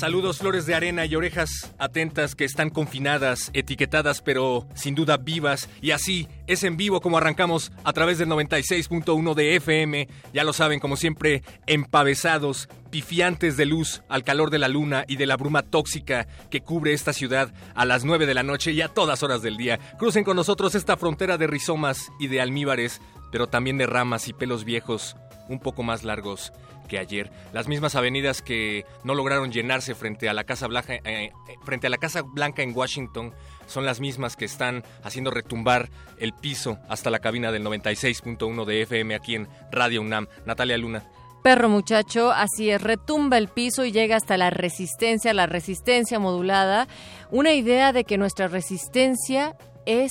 [0.00, 5.68] Saludos flores de arena y orejas atentas que están confinadas, etiquetadas pero sin duda vivas.
[5.82, 10.54] Y así es en vivo como arrancamos a través del 96.1 de FM, ya lo
[10.54, 15.36] saben como siempre empavesados, pifiantes de luz al calor de la luna y de la
[15.36, 19.22] bruma tóxica que cubre esta ciudad a las 9 de la noche y a todas
[19.22, 19.78] horas del día.
[19.98, 24.32] Crucen con nosotros esta frontera de rizomas y de almíbares, pero también de ramas y
[24.32, 25.14] pelos viejos
[25.50, 26.52] un poco más largos
[26.88, 27.30] que ayer.
[27.52, 31.86] Las mismas avenidas que no lograron llenarse frente a la Casa Blanca, eh, eh, frente
[31.86, 33.34] a la Casa Blanca en Washington
[33.66, 38.82] son las mismas que están haciendo retumbar el piso hasta la cabina del 96.1 de
[38.82, 40.26] FM aquí en Radio UNAM.
[40.46, 41.04] Natalia Luna.
[41.42, 46.86] Perro muchacho, así es, retumba el piso y llega hasta la resistencia, la resistencia modulada.
[47.30, 50.10] Una idea de que nuestra resistencia es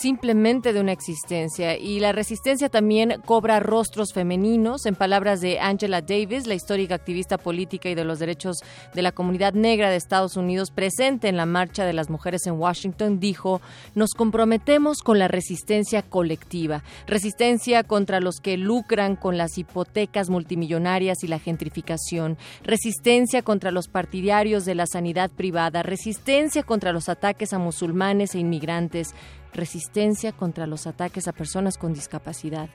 [0.00, 1.76] simplemente de una existencia.
[1.76, 4.86] Y la resistencia también cobra rostros femeninos.
[4.86, 8.58] En palabras de Angela Davis, la histórica activista política y de los derechos
[8.94, 12.54] de la comunidad negra de Estados Unidos, presente en la marcha de las mujeres en
[12.54, 13.60] Washington, dijo,
[13.94, 21.24] nos comprometemos con la resistencia colectiva, resistencia contra los que lucran con las hipotecas multimillonarias
[21.24, 27.52] y la gentrificación, resistencia contra los partidarios de la sanidad privada, resistencia contra los ataques
[27.52, 29.14] a musulmanes e inmigrantes,
[29.52, 32.68] resistencia contra los ataques a personas con discapacidad,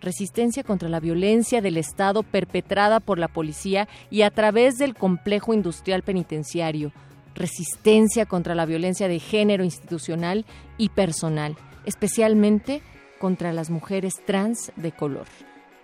[0.00, 5.54] resistencia contra la violencia del Estado perpetrada por la policía y a través del complejo
[5.54, 6.92] industrial penitenciario,
[7.34, 10.44] resistencia contra la violencia de género institucional
[10.78, 12.82] y personal, especialmente
[13.18, 15.26] contra las mujeres trans de color.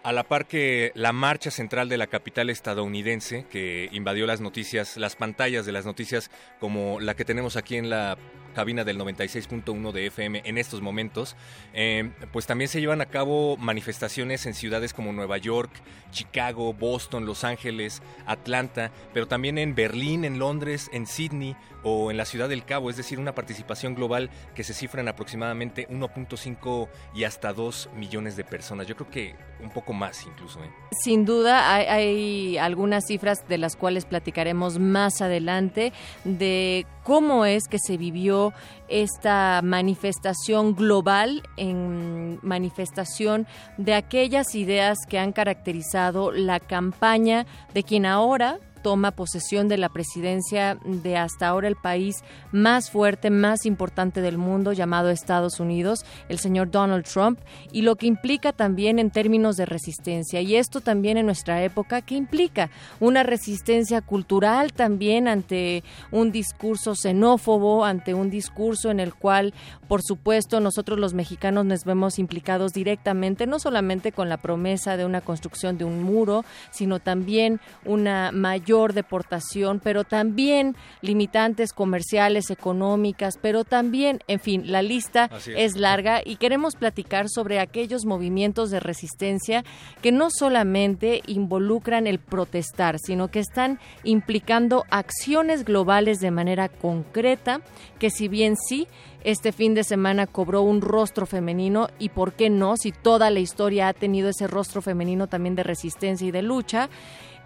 [0.03, 4.97] A la par que la marcha central de la capital estadounidense, que invadió las noticias,
[4.97, 6.31] las pantallas de las noticias,
[6.61, 8.17] como la que tenemos aquí en la
[8.57, 11.37] cabina del 96.1 de FM en estos momentos,
[11.75, 15.71] eh, pues también se llevan a cabo manifestaciones en ciudades como Nueva York,
[16.11, 22.17] Chicago, Boston, Los Ángeles, Atlanta, pero también en Berlín, en Londres, en Sydney o en
[22.17, 26.89] la Ciudad del Cabo, es decir, una participación global que se cifra en aproximadamente 1.5
[27.15, 28.87] y hasta 2 millones de personas.
[28.87, 30.65] Yo creo que un poco más incluso.
[30.65, 30.71] ¿eh?
[31.05, 35.93] Sin duda, hay, hay algunas cifras de las cuales platicaremos más adelante
[36.25, 38.46] de cómo es que se vivió
[38.89, 43.47] esta manifestación global en manifestación
[43.77, 49.89] de aquellas ideas que han caracterizado la campaña de quien ahora toma posesión de la
[49.89, 56.05] presidencia de hasta ahora el país más fuerte, más importante del mundo, llamado Estados Unidos,
[56.29, 57.41] el señor Donald Trump,
[57.73, 60.41] y lo que implica también en términos de resistencia.
[60.41, 62.71] Y esto también en nuestra época, ¿qué implica?
[63.01, 65.83] Una resistencia cultural también ante
[66.13, 69.53] un discurso xenófobo, ante un discurso en el cual,
[69.89, 75.05] por supuesto, nosotros los mexicanos nos vemos implicados directamente, no solamente con la promesa de
[75.05, 83.35] una construcción de un muro, sino también una mayor deportación, pero también limitantes comerciales, económicas,
[83.41, 85.77] pero también, en fin, la lista es.
[85.77, 89.65] larga y queremos platicar sobre aquellos movimientos de resistencia
[90.03, 97.61] que no solamente involucran el protestar, sino que están implicando acciones globales de manera concreta,
[97.99, 98.89] que si bien sí,
[99.27, 103.41] este fin de semana cobró un rostro femenino y por qué no, si toda la
[103.41, 106.89] historia ha tenido ese rostro femenino también de resistencia y de lucha,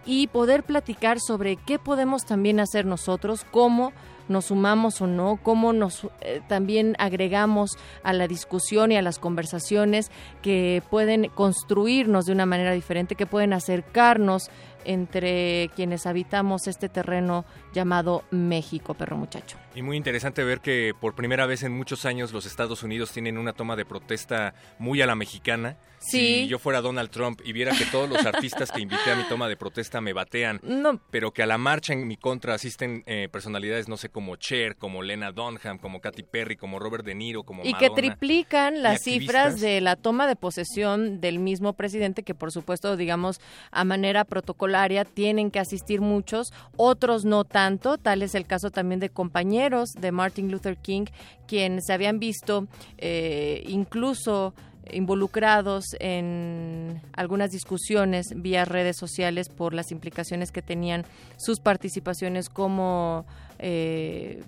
[0.07, 3.93] y poder platicar sobre qué podemos también hacer nosotros, cómo
[4.29, 7.73] nos sumamos o no, cómo nos eh, también agregamos
[8.05, 10.11] a la discusión y a las conversaciones
[10.41, 14.49] que pueden construirnos de una manera diferente, que pueden acercarnos
[14.85, 17.45] entre quienes habitamos este terreno
[17.75, 19.60] llamado México, perro muchacho.
[19.73, 23.39] Y muy interesante ver que por primera vez en muchos años los Estados Unidos tienen
[23.39, 25.77] una toma de protesta muy a la mexicana.
[26.01, 26.19] Sí.
[26.45, 29.23] Si yo fuera Donald Trump y viera que todos los artistas que invité a mi
[29.25, 30.99] toma de protesta me batean, No.
[31.11, 34.77] pero que a la marcha en mi contra asisten eh, personalidades, no sé, como Cher,
[34.77, 39.03] como Lena Dunham, como Katy Perry, como Robert De Niro, como Y que triplican las
[39.03, 43.39] cifras de la toma de posesión del mismo presidente, que por supuesto, digamos,
[43.71, 47.99] a manera protocolaria tienen que asistir muchos, otros no tanto.
[47.99, 51.05] Tal es el caso también de compañeros de Martin Luther King,
[51.47, 52.67] quienes se habían visto
[52.97, 54.55] eh, incluso
[54.91, 61.05] involucrados en algunas discusiones vía redes sociales por las implicaciones que tenían
[61.37, 63.27] sus participaciones como
[63.59, 64.43] eh,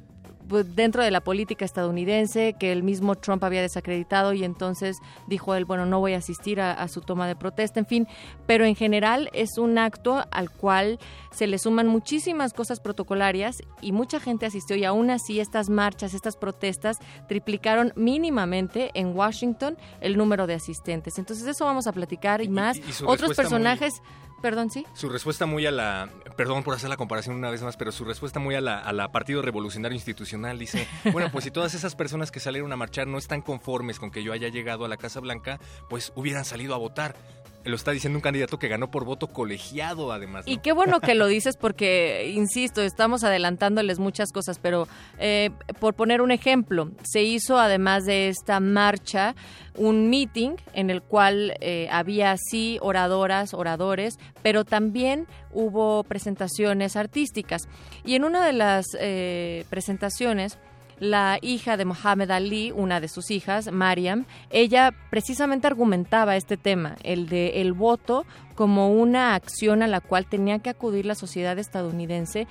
[0.49, 5.65] dentro de la política estadounidense que el mismo Trump había desacreditado y entonces dijo él,
[5.65, 8.09] bueno, no voy a asistir a, a su toma de protesta, en fin,
[8.47, 10.99] pero en general es un acto al cual
[11.31, 16.13] se le suman muchísimas cosas protocolarias y mucha gente asistió y aún así estas marchas,
[16.15, 16.99] estas protestas
[17.29, 21.19] triplicaron mínimamente en Washington el número de asistentes.
[21.19, 22.77] Entonces de eso vamos a platicar y, Y- más.
[22.77, 23.95] y Otros muy- personajes,
[24.43, 24.87] perdón, sí.
[24.93, 28.05] Su respuesta muy a la, perdón por hacer la comparación una vez más, pero su
[28.05, 31.95] respuesta muy a la, a la Partido Revolucionario Institucional dice, bueno, pues si todas esas
[31.95, 34.97] personas que salieron a marchar no están conformes con que yo haya llegado a la
[34.97, 37.17] Casa Blanca, pues hubieran salido a votar.
[37.65, 40.47] Lo está diciendo un candidato que ganó por voto colegiado, además.
[40.47, 40.53] ¿no?
[40.53, 44.89] Y qué bueno que lo dices porque, insisto, estamos adelantándoles muchas cosas, pero
[45.19, 45.51] eh,
[45.81, 49.35] por poner un ejemplo, se hizo además de esta marcha
[49.77, 57.63] un meeting en el cual eh, había sí oradoras, oradores, pero también hubo presentaciones artísticas.
[58.05, 60.59] Y en una de las eh, presentaciones
[61.03, 66.95] la hija de Mohammed Ali, una de sus hijas, Mariam, ella precisamente argumentaba este tema,
[67.03, 71.59] el de el voto como una acción a la cual tenía que acudir la sociedad
[71.59, 72.47] estadounidense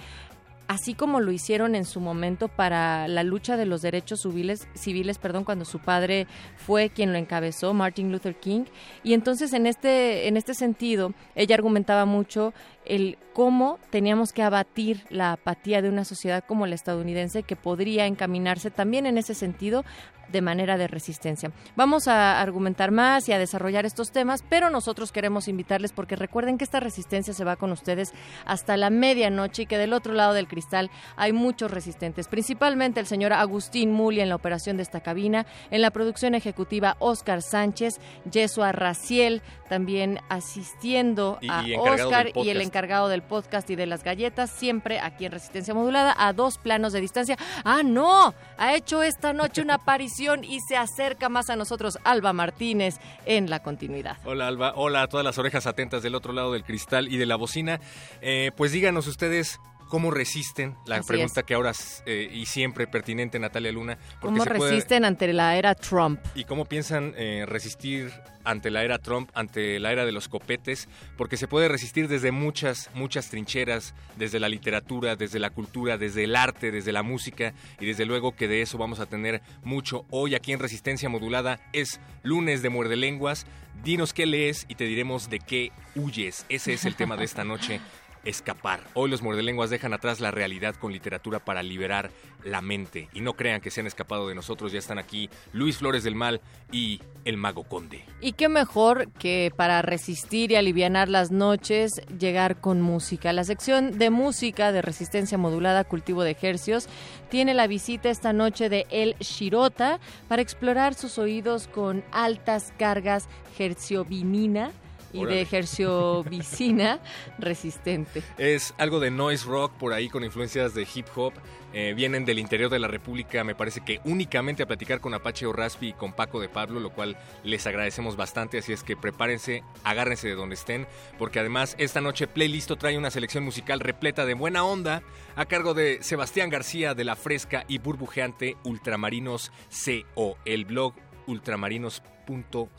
[0.71, 5.17] así como lo hicieron en su momento para la lucha de los derechos civiles, civiles
[5.17, 8.63] perdón, cuando su padre fue quien lo encabezó, Martin Luther King.
[9.03, 12.53] Y entonces en este, en este sentido, ella argumentaba mucho
[12.91, 18.05] el cómo teníamos que abatir la apatía de una sociedad como la estadounidense que podría
[18.05, 19.85] encaminarse también en ese sentido
[20.31, 21.51] de manera de resistencia.
[21.75, 26.57] Vamos a argumentar más y a desarrollar estos temas, pero nosotros queremos invitarles porque recuerden
[26.57, 28.13] que esta resistencia se va con ustedes
[28.45, 33.07] hasta la medianoche y que del otro lado del cristal hay muchos resistentes, principalmente el
[33.07, 37.99] señor Agustín Muli en la operación de esta cabina, en la producción ejecutiva Oscar Sánchez,
[38.31, 42.61] Yesua Raciel también asistiendo Y- a y encargado Oscar y el podcast.
[42.81, 46.93] Encargado del podcast y de las galletas, siempre aquí en Resistencia Modulada, a dos planos
[46.93, 47.37] de distancia.
[47.63, 48.33] ¡Ah, no!
[48.57, 52.95] Ha hecho esta noche una aparición y se acerca más a nosotros Alba Martínez
[53.27, 54.17] en la continuidad.
[54.25, 57.27] Hola Alba, hola a todas las orejas atentas del otro lado del cristal y de
[57.27, 57.79] la bocina.
[58.19, 59.59] Eh, pues díganos ustedes
[59.91, 61.45] cómo resisten, la Así pregunta es.
[61.45, 61.73] que ahora
[62.05, 63.97] eh, y siempre pertinente Natalia Luna.
[64.21, 66.19] porque ¿Cómo se puede- resisten ante la era Trump?
[66.33, 68.09] ¿Y cómo piensan eh, resistir
[68.45, 70.87] ante la era Trump, ante la era de los copetes?
[71.17, 76.23] Porque se puede resistir desde muchas, muchas trincheras, desde la literatura, desde la cultura, desde
[76.23, 80.05] el arte, desde la música, y desde luego que de eso vamos a tener mucho
[80.09, 81.59] hoy aquí en Resistencia Modulada.
[81.73, 83.45] Es lunes de Muerde Lenguas.
[83.83, 86.45] Dinos qué lees y te diremos de qué huyes.
[86.49, 87.79] Ese es el tema de esta noche.
[88.23, 88.81] Escapar.
[88.93, 92.11] Hoy los muerdelenguas dejan atrás la realidad con literatura para liberar
[92.43, 93.09] la mente.
[93.13, 96.15] Y no crean que se han escapado de nosotros, ya están aquí Luis Flores del
[96.15, 96.41] Mal
[96.71, 98.03] y el Mago Conde.
[98.19, 103.33] Y qué mejor que para resistir y alivianar las noches, llegar con música.
[103.33, 106.87] La sección de música de resistencia modulada Cultivo de Hercios
[107.29, 113.27] tiene la visita esta noche de El Shirota para explorar sus oídos con altas cargas
[113.57, 114.71] herciovinina
[115.13, 115.45] y Órale.
[115.45, 116.99] de herciovicina
[117.39, 118.23] resistente.
[118.37, 121.33] Es algo de noise rock por ahí con influencias de hip hop.
[121.73, 125.45] Eh, vienen del interior de la República, me parece que únicamente a platicar con Apache
[125.45, 128.57] o Raspi y con Paco de Pablo, lo cual les agradecemos bastante.
[128.57, 130.85] Así es que prepárense, agárrense de donde estén,
[131.17, 135.01] porque además esta noche Playlisto trae una selección musical repleta de buena onda
[135.37, 140.93] a cargo de Sebastián García de la fresca y burbujeante Ultramarinos CO, el blog
[141.27, 142.69] ultramarinos.co.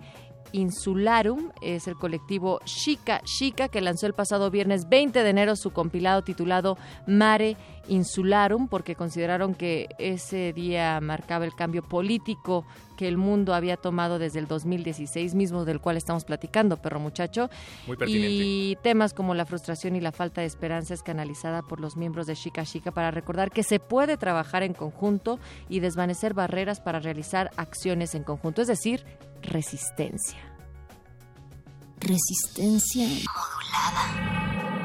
[0.53, 5.71] Insularum, es el colectivo Chica Chica que lanzó el pasado viernes 20 de enero su
[5.71, 7.57] compilado titulado Mare
[7.89, 12.65] Insularum porque consideraron que ese día marcaba el cambio político
[12.97, 17.51] que el mundo había tomado desde el 2016 mismo del cual estamos platicando, perro muchacho.
[17.87, 18.29] Muy pertinente.
[18.31, 22.27] Y temas como la frustración y la falta de esperanza es canalizada por los miembros
[22.27, 27.01] de Chica Chica para recordar que se puede trabajar en conjunto y desvanecer barreras para
[27.01, 29.05] realizar acciones en conjunto, es decir,
[29.43, 30.39] resistencia.
[32.01, 34.82] Resistencia modulada.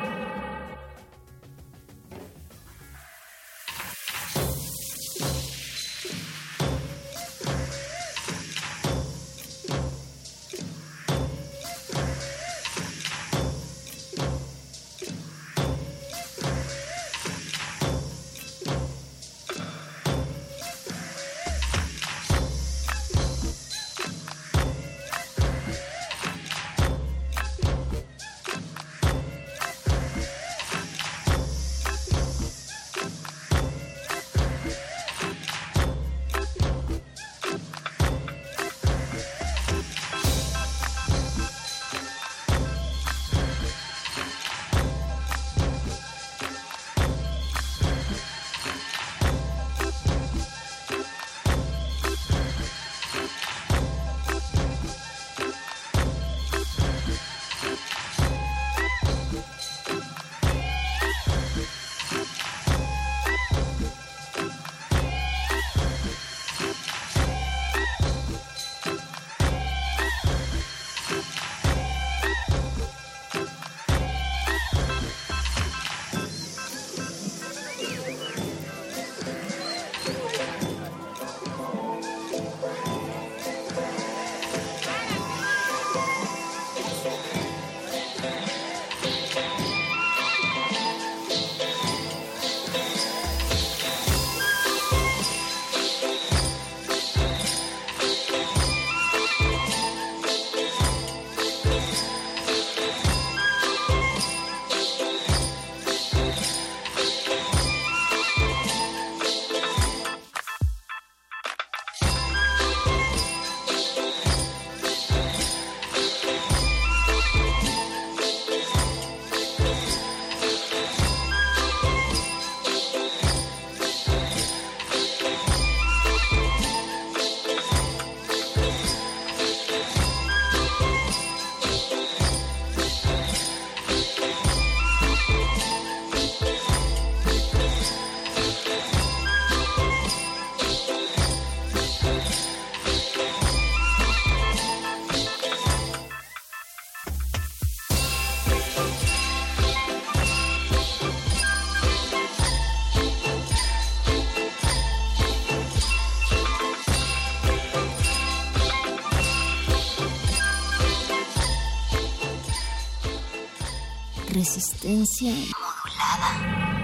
[164.88, 166.78] Resistencia modulada.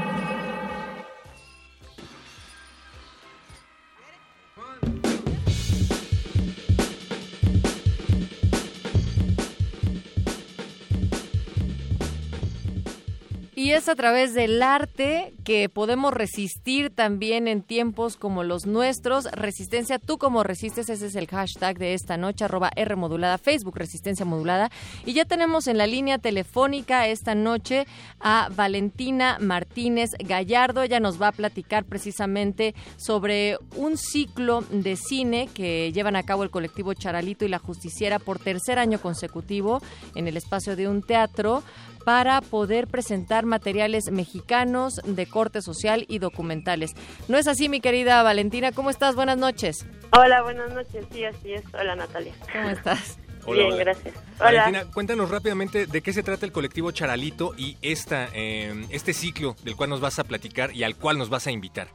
[13.56, 19.26] Y es a través del arte que podemos resistir también en tiempos como los nuestros.
[19.26, 23.78] Resistencia, tú como resistes, ese es el hashtag de esta noche, arroba R modulada, Facebook
[23.78, 24.72] Resistencia Modulada.
[25.06, 27.86] Y ya tenemos en la línea telefónica esta noche
[28.20, 30.82] a Valentina Martínez Gallardo.
[30.82, 36.44] Ella nos va a platicar precisamente sobre un ciclo de cine que llevan a cabo
[36.44, 39.82] el colectivo Charalito y la Justiciera por tercer año consecutivo
[40.16, 41.64] en el espacio de un teatro
[42.04, 46.94] para poder presentar materiales mexicanos de corte social y documentales.
[47.28, 48.72] ¿No es así, mi querida Valentina?
[48.72, 49.16] ¿Cómo estás?
[49.16, 49.88] Buenas noches.
[50.16, 51.06] Hola, buenas noches.
[51.12, 51.64] Sí, así es.
[51.74, 52.34] Hola, Natalia.
[52.54, 53.18] ¿Cómo estás?
[53.46, 53.84] Hola, Bien, hola.
[53.84, 54.16] gracias.
[54.40, 54.92] Valentina, Hola.
[54.94, 59.76] cuéntanos rápidamente de qué se trata el colectivo Charalito y esta, eh, este ciclo del
[59.76, 61.88] cual nos vas a platicar y al cual nos vas a invitar.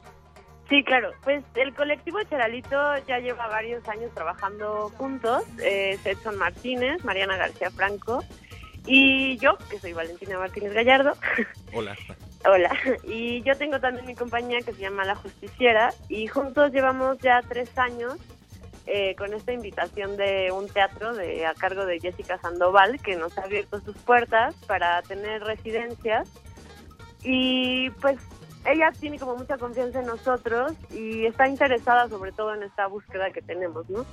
[0.69, 1.11] Sí, claro.
[1.23, 2.77] Pues el colectivo Charalito
[3.07, 5.41] ya lleva varios años trabajando juntos.
[5.63, 8.23] Es Edson Martínez, Mariana García Franco
[8.85, 11.13] y yo, que soy Valentina Martínez Gallardo.
[11.73, 11.95] Hola.
[12.45, 12.71] Hola.
[13.03, 17.41] Y yo tengo también mi compañía que se llama La Justiciera y juntos llevamos ya
[17.47, 18.15] tres años
[18.85, 23.37] eh, con esta invitación de un teatro de a cargo de Jessica Sandoval que nos
[23.37, 26.27] ha abierto sus puertas para tener residencias
[27.23, 28.17] y pues
[28.65, 33.31] ella tiene como mucha confianza en nosotros y está interesada sobre todo en esta búsqueda
[33.31, 34.05] que tenemos, ¿no?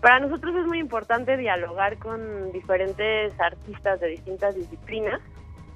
[0.00, 5.20] Para nosotros es muy importante dialogar con diferentes artistas de distintas disciplinas.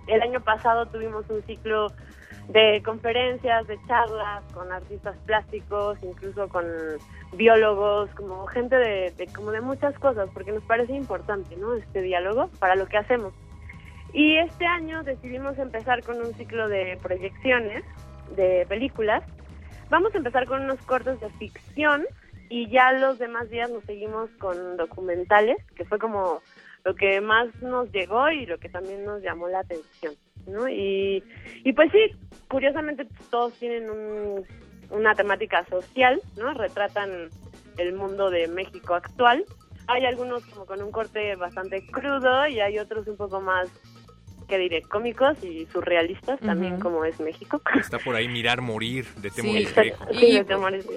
[0.07, 1.89] El año pasado tuvimos un ciclo
[2.49, 6.65] de conferencias, de charlas con artistas plásticos, incluso con
[7.33, 11.75] biólogos, como gente de, como de muchas cosas, porque nos parece importante, ¿no?
[11.75, 13.33] Este diálogo para lo que hacemos.
[14.13, 17.85] Y este año decidimos empezar con un ciclo de proyecciones
[18.37, 19.25] de películas.
[19.91, 22.05] Vamos a empezar con unos cortos de ficción
[22.49, 26.41] y ya los demás días nos seguimos con documentales, que fue como
[26.87, 30.15] lo que más nos llegó y lo que también nos llamó la atención.
[30.47, 30.69] ¿no?
[30.69, 31.21] Y,
[31.65, 32.17] y pues sí,
[32.47, 33.91] curiosamente todos tienen
[34.91, 36.55] una temática social, ¿no?
[36.55, 37.29] Retratan
[37.79, 39.45] el mundo de México actual.
[39.89, 43.69] Hay algunos como con un corte bastante crudo y hay otros un poco más
[44.47, 47.61] que diré, cómicos y surrealistas también como es México.
[47.79, 49.75] Está por ahí Mirar Morir de Temoris
[50.13, 50.41] sí,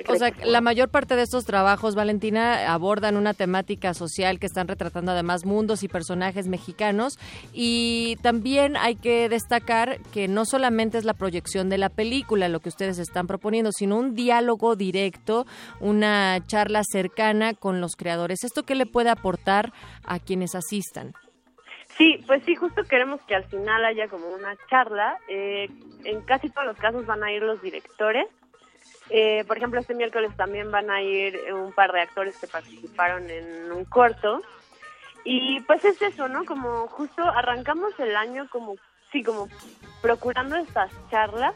[0.07, 4.67] O sea, la mayor parte de estos trabajos, Valentina, abordan una temática social que están
[4.67, 7.17] retratando además mundos y personajes mexicanos
[7.53, 12.59] y también hay que destacar que no solamente es la proyección de la película lo
[12.59, 15.45] que ustedes están proponiendo, sino un diálogo directo,
[15.79, 18.43] una charla cercana con los creadores.
[18.43, 21.13] ¿Esto qué le puede aportar a quienes asistan?
[21.99, 25.17] Sí, pues sí, justo queremos que al final haya como una charla.
[25.27, 25.69] Eh,
[26.05, 28.25] en casi todos los casos van a ir los directores.
[29.09, 33.29] Eh, por ejemplo, este miércoles también van a ir un par de actores que participaron
[33.29, 34.41] en un corto.
[35.25, 36.45] Y pues es eso, ¿no?
[36.45, 38.75] Como justo arrancamos el año como,
[39.11, 39.49] sí, como
[40.01, 41.53] procurando estas charlas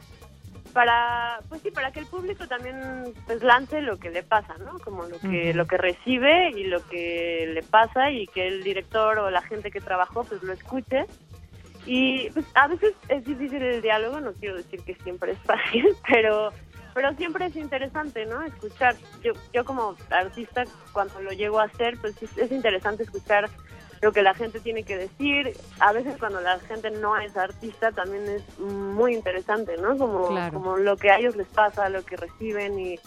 [0.73, 4.79] para pues sí para que el público también pues lance lo que le pasa no
[4.79, 9.19] como lo que lo que recibe y lo que le pasa y que el director
[9.19, 11.05] o la gente que trabajó pues lo escuche.
[11.85, 15.85] Y pues a veces es difícil el diálogo no quiero decir que siempre es fácil
[16.09, 16.51] pero
[16.93, 18.95] pero siempre es interesante no escuchar.
[19.23, 23.49] Yo yo como artista cuando lo llego a hacer pues es interesante escuchar
[24.03, 25.55] lo que la gente tiene que decir.
[25.79, 29.97] A veces cuando la gente no es artista también es muy interesante, ¿no?
[29.97, 32.99] Como, como lo que a ellos les pasa, lo que reciben y,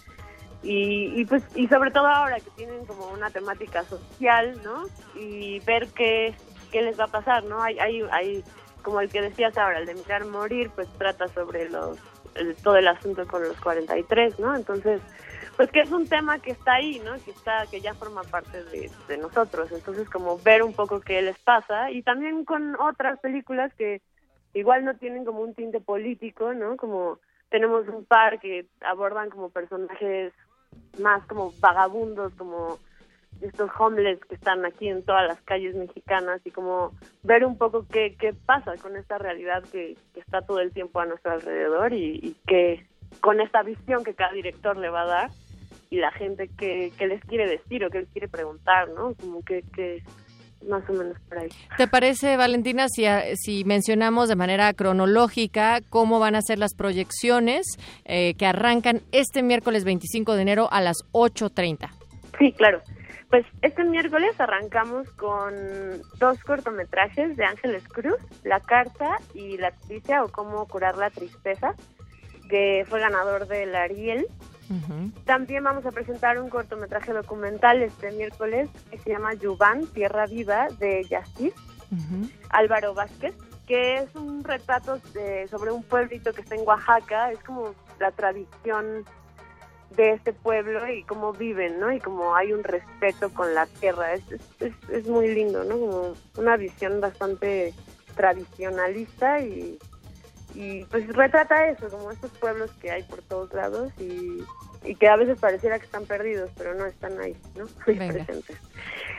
[0.62, 4.85] y, pues y sobre todo ahora que tienen como una temática social, ¿no?
[5.14, 6.35] Y ver qué,
[6.72, 7.62] qué les va a pasar, ¿no?
[7.62, 8.44] Hay, hay, hay
[8.82, 11.98] como el que decías ahora, el de mirar morir, pues trata sobre los
[12.62, 14.54] todo el asunto con los 43, ¿no?
[14.54, 15.00] Entonces,
[15.56, 17.14] pues que es un tema que está ahí, ¿no?
[17.24, 19.72] Que está, que ya forma parte de, nosotros.
[19.72, 24.02] Entonces, como ver un poco qué les pasa y también con otras películas que
[24.52, 26.76] igual no tienen como un tinte político, ¿no?
[26.76, 30.32] Como tenemos un par que abordan como personajes
[31.00, 32.78] más como vagabundos, como
[33.40, 36.92] estos homeless que están aquí en todas las calles mexicanas y como
[37.22, 41.06] ver un poco qué, qué pasa con esta realidad que, está todo el tiempo a
[41.06, 42.86] nuestro alrededor y, y que
[43.20, 45.30] con esta visión que cada director le va a dar
[45.90, 49.14] y la gente que, les quiere decir o que les quiere preguntar, ¿no?
[49.14, 50.03] Como que, que
[50.66, 51.49] más o menos por ahí.
[51.77, 53.05] ¿Te parece, Valentina, si,
[53.37, 57.66] si mencionamos de manera cronológica cómo van a ser las proyecciones
[58.05, 61.88] eh, que arrancan este miércoles 25 de enero a las 8.30?
[62.38, 62.81] Sí, claro.
[63.31, 65.53] Pues este miércoles arrancamos con
[66.18, 71.75] dos cortometrajes de Ángeles Cruz, La Carta y La Tristeza o Cómo curar la tristeza,
[72.49, 74.27] que fue ganador del Ariel
[75.24, 80.68] también vamos a presentar un cortometraje documental este miércoles que se llama Yuban, Tierra Viva,
[80.79, 81.55] de Yastis,
[82.50, 83.35] Álvaro Vázquez,
[83.66, 85.00] que es un retrato
[85.50, 87.33] sobre un pueblito que está en Oaxaca.
[87.33, 89.05] Es como la tradición
[89.96, 91.92] de este pueblo y cómo viven, ¿no?
[91.92, 94.14] Y cómo hay un respeto con la tierra.
[94.14, 94.22] Es,
[94.61, 95.79] es, es muy lindo, ¿no?
[95.79, 97.72] Como una visión bastante
[98.14, 99.79] tradicionalista y
[100.56, 104.42] y pues retrata eso, como estos pueblos que hay por todos lados y,
[104.94, 107.66] que a veces pareciera que están perdidos, pero no están ahí, ¿no?
[107.84, 108.56] presentes.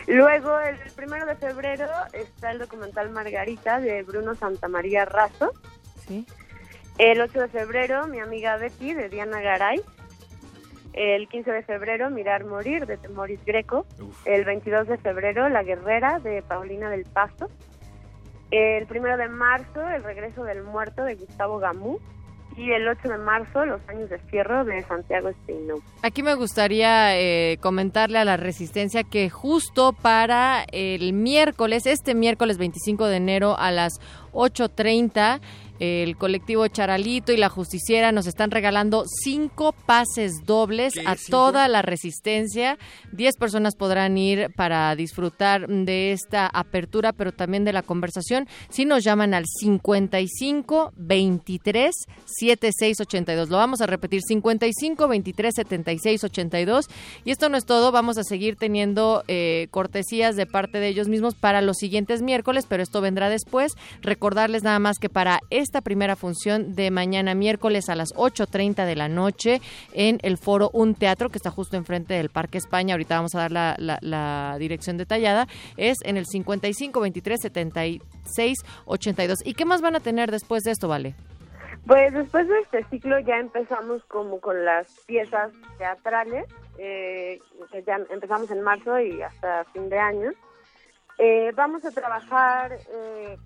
[0.08, 5.52] Luego, el primero de febrero está el documental Margarita de Bruno Santamaría Razo.
[6.08, 6.26] Sí.
[6.98, 9.82] El 8 de febrero, mi amiga Betty de Diana Garay.
[10.94, 13.86] El 15 de febrero, Mirar Morir de Temoris Greco.
[14.26, 17.50] El 22 de febrero, La Guerrera de Paulina del Pasto.
[18.52, 22.00] El primero de marzo, El regreso del muerto de Gustavo Gamú.
[22.56, 25.76] Y el 8 de marzo, Los años de fierro de Santiago Espino.
[26.02, 32.58] Aquí me gustaría eh, comentarle a la Resistencia que justo para el miércoles, este miércoles
[32.58, 34.00] 25 de enero a las
[34.34, 35.40] 8.30,
[35.80, 41.82] El colectivo Charalito y la Justiciera nos están regalando cinco pases dobles a toda la
[41.82, 42.78] resistencia.
[43.12, 48.48] Diez personas podrán ir para disfrutar de esta apertura, pero también de la conversación.
[48.70, 51.92] Si nos llaman al 55 23
[52.26, 53.50] 76 82.
[53.50, 56.86] Lo vamos a repetir: 55 23 76 82.
[57.24, 57.92] Y esto no es todo.
[57.92, 62.66] Vamos a seguir teniendo eh, cortesías de parte de ellos mismos para los siguientes miércoles,
[62.68, 63.74] pero esto vendrá después.
[64.02, 68.96] Recordarles nada más que para esta primera función de mañana miércoles a las 8.30 de
[68.96, 69.60] la noche
[69.92, 73.50] en el foro Un Teatro, que está justo enfrente del Parque España, ahorita vamos a
[73.50, 79.40] dar la, dirección detallada, es en el 55 23 76 82.
[79.46, 81.16] ¿Y qué más van a tener después de esto, Vale?
[81.86, 86.46] Pues después de este ciclo ya empezamos como con las piezas teatrales,
[86.78, 87.40] eh,
[87.86, 90.32] ya empezamos en marzo y hasta fin de año.
[91.18, 93.38] Eh, vamos a trabajar eh,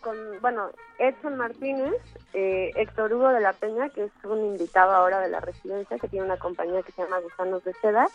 [0.00, 1.94] con, bueno, Edson Martínez,
[2.32, 6.08] eh, Héctor Hugo de la Peña, que es un invitado ahora de la residencia, que
[6.08, 8.08] tiene una compañía que se llama Gusanos de Seda,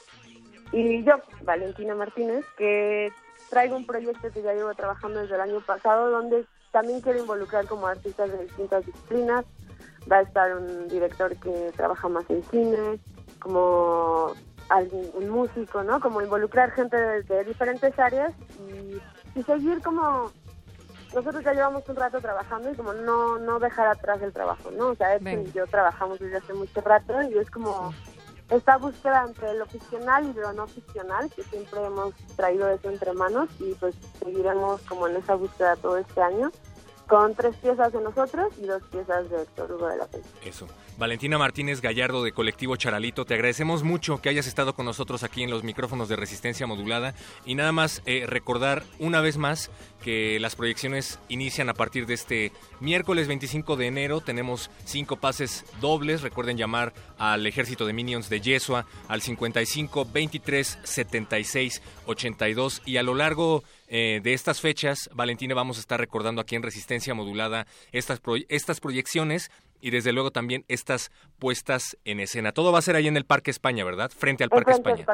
[0.71, 3.11] y yo, Valentina Martínez, que
[3.49, 7.67] traigo un proyecto que ya llevo trabajando desde el año pasado, donde también quiero involucrar
[7.67, 9.45] como artistas de distintas disciplinas.
[10.11, 12.99] Va a estar un director que trabaja más en cine,
[13.39, 14.33] como
[15.13, 15.99] un músico, ¿no?
[15.99, 18.33] Como involucrar gente de, diferentes áreas
[18.67, 18.99] y,
[19.43, 20.31] seguir como
[21.13, 24.89] nosotros ya llevamos un rato trabajando y como no no dejar atrás el trabajo, ¿no?
[24.89, 27.93] O sea, Edson y yo trabajamos desde hace mucho rato y es como
[28.49, 33.13] esta búsqueda entre lo ficcional y lo no ficcional, que siempre hemos traído eso entre
[33.13, 36.51] manos y pues seguiremos como en esa búsqueda todo este año
[37.11, 40.23] con tres piezas de nosotros y dos piezas de Héctor Hugo de la Peña.
[40.45, 40.65] Eso.
[40.97, 45.43] Valentina Martínez Gallardo de Colectivo Charalito, te agradecemos mucho que hayas estado con nosotros aquí
[45.43, 47.13] en los micrófonos de resistencia modulada
[47.45, 49.71] y nada más eh, recordar una vez más
[50.01, 54.21] que las proyecciones inician a partir de este miércoles 25 de enero.
[54.21, 56.21] Tenemos cinco pases dobles.
[56.21, 63.03] Recuerden llamar al ejército de Minions de Yesua al 55 23 76 82 y a
[63.03, 67.67] lo largo eh, de estas fechas, Valentina, vamos a estar recordando aquí en Resistencia Modulada
[67.91, 69.51] estas, estas proyecciones
[69.81, 72.51] y desde luego también estas puestas en escena.
[72.51, 74.11] Todo va a ser ahí en el Parque España, ¿verdad?
[74.15, 75.05] Frente al Parque, España.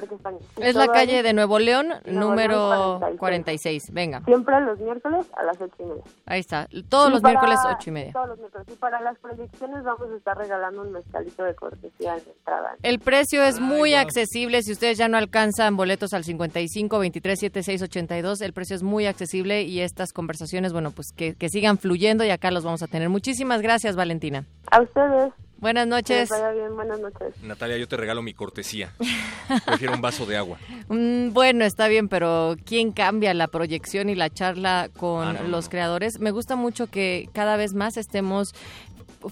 [0.58, 3.92] Es la calle de Nuevo León, número 46.
[3.92, 4.22] Venga.
[4.26, 6.04] Siempre los miércoles a las ocho y media.
[6.26, 6.68] Ahí está.
[6.90, 8.14] Todos los miércoles ocho y media.
[8.14, 8.68] Todos los miércoles.
[8.72, 12.76] Y para las proyecciones vamos a estar regalando un mezcalito de cortesía de entrada.
[12.84, 14.62] El precio es muy accesible.
[14.64, 19.06] Si ustedes ya no alcanzan boletos al 55 23 76 82, el precio es muy
[19.06, 22.88] accesible y estas conversaciones, bueno, pues que, que sigan fluyendo y acá los vamos a
[22.88, 23.10] tener.
[23.10, 24.46] Muchísimas gracias, Valentina.
[24.72, 25.34] A ustedes.
[25.60, 26.30] Buenas noches.
[26.30, 27.34] vaya bien, buenas noches.
[27.42, 28.94] Natalia, yo te regalo mi cortesía.
[29.66, 30.58] Prefiero un vaso de agua.
[30.90, 35.68] Mm, bueno, está bien, pero ¿quién cambia la proyección y la charla con ah, los
[35.68, 36.22] creadores?
[36.22, 38.54] Me gusta mucho que cada vez más estemos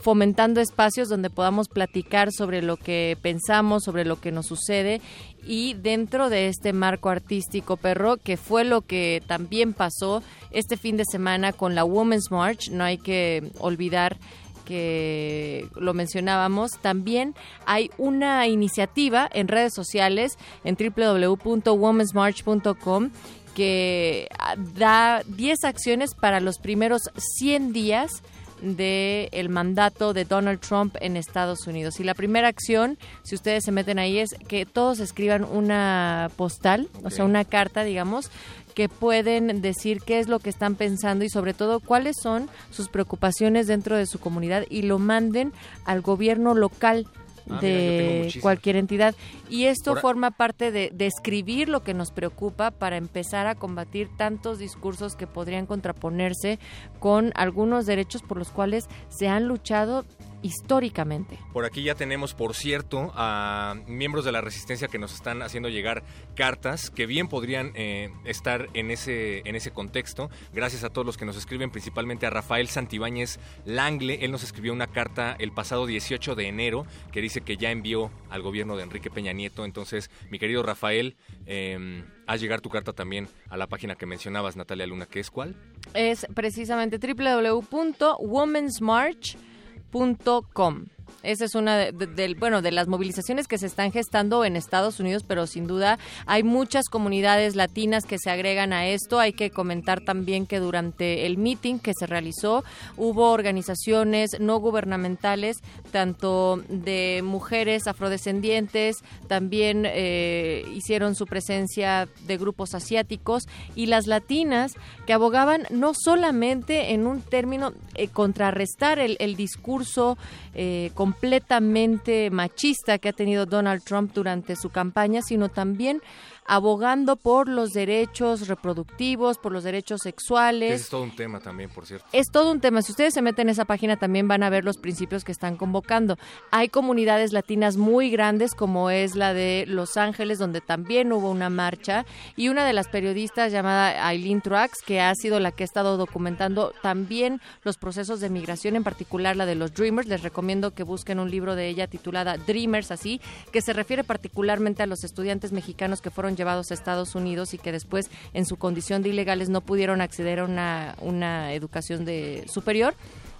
[0.02, 5.00] fomentando espacios donde podamos platicar sobre lo que pensamos, sobre lo que nos sucede
[5.46, 10.98] y dentro de este marco artístico perro, que fue lo que también pasó este fin
[10.98, 14.18] de semana con la Women's March, no hay que olvidar
[14.66, 23.12] que lo mencionábamos, también hay una iniciativa en redes sociales en www.womensmarch.com
[23.56, 24.28] que
[24.76, 28.22] da 10 acciones para los primeros 100 días
[28.62, 32.00] del el mandato de Donald Trump en Estados Unidos.
[32.00, 36.88] Y la primera acción, si ustedes se meten ahí, es que todos escriban una postal,
[37.04, 38.32] o sea, una carta, digamos,
[38.76, 42.90] que pueden decir qué es lo que están pensando y sobre todo cuáles son sus
[42.90, 45.54] preocupaciones dentro de su comunidad y lo manden
[45.86, 47.08] al gobierno local
[47.50, 49.16] ah, de cualquier entidad.
[49.50, 54.10] Y esto forma parte de, de, escribir lo que nos preocupa para empezar a combatir
[54.18, 56.60] tantos discursos que podrían contraponerse
[57.00, 60.04] con algunos derechos por los cuales se han luchado
[60.46, 61.40] históricamente.
[61.52, 65.70] Por aquí ya tenemos, por cierto, a miembros de la resistencia que nos están haciendo
[65.70, 66.04] llegar
[66.36, 70.30] cartas que bien podrían eh, estar en ese, en ese contexto.
[70.54, 74.24] Gracias a todos los que nos escriben, principalmente a Rafael Santibáñez Langle.
[74.24, 78.12] Él nos escribió una carta el pasado 18 de enero que dice que ya envió
[78.30, 79.66] al gobierno de Enrique Peña Nieto.
[79.66, 81.16] Entonces, mi querido Rafael,
[81.48, 85.32] eh, haz llegar tu carta también a la página que mencionabas, Natalia Luna, que es
[85.32, 85.56] cuál?
[85.96, 89.55] Es precisamente www.womensmarch.com
[89.96, 90.95] www.radiomaría.com.
[91.26, 95.24] Esa es una de, bueno, de las movilizaciones que se están gestando en Estados Unidos,
[95.28, 99.20] pero sin duda hay muchas comunidades latinas que se agregan a esto.
[99.20, 102.64] Hay que comentar también que durante el meeting que se realizó
[102.98, 105.58] hubo organizaciones no gubernamentales,
[105.92, 113.44] tanto de mujeres afrodescendientes, también eh, hicieron su presencia de grupos asiáticos
[113.76, 114.74] y las latinas
[115.06, 120.18] que abogaban no solamente en un término eh, contrarrestar el, discurso
[120.54, 126.02] eh, completamente machista que ha tenido Donald Trump durante su campaña, sino también
[126.46, 130.82] abogando por los derechos reproductivos, por los derechos sexuales.
[130.82, 132.06] Es todo un tema también, por cierto.
[132.12, 132.82] Es todo un tema.
[132.82, 135.58] Si ustedes se meten en esa página también van a ver los principios que están
[135.58, 136.18] convocando.
[136.52, 141.50] Hay comunidades latinas muy grandes como es la de Los Ángeles, donde también hubo una
[141.50, 142.06] marcha,
[142.36, 145.98] y una de las periodistas llamada Aileen Truax, que ha sido la que ha estado
[145.98, 150.08] documentando también los procesos de migración, en particular la de los Dreamers.
[150.08, 153.20] Les recomiendo que busquen un libro de ella titulada Dreamers, así,
[153.52, 157.58] que se refiere particularmente a los estudiantes mexicanos que fueron llevados a Estados Unidos y
[157.58, 162.46] que después en su condición de ilegales no pudieron acceder a una, una educación de
[162.48, 162.96] superior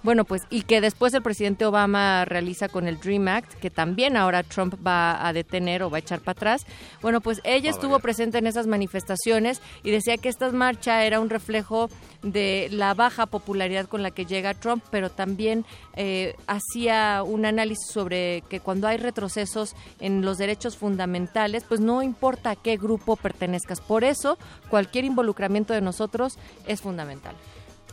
[0.06, 4.16] bueno, pues y que después el presidente Obama realiza con el Dream Act, que también
[4.16, 6.64] ahora Trump va a detener o va a echar para atrás.
[7.02, 11.28] Bueno, pues ella estuvo presente en esas manifestaciones y decía que esta marcha era un
[11.28, 11.90] reflejo
[12.22, 15.64] de la baja popularidad con la que llega Trump, pero también
[15.96, 22.00] eh, hacía un análisis sobre que cuando hay retrocesos en los derechos fundamentales, pues no
[22.00, 23.80] importa a qué grupo pertenezcas.
[23.80, 24.38] Por eso,
[24.70, 26.38] cualquier involucramiento de nosotros
[26.68, 27.34] es fundamental.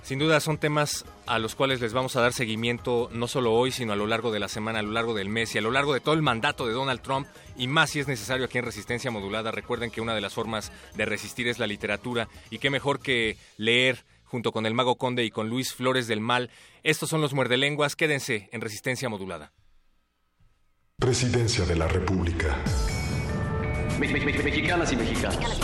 [0.04, 3.72] Sin duda son temas a los cuales les vamos a dar seguimiento no solo hoy,
[3.72, 5.72] sino a lo largo de la semana, a lo largo del mes y a lo
[5.72, 8.66] largo de todo el mandato de Donald Trump y más si es necesario aquí en
[8.66, 9.52] Resistencia Modulada.
[9.52, 13.38] Recuerden que una de las formas de resistir es la literatura y qué mejor que
[13.56, 16.50] leer junto con el Mago Conde y con Luis Flores del Mal.
[16.84, 17.96] Estos son los muerdelenguas.
[17.96, 19.54] Quédense en Resistencia Modulada.
[20.98, 22.58] Presidencia de la República.
[24.00, 25.62] Mexicanas y mexicanos.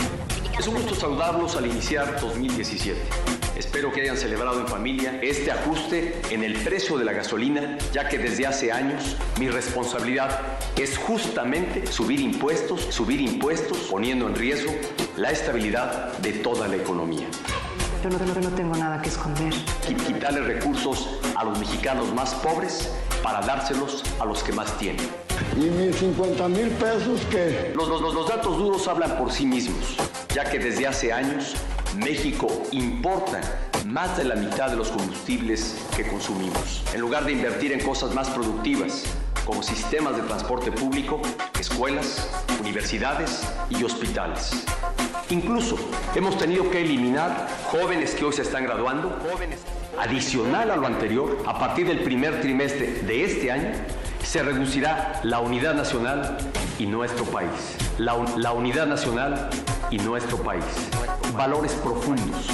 [0.58, 3.39] Es un gusto saludarlos al iniciar 2017.
[3.56, 8.08] Espero que hayan celebrado en familia este ajuste en el precio de la gasolina, ya
[8.08, 10.40] que desde hace años mi responsabilidad
[10.76, 14.72] es justamente subir impuestos, subir impuestos, poniendo en riesgo
[15.16, 17.26] la estabilidad de toda la economía.
[18.02, 19.52] Yo no, no, no tengo nada que esconder.
[20.06, 22.90] Quitarle recursos a los mexicanos más pobres
[23.22, 25.06] para dárselos a los que más tienen.
[25.56, 27.72] ¿Y mis 50 mil pesos qué?
[27.74, 29.96] Los, los, los datos duros hablan por sí mismos,
[30.34, 31.54] ya que desde hace años
[31.96, 33.40] México importa
[33.86, 36.82] más de la mitad de los combustibles que consumimos.
[36.94, 39.04] En lugar de invertir en cosas más productivas,
[39.44, 41.20] como sistemas de transporte público,
[41.58, 42.28] escuelas,
[42.60, 44.64] universidades y hospitales.
[45.30, 45.76] Incluso
[46.14, 49.60] hemos tenido que eliminar jóvenes que hoy se están graduando, jóvenes.
[49.98, 53.72] Adicional a lo anterior, a partir del primer trimestre de este año,
[54.22, 56.38] se reducirá la unidad nacional
[56.78, 57.76] y nuestro país.
[57.98, 59.50] La, la unidad nacional
[59.90, 60.64] y nuestro país.
[61.36, 62.48] Valores profundos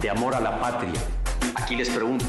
[0.00, 0.92] de amor a la patria.
[1.54, 2.24] Aquí les pregunto,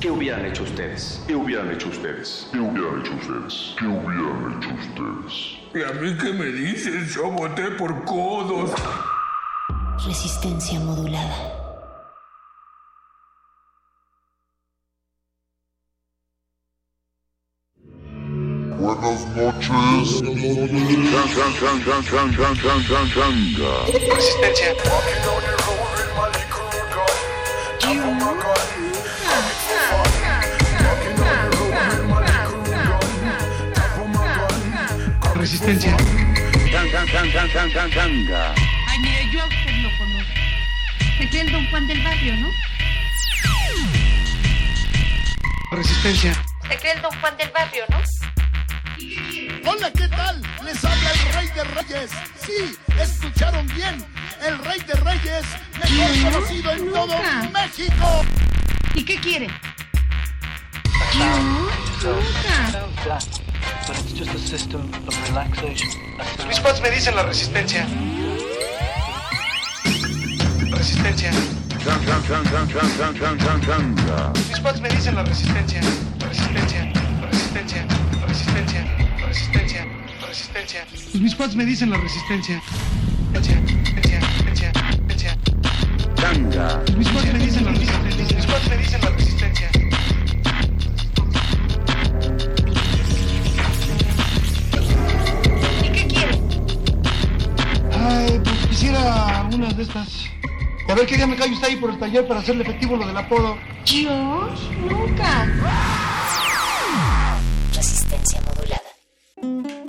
[0.00, 1.22] ¿qué hubieran hecho ustedes?
[1.26, 2.48] ¿Qué hubieran hecho ustedes?
[2.52, 3.74] ¿Qué hubieran hecho ustedes?
[3.78, 5.58] ¿Qué hubieran hecho ustedes?
[5.74, 7.14] ¿Y a mí qué me dices?
[7.14, 8.72] Yo voté por codos.
[10.04, 11.54] Resistencia modulada.
[18.78, 19.67] Buenas noches.
[35.34, 35.96] Resistencia.
[35.96, 35.96] Resistencia.
[38.86, 40.32] Ay, mire, yo a usted lo conozco.
[41.18, 42.50] Se cree el don Juan del barrio, ¿no?
[45.72, 46.44] Resistencia.
[46.68, 48.17] Se cree el don Juan del barrio, ¿no?
[49.70, 50.40] Hola, ¿qué tal?
[50.64, 52.10] Les habla el Rey de Reyes.
[52.40, 54.02] Sí, escucharon bien.
[54.40, 55.44] El Rey de Reyes,
[55.78, 57.14] mejor conocido en todo
[57.52, 58.24] México.
[58.94, 59.48] ¿Y qué quiere?
[66.46, 67.86] Mis spots me dicen la resistencia.
[70.70, 71.30] Resistencia.
[74.48, 75.80] Mis spots me dicen la resistencia.
[76.20, 76.90] Resistencia.
[77.30, 77.86] Resistencia.
[77.86, 77.86] Resistencia.
[78.26, 78.97] Resistencia.
[80.58, 80.86] Resistencia.
[80.90, 82.60] Pues mis spots me dicen la resistencia.
[83.32, 84.20] Resistencia.
[84.44, 85.36] Resistencia.
[86.96, 88.36] Mis spots me dicen la resistencia.
[88.36, 89.70] Mis spots me dicen la resistencia.
[95.84, 96.40] ¿Y qué quiere?
[97.92, 100.24] Ay, pues quisiera unas de estas.
[100.88, 103.06] A ver qué día me cae usted ahí por el taller para hacerle efectivo lo
[103.06, 103.56] del apodo.
[103.84, 104.50] Yo
[104.88, 105.46] nunca.
[107.72, 109.87] Resistencia modulada.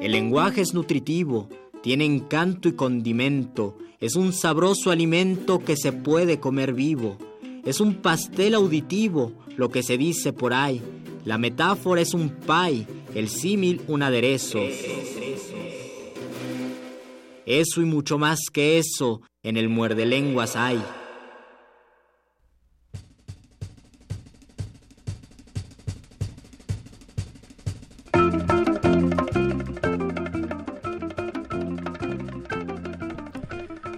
[0.00, 1.48] El lenguaje es nutritivo,
[1.82, 7.16] tiene encanto y condimento, es un sabroso alimento que se puede comer vivo,
[7.64, 10.82] es un pastel auditivo, lo que se dice por ahí,
[11.24, 14.60] la metáfora es un pie, el símil un aderezo.
[17.46, 20.82] Eso y mucho más que eso en el muerde lenguas hay.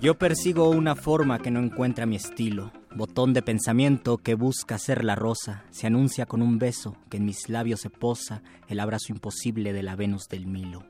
[0.08, 5.04] Yo persigo una forma que no encuentra mi estilo, botón de pensamiento que busca ser
[5.04, 9.12] la rosa, se anuncia con un beso que en mis labios se posa, el abrazo
[9.12, 10.82] imposible de la Venus del Milo.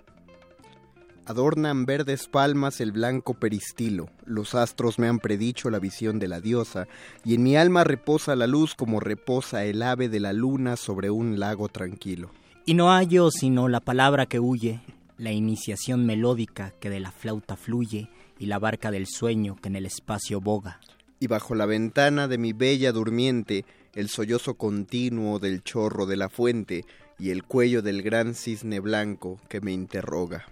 [1.26, 6.40] Adornan verdes palmas el blanco peristilo, los astros me han predicho la visión de la
[6.40, 6.86] diosa,
[7.24, 11.10] y en mi alma reposa la luz como reposa el ave de la luna sobre
[11.10, 12.30] un lago tranquilo.
[12.66, 14.80] Y no hallo sino la palabra que huye,
[15.16, 19.76] la iniciación melódica que de la flauta fluye, y la barca del sueño que en
[19.76, 20.80] el espacio boga.
[21.20, 26.28] Y bajo la ventana de mi bella durmiente, el sollozo continuo del chorro de la
[26.28, 26.84] fuente
[27.18, 30.46] y el cuello del gran cisne blanco que me interroga.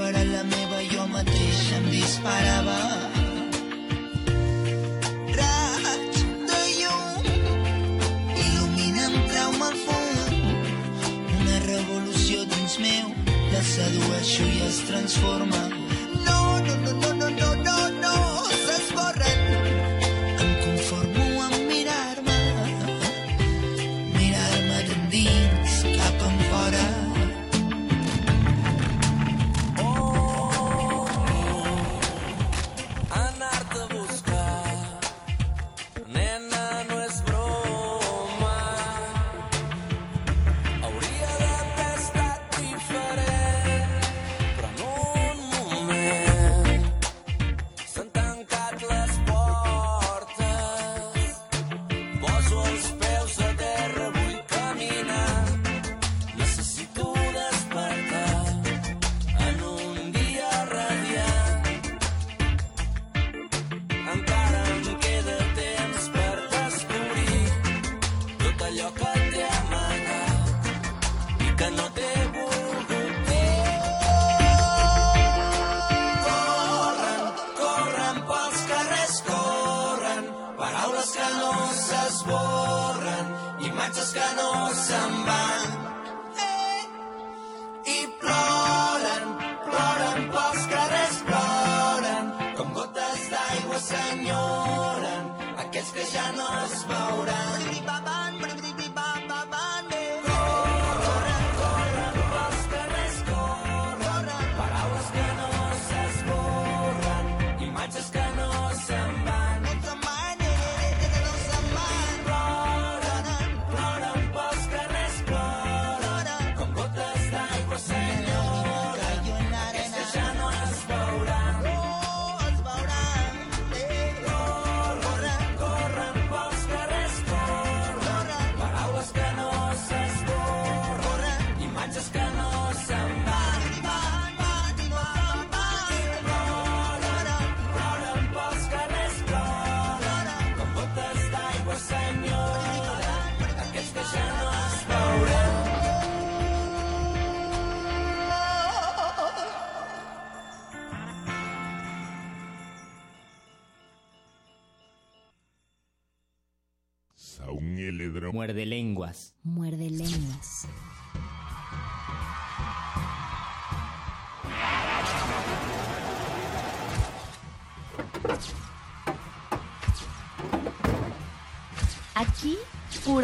[0.00, 2.78] M'apuntava era la meva, jo mateix em disparava.
[11.40, 13.12] Una revolució dins meu
[13.52, 15.79] la sedueixo i es transforma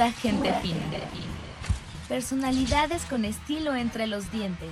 [0.07, 0.77] pura gente fina.
[2.09, 4.71] Personalidades con estilo entre los dientes.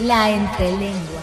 [0.00, 1.22] La entrelengua.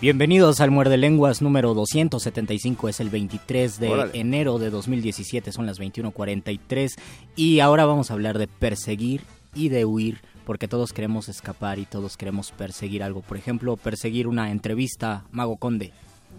[0.00, 4.20] Bienvenidos al Muerde Lenguas número 275, es el 23 de Órale.
[4.20, 6.96] enero de 2017, son las 21:43
[7.34, 9.22] y ahora vamos a hablar de perseguir
[9.56, 13.22] y de huir, porque todos queremos escapar y todos queremos perseguir algo.
[13.22, 15.92] Por ejemplo, perseguir una entrevista, Mago Conde.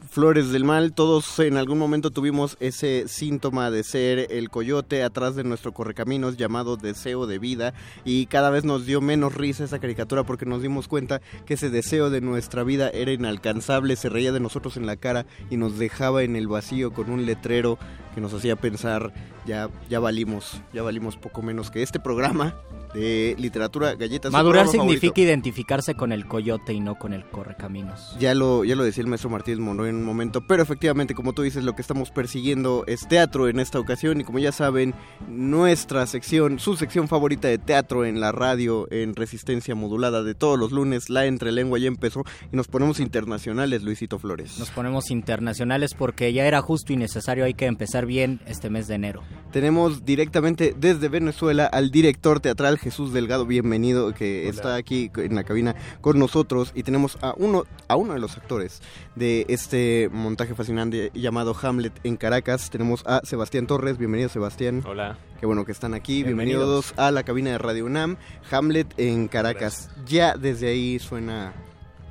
[0.10, 5.36] Flores del Mal, todos en algún momento tuvimos ese síntoma de ser el coyote atrás
[5.36, 7.74] de nuestro correcaminos llamado deseo de vida
[8.06, 11.70] y cada vez nos dio menos risa esa caricatura porque nos dimos cuenta que ese
[11.70, 15.78] deseo de nuestra vida era inalcanzable, se reía de nosotros en la cara y nos
[15.78, 17.78] dejaba en el vacío con un letrero
[18.16, 19.14] que nos hacía pensar
[19.48, 22.56] ya, ya valimos, ya valimos poco menos que este programa
[22.94, 24.32] de literatura galletas.
[24.32, 25.22] Madurar significa favorito.
[25.22, 28.16] identificarse con el coyote y no con el correcaminos.
[28.20, 31.34] Ya lo, ya lo decía el maestro Martínez Monroy en un momento, pero efectivamente, como
[31.34, 34.94] tú dices, lo que estamos persiguiendo es teatro en esta ocasión y como ya saben,
[35.28, 40.60] nuestra sección, su sección favorita de teatro en la radio en resistencia modulada de todos
[40.60, 44.60] los lunes, la entrelengua ya empezó y nos ponemos internacionales, Luisito Flores.
[44.60, 48.88] Nos ponemos internacionales porque ya era justo y necesario, hay que empezar bien este mes
[48.88, 49.24] de enero.
[49.52, 55.44] Tenemos directamente desde Venezuela al director teatral Jesús Delgado, bienvenido, que está aquí en la
[55.44, 58.82] cabina con nosotros y tenemos a uno, a uno de los actores
[59.16, 62.70] de este montaje fascinante llamado Hamlet en Caracas.
[62.70, 64.84] Tenemos a Sebastián Torres, bienvenido Sebastián.
[64.86, 65.18] Hola.
[65.40, 66.64] Qué bueno que están aquí, Bienvenidos.
[66.64, 68.18] bienvenidos a la cabina de Radio UNAM,
[68.52, 69.90] Hamlet en Caracas.
[70.06, 71.54] Ya desde ahí suena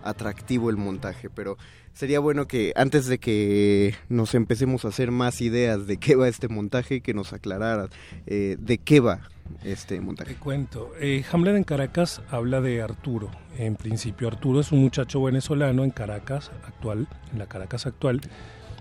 [0.02, 1.58] atractivo el montaje, pero
[1.96, 6.28] sería bueno que antes de que nos empecemos a hacer más ideas de qué va
[6.28, 7.88] este montaje, que nos aclararas
[8.26, 9.20] eh, de qué va
[9.64, 10.34] este montaje.
[10.34, 10.92] Te cuento.
[11.00, 13.30] Eh, Hamlet en Caracas habla de Arturo.
[13.56, 18.20] En principio, Arturo es un muchacho venezolano en Caracas actual, en la Caracas actual,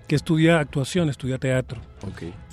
[0.08, 1.80] que estudia actuación, estudia teatro.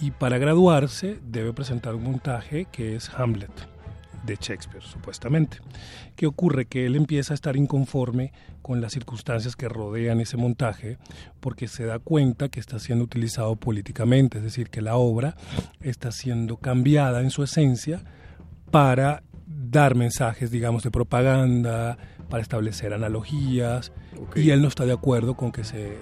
[0.01, 3.72] Y para graduarse debe presentar un montaje que es Hamlet
[4.25, 5.59] de Shakespeare, supuestamente.
[6.16, 6.66] ¿Qué ocurre?
[6.66, 10.99] Que él empieza a estar inconforme con las circunstancias que rodean ese montaje
[11.41, 15.37] porque se da cuenta que está siendo utilizado políticamente, es decir, que la obra
[15.81, 18.03] está siendo cambiada en su esencia
[18.70, 21.99] para dar mensajes, digamos, de propaganda,
[22.29, 23.93] para establecer analogías,
[24.35, 25.99] y él no está de acuerdo con que se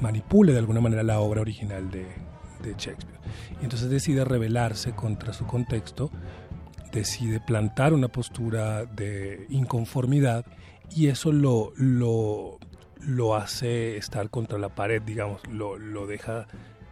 [0.00, 2.06] manipule de alguna manera la obra original de,
[2.62, 3.18] de Shakespeare.
[3.60, 6.10] Y entonces decide rebelarse contra su contexto,
[6.96, 10.46] decide plantar una postura de inconformidad
[10.94, 12.58] y eso lo, lo,
[13.00, 16.46] lo hace estar contra la pared, digamos, lo, lo deja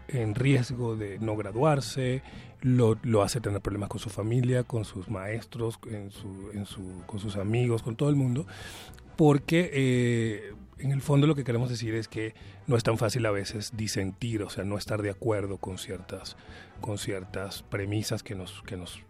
[0.09, 2.23] en riesgo de no graduarse,
[2.61, 7.03] lo, lo hace tener problemas con su familia, con sus maestros, en su, en su,
[7.07, 8.47] con sus amigos, con todo el mundo,
[9.17, 12.35] porque eh, en el fondo lo que queremos decir es que
[12.67, 16.37] no es tan fácil a veces disentir, o sea, no estar de acuerdo con ciertas,
[16.83, 19.01] con ciertas premisas que nos, que nos,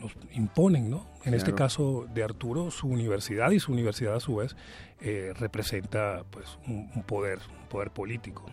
[0.00, 1.06] nos imponen, ¿no?
[1.24, 4.56] En este caso de Arturo, su universidad y su universidad a su vez
[5.00, 8.44] eh, representa pues un, un poder, un poder político.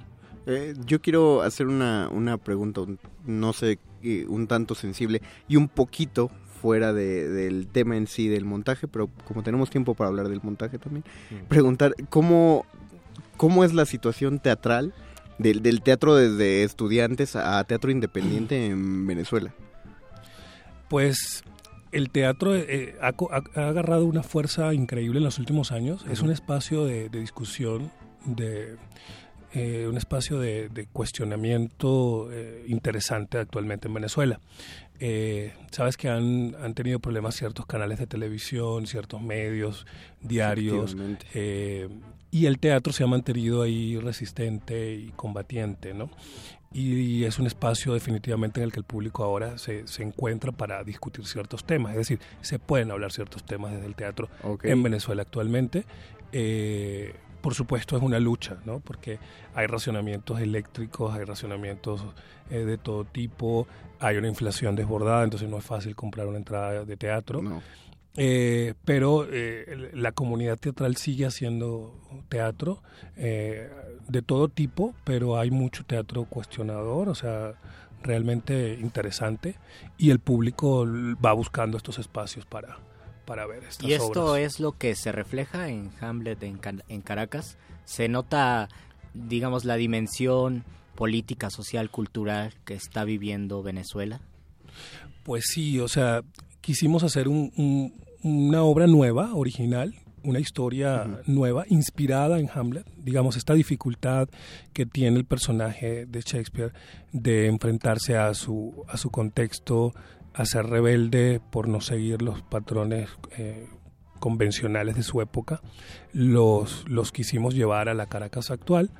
[0.48, 5.56] Eh, yo quiero hacer una, una pregunta, un- no sé, eh, un tanto sensible y
[5.56, 6.30] un poquito
[6.62, 10.42] fuera de- del tema en sí del montaje, pero como tenemos tiempo para hablar del
[10.44, 11.04] montaje también,
[11.48, 12.66] preguntar cómo,
[13.38, 14.94] cómo es la situación teatral
[15.40, 19.54] del, del teatro desde estudiantes a teatro independiente en Venezuela.
[20.90, 21.44] Pues
[21.92, 26.06] el teatro eh, ha, co- ha- agarrado una fuerza increíble en los últimos años.
[26.12, 27.92] Es un espacio de, de discusión,
[28.26, 28.76] de
[29.54, 34.40] eh, un espacio de, de cuestionamiento eh, interesante actualmente en Venezuela.
[35.00, 39.86] Eh, Sabes que han, han tenido problemas ciertos canales de televisión, ciertos medios,
[40.22, 40.96] diarios,
[41.34, 41.90] eh,
[42.32, 46.10] y el teatro se ha mantenido ahí resistente y combatiente, ¿no?
[46.78, 50.84] Y, es un espacio definitivamente en el que el público ahora se, se encuentra para
[50.84, 54.28] discutir ciertos temas, es decir, se pueden hablar ciertos temas desde el teatro
[54.62, 55.86] en Venezuela actualmente.
[56.34, 58.82] Eh, por supuesto es una lucha, ¿no?
[58.82, 59.20] Porque
[59.54, 62.04] hay racionamientos eléctricos, hay racionamientos
[62.50, 63.68] eh, de todo tipo,
[64.00, 67.42] hay una inflación desbordada, entonces no es fácil comprar una entrada de teatro.
[68.18, 72.00] Eh, pero eh, la comunidad teatral sigue haciendo
[72.30, 72.82] teatro
[73.18, 73.70] eh,
[74.08, 77.54] de todo tipo, pero hay mucho teatro cuestionador, o sea,
[78.04, 79.56] realmente interesante,
[79.98, 80.86] y el público
[81.24, 82.78] va buscando estos espacios para,
[83.26, 84.42] para ver estas Y esto obras.
[84.44, 87.58] es lo que se refleja en Hamlet en, en Caracas.
[87.86, 88.70] Se nota,
[89.14, 90.64] digamos, la dimensión
[90.96, 94.22] política, social, cultural que está viviendo Venezuela.
[95.24, 96.22] Pues sí, o sea,
[96.62, 97.94] quisimos hacer un- un-
[98.24, 99.94] una obra nueva, original,
[100.26, 102.86] una historia nueva, inspirada en Hamlet.
[102.98, 104.28] Digamos, esta dificultad
[104.74, 106.74] que tiene el personaje de Shakespeare
[107.12, 109.94] de enfrentarse a su, a su contexto,
[110.34, 113.68] a ser rebelde por no seguir los patrones eh,
[114.20, 115.62] convencionales de su época,
[116.12, 118.92] los, los quisimos llevar a la Caracas actual.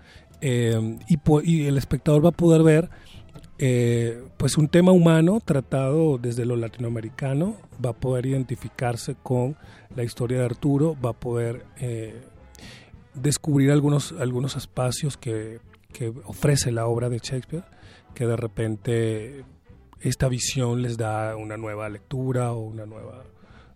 [0.42, 0.98] eh,
[1.44, 2.90] y, el espectador va a poder ver
[3.58, 9.56] eh, pues un tema humano tratado desde lo latinoamericano, va a poder identificarse con
[9.96, 12.22] la historia de Arturo, va a poder eh,
[13.14, 15.60] descubrir algunos, algunos espacios que,
[15.94, 17.64] que ofrece la obra de Shakespeare,
[18.14, 19.46] que de repente
[20.02, 23.24] esta visión les da una nueva lectura o una nueva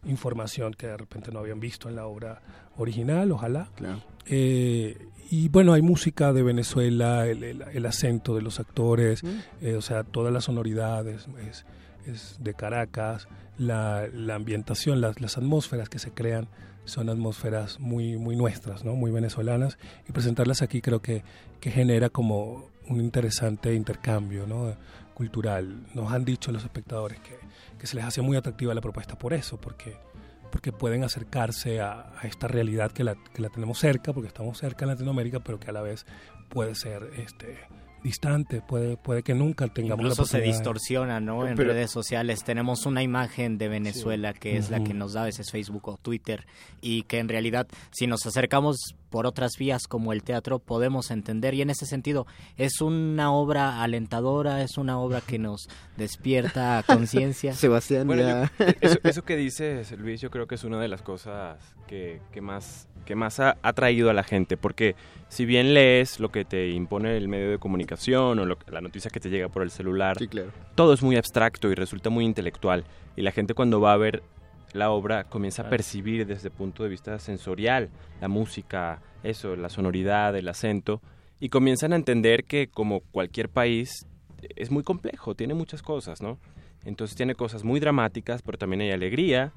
[0.05, 2.41] información que de repente no habían visto en la obra
[2.77, 3.69] original, ojalá.
[4.25, 4.97] Eh,
[5.29, 9.21] y bueno, hay música de Venezuela, el, el- el acento de los actores,
[9.61, 11.65] eh, o sea, toda la sonoridad es, es-
[12.39, 13.27] de Caracas,
[13.57, 16.47] la, la ambientación, las, las atmósferas que se crean
[16.85, 18.95] son atmósferas muy, muy nuestras, ¿no?
[18.95, 19.77] muy venezolanas,
[20.07, 21.23] y presentarlas aquí creo que,
[21.59, 24.75] que genera como un interesante intercambio ¿no?
[25.13, 25.85] cultural.
[25.93, 27.37] Nos han dicho los espectadores que,
[27.77, 29.97] que se les hace muy atractiva la propuesta por eso, porque
[30.51, 34.57] porque pueden acercarse a, a esta realidad que la, que la tenemos cerca, porque estamos
[34.57, 36.05] cerca en Latinoamérica, pero que a la vez
[36.49, 37.59] puede ser este
[38.03, 41.47] distante, puede, puede que nunca tengamos Incluso la se distorsiona, ¿no?
[41.47, 42.43] En Pero- redes sociales.
[42.43, 45.97] Tenemos una imagen de Venezuela que es la que nos da a veces Facebook o
[45.97, 46.45] Twitter
[46.81, 51.53] y que en realidad si nos acercamos por otras vías como el teatro podemos entender.
[51.53, 52.27] Y en ese sentido
[52.57, 57.53] es una obra alentadora, es una obra que nos despierta conciencia.
[57.55, 58.51] Sebastián Bueno, ya...
[58.59, 62.21] yo- eso, eso que dices, Luis, yo creo que es una de las cosas que,
[62.31, 64.95] que más, que más ha atraído a la gente, porque
[65.29, 69.09] si bien lees lo que te impone el medio de comunicación o lo- la noticia
[69.11, 70.17] que te llega por el celular,
[70.75, 72.83] todo es muy abstracto y resulta muy intelectual,
[73.15, 74.23] y la gente cuando va a ver
[74.73, 77.89] la obra comienza a percibir desde el punto de vista sensorial
[78.21, 81.01] la música, eso, la sonoridad, el acento,
[81.39, 84.05] y comienzan a entender que como cualquier país
[84.55, 86.37] es muy complejo, tiene muchas cosas, ¿no?
[86.85, 89.51] Entonces tiene cosas muy dramáticas, pero también hay alegría,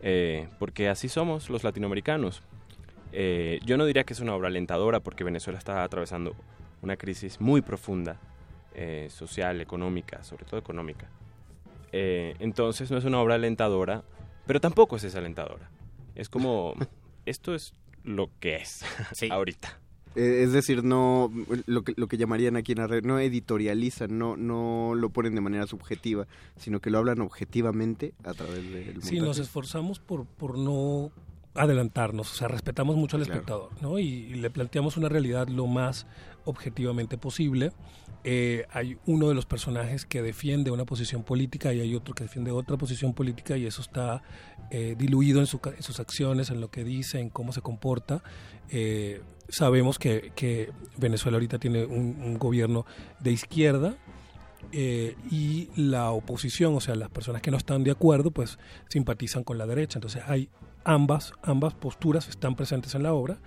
[0.00, 2.42] eh, porque así somos los latinoamericanos.
[3.12, 6.34] Eh, yo no diría que es una obra alentadora, porque Venezuela está atravesando
[6.82, 8.20] una crisis muy profunda,
[8.74, 11.08] eh, social, económica, sobre todo económica.
[11.92, 14.04] Eh, entonces no es una obra alentadora,
[14.46, 15.70] pero tampoco es desalentadora.
[16.14, 16.74] Es como,
[17.26, 17.72] esto es
[18.04, 18.84] lo que es
[19.30, 19.80] ahorita.
[20.14, 21.30] Eh, Es decir, no
[21.66, 25.34] lo que, lo que llamarían aquí en la red, no editorializan, no, no lo ponen
[25.34, 29.20] de manera subjetiva, sino que lo hablan objetivamente a través del Sí, montaje.
[29.20, 31.10] nos esforzamos por, por no
[31.58, 33.34] adelantarnos, o sea, respetamos mucho al Claro.
[33.40, 33.98] espectador, ¿no?
[33.98, 36.06] Y, y le planteamos una realidad lo más
[36.44, 37.72] objetivamente posible.
[38.24, 42.24] Eh, hay uno de los personajes que defiende una posición política y hay otro que
[42.24, 44.22] defiende otra posición política y eso está
[44.70, 48.22] eh, diluido en, su en sus acciones, en lo que dice, en cómo se comporta.
[48.70, 52.84] Eh, sabemos que, que Venezuela ahorita tiene un, un gobierno
[53.20, 53.96] de izquierda,
[54.72, 59.44] eh, y la oposición, o sea, las personas que no están de acuerdo, pues simpatizan
[59.44, 59.98] con la derecha.
[59.98, 60.50] Entonces hay
[60.88, 63.38] ambas, ambas posturas están presentes en la obra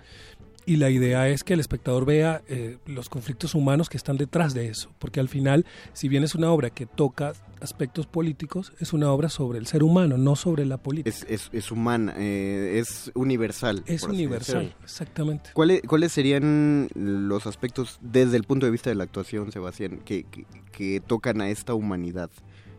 [0.64, 4.54] y la idea es que el espectador vea eh, los conflictos humanos que están detrás
[4.54, 8.92] de eso, porque al final, si bien es una obra que toca aspectos políticos, es
[8.92, 11.10] una obra sobre el ser humano, no sobre la política.
[11.10, 13.82] Es, es, es humana, eh, es universal.
[13.86, 15.50] Es universal, exactamente.
[15.52, 20.22] ¿Cuáles, ¿Cuáles serían los aspectos desde el punto de vista de la actuación, Sebastián, que,
[20.24, 22.30] que, que tocan a esta humanidad?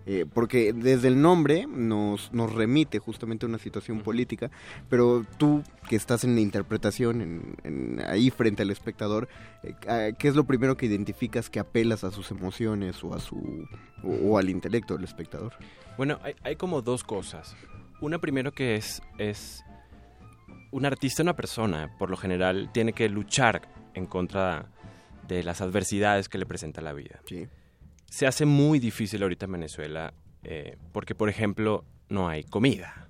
[0.06, 4.52] Eh, porque desde el nombre nos, nos remite justamente a una situación política,
[4.90, 9.30] pero tú que estás en la interpretación, en, en- ahí frente al espectador,
[9.64, 13.20] eh, ¿a- ¿qué es lo primero que identificas que apelas a sus emociones o a
[13.22, 13.66] su
[14.04, 15.54] o, o al intelecto del espectador?
[15.98, 17.56] Bueno, hay, hay como dos cosas.
[18.02, 19.64] Una primero que es, es
[20.72, 24.66] un artista, una persona, por lo general, tiene que luchar en contra
[25.30, 27.22] de las adversidades que le presenta la vida.
[28.14, 33.08] Se hace muy difícil ahorita en Venezuela eh, porque, por ejemplo, no hay comida,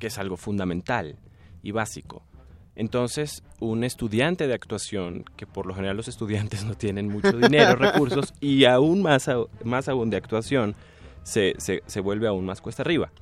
[0.00, 1.20] que es algo fundamental
[1.62, 2.24] y básico.
[2.74, 7.76] Entonces, un estudiante de actuación, que por lo general los estudiantes no tienen mucho dinero,
[7.76, 9.30] recursos, y aún más,
[9.62, 10.74] más aún de actuación,
[11.22, 13.12] se, se- se vuelve aún más cuesta arriba.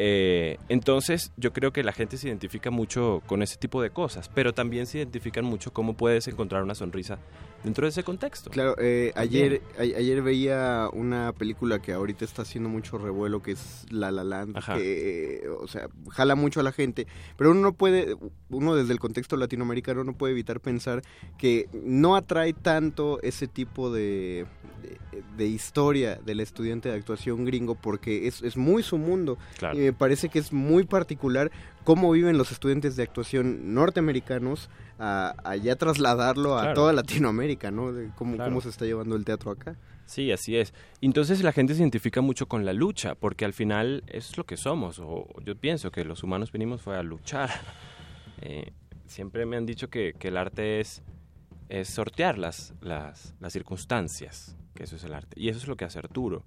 [0.00, 4.28] Eh, entonces, yo creo que la gente se identifica mucho con ese tipo de cosas,
[4.32, 7.18] pero también se identifican mucho cómo puedes encontrar una sonrisa
[7.64, 8.48] dentro de ese contexto.
[8.50, 13.50] Claro, eh, ayer, a- ayer veía una película que ahorita está haciendo mucho revuelo, que
[13.52, 14.76] es La La Land, Ajá.
[14.76, 18.14] que, eh, o sea, jala mucho a la gente, pero uno no puede,
[18.50, 21.02] uno desde el contexto latinoamericano no puede evitar pensar
[21.38, 24.46] que no atrae tanto ese tipo de,
[25.10, 29.76] de, de historia del estudiante de actuación gringo, porque es, es muy su mundo, Claro.
[29.92, 31.50] Me parece que es muy particular
[31.84, 34.68] cómo viven los estudiantes de actuación norteamericanos
[34.98, 36.74] a, a ya trasladarlo a Claro.
[36.74, 37.92] toda Latinoamérica, ¿no?
[37.92, 38.50] De cómo, Claro.
[38.50, 39.76] cómo se está llevando el teatro acá.
[40.06, 40.72] Sí, así es.
[41.02, 44.56] Entonces la gente se identifica mucho con la lucha, porque al final es lo que
[44.56, 47.50] somos, o yo pienso que los humanos venimos fue a luchar.
[48.40, 48.72] Eh,
[49.06, 51.02] siempre me han dicho que, que el arte es,
[51.68, 55.34] es sortear las, las, las circunstancias, que eso es el arte.
[55.40, 56.44] Y eso es lo que hace Arturo.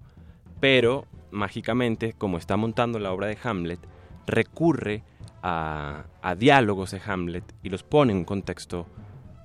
[0.62, 3.80] Pero, mágicamente, como está montando la obra de Hamlet,
[4.28, 5.02] recurre
[5.42, 8.86] a, a diálogos de Hamlet y los pone en un contexto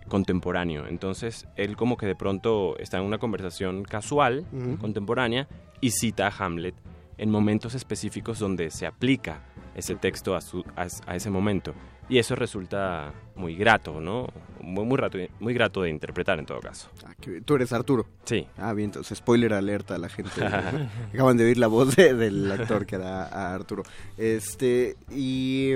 [0.08, 0.86] contemporáneo.
[0.88, 4.46] Entonces, él como que de pronto está en una conversación casual,
[4.80, 5.48] contemporánea,
[5.82, 6.76] y cita a Hamlet
[7.18, 9.42] en momentos específicos donde se aplica
[9.76, 11.74] ese texto a, su- a es- a ese momento.
[12.10, 14.28] Y eso resulta muy grato, ¿no?
[14.62, 16.90] Muy, muy, rato- muy grato de interpretar en todo caso.
[17.06, 17.44] Ah, qué bien.
[17.44, 18.06] Tú eres Arturo.
[18.24, 18.48] Sí.
[18.58, 20.32] Ah, bien, entonces spoiler alerta a la gente.
[21.14, 23.84] Acaban de oír la voz de- del actor que era a Arturo.
[24.18, 25.74] Este, y...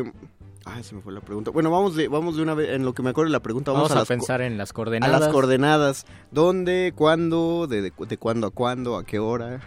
[0.63, 1.49] Ay, se me fue la pregunta.
[1.51, 3.71] Bueno, vamos de, vamos de una vez, en lo que me acuerdo de la pregunta,
[3.71, 5.19] vamos, Vamos a, las pensar en las a coordenadas.
[5.19, 6.05] las coordenadas.
[6.29, 9.59] ¿Dónde, cuándo, de, de, de cuándo a cuándo, a qué hora?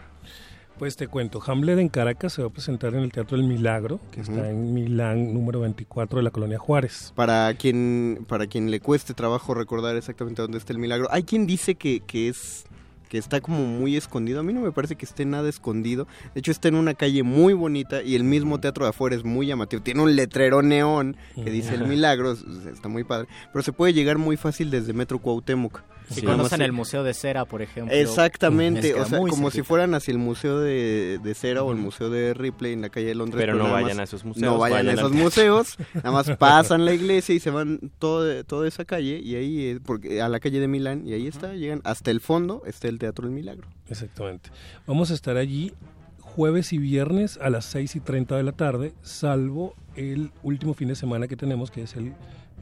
[0.79, 4.01] Pues te cuento, Hamlet en Caracas se va a presentar en el Teatro del Milagro,
[4.11, 7.13] que está en Milán, número 24 de la Colonia Juárez.
[7.15, 11.07] Para quien, para quien le cueste trabajo recordar exactamente dónde está el milagro.
[11.13, 12.65] Hay quien dice que, que es
[13.09, 14.41] que está como muy escondido.
[14.41, 16.09] A mí no me parece que esté nada escondido.
[16.35, 19.23] De hecho, está en una calle muy bonita y el mismo teatro de afuera es
[19.23, 19.81] muy llamativo.
[19.81, 22.33] Tiene un letrero neón que dice el milagro.
[22.33, 23.29] es- Está muy padre.
[23.53, 25.83] Pero se puede llegar muy fácil desde Metro Cuauhtémoc.
[26.11, 27.95] Si conocen el Museo de Cera, por ejemplo.
[27.95, 32.11] Exactamente, o sea, como si fueran hacia el Museo de, de Cera o el Museo
[32.11, 33.41] de Ripley en la calle de Londres.
[33.41, 36.31] Pero no vayan más- a esos museos, No vayan, vayan a esos museos, nada más
[36.39, 40.41] pasan la iglesia y se van todo, toda esa calle y ahí, porque, a la
[40.41, 43.67] calle de Milán y ahí está, llegan hasta el fondo, está el Teatro del Milagro.
[43.89, 44.51] Exactamente.
[44.87, 45.73] Vamos a estar allí
[46.21, 50.89] jueves y viernes a las 6 y 30 de la tarde, salvo el último fin
[50.89, 52.13] de semana que tenemos, que es el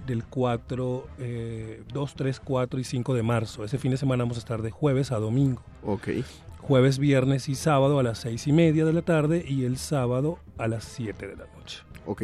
[0.06, 3.64] del 4, eh, 2, 3, 4 y 5 de marzo.
[3.64, 5.62] Ese fin de semana vamos a estar de jueves a domingo.
[5.84, 6.08] Ok.
[6.60, 10.38] Jueves, viernes y sábado a las 6 y media de la tarde y el sábado
[10.58, 11.80] a las 7 de la noche.
[12.06, 12.22] Ok.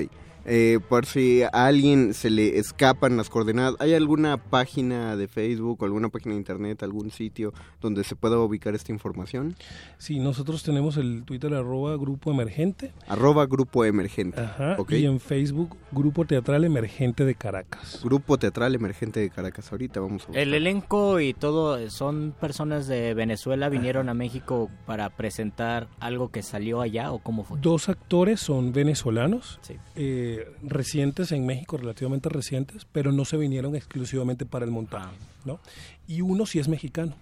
[0.50, 5.82] Eh, por si a alguien se le escapan las coordenadas, ¿hay alguna página de Facebook
[5.82, 9.54] o alguna página de internet, algún sitio donde se pueda ubicar esta información?
[9.98, 12.92] Sí, nosotros tenemos el Twitter arroba Grupo Emergente.
[13.06, 14.40] Arroba Grupo Emergente.
[14.40, 14.92] Ajá, ok.
[14.92, 18.00] Y en Facebook Grupo Teatral Emergente de Caracas.
[18.02, 19.70] Grupo Teatral Emergente de Caracas.
[19.70, 20.42] Ahorita vamos a buscar.
[20.42, 26.42] El elenco y todo son personas de Venezuela, vinieron a México para presentar algo que
[26.42, 27.58] salió allá o cómo fue.
[27.60, 29.74] Dos actores son venezolanos, Sí.
[29.96, 35.60] eh, recientes en México, relativamente recientes, pero no se vinieron exclusivamente para el montaje, ¿no?
[36.06, 37.14] Y uno sí es mexicano,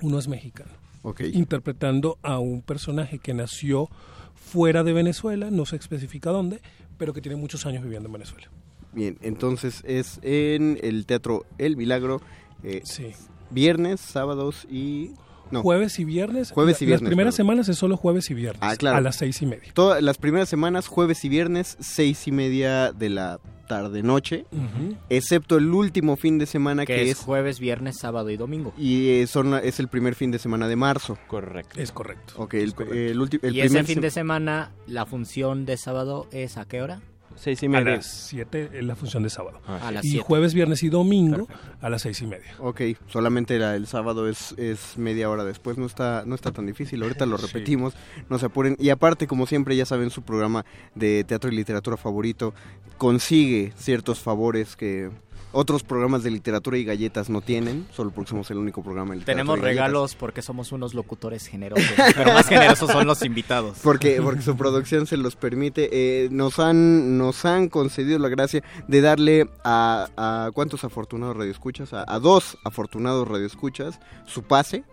[0.00, 0.70] uno es mexicano,
[1.02, 1.20] Ok.
[1.32, 3.88] interpretando a un personaje que nació
[4.34, 6.60] fuera de Venezuela, no se especifica dónde,
[6.98, 8.48] pero que tiene muchos años viviendo en Venezuela.
[8.92, 12.20] Bien, entonces es en el Teatro El Milagro.
[12.64, 13.12] eh, Sí.
[13.50, 15.12] Viernes, sábados y...
[15.50, 16.52] No, Jueves y viernes.
[16.52, 17.46] Jueves y viernes, Las primeras perdón.
[17.48, 18.60] semanas es solo jueves y viernes.
[18.62, 18.96] Ah, claro.
[18.96, 19.70] A las seis y media.
[19.74, 24.96] todas las primeras semanas, jueves y viernes, seis y media de la tarde-noche, Ujú.
[25.10, 27.18] excepto el último fin de semana Que, que, es, es...
[27.18, 28.72] jueves, viernes, sábado y domingo.
[28.76, 31.16] Y son, es el primer fin de semana de marzo.
[31.28, 31.80] Correcto.
[31.80, 32.34] Es correcto.
[32.36, 36.26] Ok, el, el ulti- el y ese fin se- de semana, la función de sábado
[36.32, 37.00] es a qué hora?
[37.36, 37.96] Seis y A media.
[37.96, 39.60] las siete es la función de sábado.
[39.66, 40.24] Ah, A las y siete.
[40.24, 41.48] jueves, viernes y domingo
[41.80, 42.54] a las seis y media.
[42.58, 46.66] Ok, solamente la- el sábado es, es media hora después, no está, no está tan
[46.66, 47.46] difícil, ahorita lo Sí.
[47.46, 47.94] repetimos,
[48.28, 48.76] no se apuren.
[48.78, 50.64] Y aparte, como siempre, ya saben, su programa
[50.94, 52.52] de teatro y literatura favorito
[52.98, 55.10] consigue ciertos favores que
[55.52, 59.20] otros programas de literatura y galletas no tienen, solo porque somos el único programa de
[59.20, 59.76] literatura Tenemos y galletas.
[59.86, 61.84] regalos porque somos unos locutores generosos,
[62.16, 63.78] pero más generosos son los invitados.
[63.82, 65.88] Porque, porque su producción se los permite.
[65.92, 71.92] Eh, nos, han, nos han concedido la gracia de darle a, a ¿cuántos afortunados radioescuchas?
[71.92, 74.84] A, a dos afortunados radioescuchas su pase.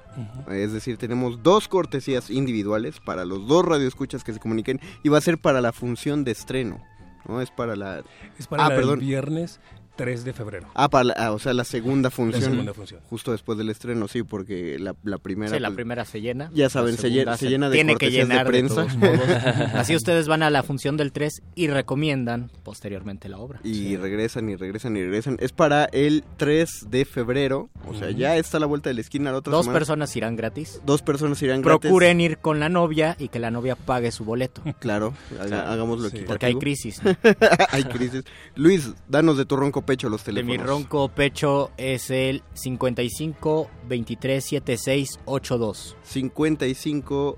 [0.49, 5.19] Es decir, tenemos dos cortesías individuales para los dos radioescuchas que se comuniquen y va
[5.19, 6.81] a ser para la función de estreno.
[7.27, 7.39] ¿no?
[7.39, 8.01] Es para la...
[8.39, 8.99] Es para Ah, la del perdón.
[9.01, 9.59] viernes
[9.97, 10.67] 3 de febrero.
[10.75, 12.43] Ah, para la- ah, o sea, la segunda función.
[12.43, 13.01] segunda función.
[13.09, 15.51] Justo después del estreno, sí, porque la, la primera...
[15.53, 16.49] Sí, la pues, primera se llena.
[16.53, 18.75] Ya saben, la se llena, se llena de tiene que cortesías de llenar prensa.
[18.75, 19.19] todos modos.
[19.73, 23.59] Así ustedes van a la función del 3 y recomiendan posteriormente la obra.
[23.63, 25.37] Y regresan y regresan y regresan.
[25.39, 27.69] Es para el 3 de febrero.
[27.87, 29.79] O sea, ya está a la vuelta de la esquina la otra Dos semana.
[29.79, 30.81] personas irán gratis.
[30.85, 31.81] Dos personas irán gratis.
[31.81, 34.61] Procuren ir con la novia y que la novia pague su boleto.
[34.79, 36.17] Claro, haga- hagámoslo Sí.
[36.17, 36.27] equitativo.
[36.27, 37.01] Porque hay crisis.
[37.71, 38.23] hay crisis.
[38.55, 40.57] Luis, danos de tu ronco pecho los De teléfonos.
[40.59, 45.97] mi ronco pecho es el 55 23 76 82.
[46.03, 47.37] 55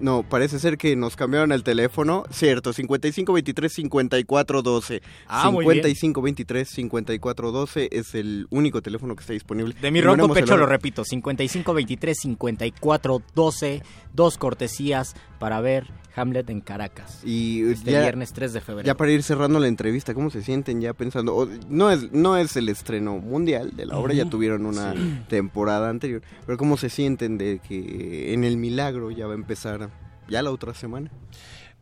[0.00, 2.24] no, parece ser que nos cambiaron el teléfono.
[2.30, 5.02] Cierto, 55 23 54 12.
[5.26, 5.76] Ah, muy bien.
[5.76, 9.74] 55 23 54 12 es el único teléfono que está disponible.
[9.80, 13.82] De mi ronco pecho lo repito, 55 23 54 12,
[14.14, 17.24] dos cortesías para ver Hamlet en Caracas.
[17.24, 18.86] Y Este ya- viernes 3 de febrero.
[18.86, 21.34] Ya para ir cerrando la entrevista, ¿cómo se sienten ya pensando?
[21.34, 24.98] o- no es no es el estreno mundial de la obra, ya tuvieron una Sí.
[25.28, 29.90] temporada anterior, pero ¿cómo se sienten de que en el milagro ya va a empezar
[30.28, 31.10] ya la otra semana?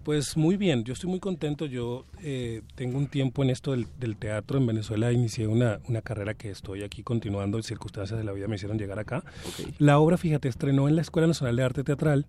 [0.08, 1.66] Pues muy bien, yo estoy muy contento.
[1.66, 5.12] Yo eh, tengo un tiempo en esto del, del teatro en Venezuela.
[5.12, 7.62] Inicié una, una carrera que estoy aquí continuando.
[7.62, 9.22] Circunstancias de la vida me hicieron llegar acá.
[9.78, 12.24] La obra, fíjate, estrenó en la Escuela Nacional de Arte Teatral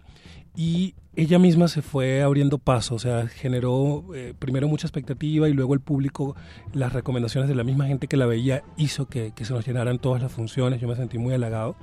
[0.57, 2.95] y ella misma se fue abriendo paso.
[2.95, 6.35] O sea, generó eh, primero mucha expectativa y luego el público,
[6.73, 9.99] las recomendaciones de la misma gente que la veía, hizo que, que se nos llenaran
[9.99, 10.81] todas las funciones.
[10.81, 11.77] Yo me sentí muy halagado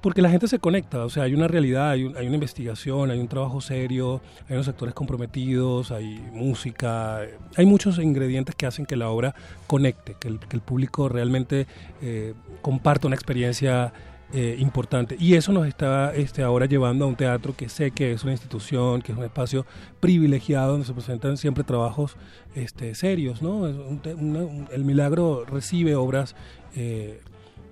[0.00, 3.10] porque la gente se conecta, o sea, hay una realidad, hay, un- hay una investigación,
[3.10, 8.66] hay un trabajo serio, hay unos actores comprometidos, hay música, eh, hay muchos ingredientes que
[8.66, 9.34] hacen que la obra
[9.66, 11.66] conecte, que el, público realmente
[12.02, 13.92] eh, comparta una experiencia
[14.32, 15.16] eh, importante.
[15.20, 18.32] Y eso nos está este, ahora llevando a un teatro que sé que es una
[18.32, 19.64] institución, que es un espacio
[20.00, 22.16] privilegiado donde se presentan siempre trabajos
[22.54, 23.66] este, serios, ¿no?
[23.68, 26.34] El Milagro recibe obras...
[26.74, 27.20] eh,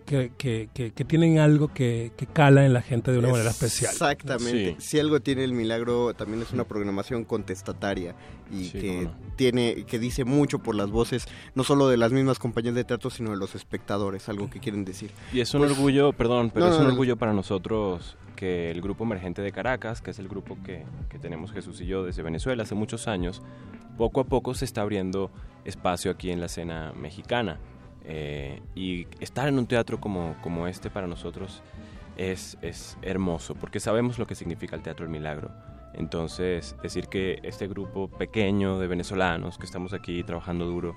[0.07, 3.51] que, que, que, que tienen algo que, que cala en la gente de una manera
[3.51, 3.91] especial.
[3.93, 4.77] Exactamente.
[4.79, 4.87] Sí.
[4.87, 8.15] Si algo tiene el milagro, también es una programación contestataria
[8.53, 12.39] y Sí, que tiene que dice mucho por las voces, no solo de las mismas
[12.39, 15.11] compañías de teatro, sino de los espectadores, algo que quieren decir.
[15.33, 16.91] Y es un Pues- orgullo, perdón, pero No, es un no.
[16.91, 21.19] orgullo para nosotros que el grupo emergente de Caracas, que es el grupo que, que
[21.19, 23.41] tenemos Jesús y yo desde Venezuela hace muchos años,
[23.97, 25.31] poco a poco se está abriendo
[25.65, 27.59] espacio aquí en la escena mexicana.
[28.05, 31.63] Eh, y estar en un teatro como, como este para nosotros
[32.17, 35.51] es, es hermoso, porque sabemos lo que significa el Teatro del Milagro.
[35.95, 40.97] Entonces, decir que este grupo pequeño de venezolanos que estamos aquí trabajando duro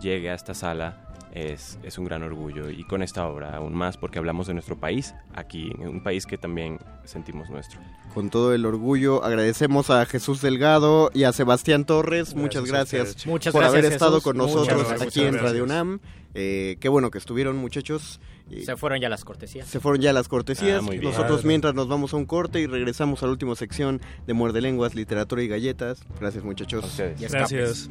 [0.00, 3.96] llegue a esta sala es, es un gran orgullo y con esta obra aún más
[3.96, 7.80] porque hablamos de nuestro país aquí, un país que también sentimos nuestro.
[8.14, 12.34] Con todo el orgullo, agradecemos a Jesús Delgado y a Sebastián Torres.
[12.34, 13.26] muchas gracias ustedes.
[13.26, 15.64] Muchas por gracias, haber estado con nosotros aquí Muchas en Radio.
[15.64, 16.00] UNAM.
[16.34, 18.20] Eh, qué bueno que estuvieron, muchachos.
[18.64, 19.66] Se fueron ya las cortesías.
[19.66, 20.82] se fueron ya las cortesías.
[20.86, 20.94] Ah.
[21.02, 24.60] Nosotros mientras nos vamos a un corte y regresamos a la última sección de Muerde
[24.60, 26.00] Lenguas, Literatura y Galletas.
[26.20, 27.00] Gracias, muchachos.
[27.18, 27.90] Gracias.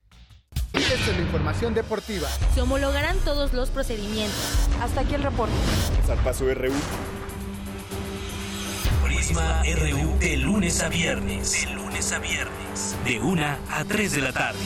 [0.91, 2.27] Esta es la información deportiva.
[2.53, 4.67] Se homologarán todos los procedimientos.
[4.81, 5.53] Hasta aquí el reporte.
[6.05, 6.73] Zarpazo RU.
[9.05, 11.65] Prisma RU de lunes a viernes.
[11.65, 12.95] De lunes a viernes.
[13.05, 14.59] De 1 a 3 de la tarde.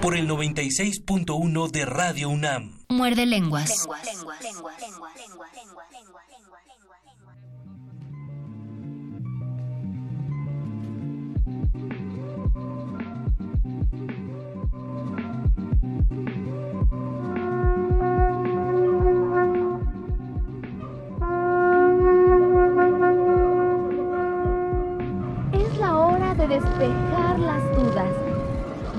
[0.00, 2.72] Por el 96.1 de Radio UNAM.
[2.88, 3.70] Muerde lenguas.
[3.70, 3.86] Es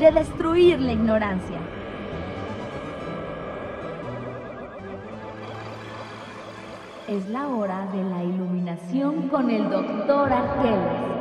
[0.02, 1.60] de destruir la ignorancia.
[7.08, 11.21] Es la hora de la iluminación con el doctor Arqueles.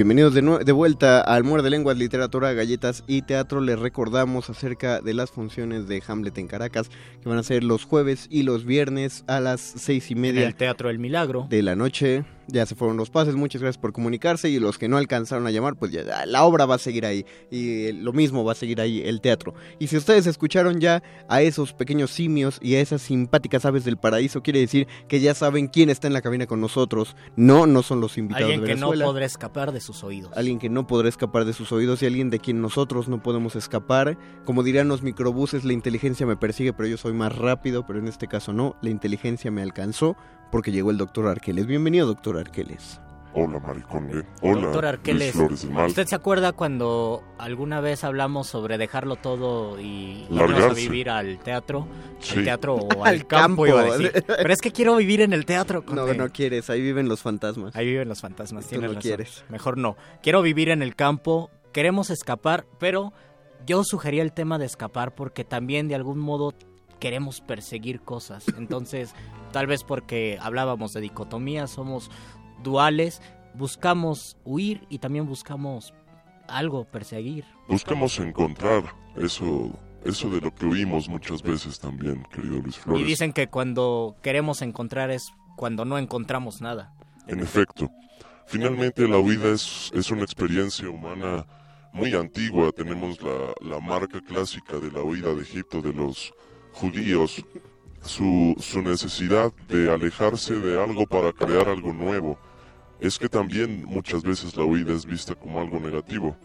[0.00, 3.60] Bienvenidos de, de vuelta al Muerde Lenguas, Literatura, Galletas y Teatro.
[3.60, 6.88] Les recordamos acerca de las funciones de Hamlet en Caracas,
[7.22, 10.46] que van a ser los jueves y los viernes a las seis y En media
[10.46, 11.46] el Teatro del Milagro.
[11.50, 12.24] de la noche.
[12.52, 15.50] Ya se fueron los pases, muchas gracias por comunicarse y los que no alcanzaron a
[15.50, 18.80] llamar, pues ya la obra va a seguir ahí y lo mismo va a seguir
[18.80, 19.54] ahí el teatro.
[19.78, 23.96] Y si ustedes escucharon ya a esos pequeños simios y a esas simpáticas aves del
[23.96, 27.16] paraíso, quiere decir que ya saben quién está en la cabina con nosotros.
[27.36, 29.04] No, no son los invitados Alguien de que no Venezuela.
[29.04, 30.32] podrá escapar de sus oídos.
[30.36, 33.56] Alguien que no podrá escapar de sus oídos y alguien de quien nosotros no podemos
[33.56, 34.18] escapar.
[34.44, 38.08] Como dirán los microbuses, la inteligencia me persigue, pero yo soy más rápido, pero en
[38.08, 38.76] este caso no.
[38.82, 40.16] La inteligencia me alcanzó
[40.50, 41.66] porque llegó el doctor Arqueles.
[41.66, 43.00] Bienvenido, doctor Arqueles.
[43.32, 44.24] Hola, Mariconde.
[44.42, 45.86] Hola, Doctor Luis Arqueles, Flores del Mal.
[45.86, 51.38] ¿usted se acuerda cuando alguna vez hablamos sobre dejarlo todo y irnos a vivir al
[51.38, 51.86] teatro?
[52.18, 52.38] Sí.
[52.38, 54.10] Al teatro o Al al campo, iba a decir.
[54.12, 54.34] campo.
[54.36, 55.84] Pero es que quiero vivir en el teatro.
[55.94, 57.76] No, no quieres, ahí viven los fantasmas.
[57.76, 59.02] Ahí viven los fantasmas, tienes no razón.
[59.02, 59.44] quieres.
[59.48, 59.96] Mejor no.
[60.24, 63.12] Quiero vivir en el campo, queremos escapar, pero
[63.64, 66.52] yo sugería el tema de escapar porque también de algún modo
[67.00, 68.46] queremos perseguir cosas.
[68.58, 69.14] Entonces,
[69.52, 72.10] tal vez porque hablábamos de dicotomía, somos
[72.62, 73.20] duales,
[73.54, 75.92] buscamos huir y también buscamos
[76.46, 77.44] algo perseguir.
[77.68, 78.84] Buscamos encontrar
[79.16, 79.70] eso,
[80.04, 83.02] eso de lo que oímos muchas veces también, querido Luis Flores.
[83.02, 86.92] Y dicen que cuando queremos encontrar es cuando no encontramos nada.
[87.26, 87.90] En efecto,
[88.46, 91.46] finalmente la huida es, es una experiencia humana
[91.92, 92.72] muy antigua.
[92.72, 96.32] Tenemos la, la marca clásica de la huida de Egipto de los
[96.80, 97.44] judíos,
[98.02, 102.38] su, su necesidad de alejarse de algo para crear algo nuevo.
[103.00, 106.36] Es que también muchas veces la huida es vista como algo negativo.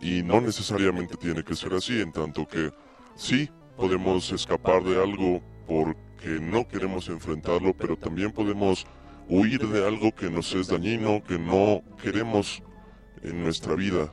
[0.00, 2.70] Y no necesariamente tiene que ser así, en tanto que
[3.16, 8.86] sí podemos escapar de algo porque no queremos enfrentarlo, pero también podemos
[9.28, 12.62] huir de algo que nos es dañino, que no queremos
[13.22, 14.12] en nuestra vida.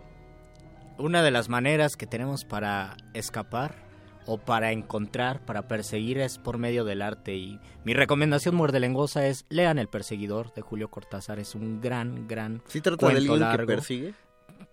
[0.98, 3.85] Una de las maneras que tenemos para escapar
[4.26, 9.28] o para encontrar, para perseguir es por medio del arte y mi recomendación muerde lengosa
[9.28, 13.34] es lean El perseguidor de Julio Cortázar, es un gran gran ¿Sí trata de alguien
[13.36, 13.68] que largo.
[13.68, 14.14] persigue?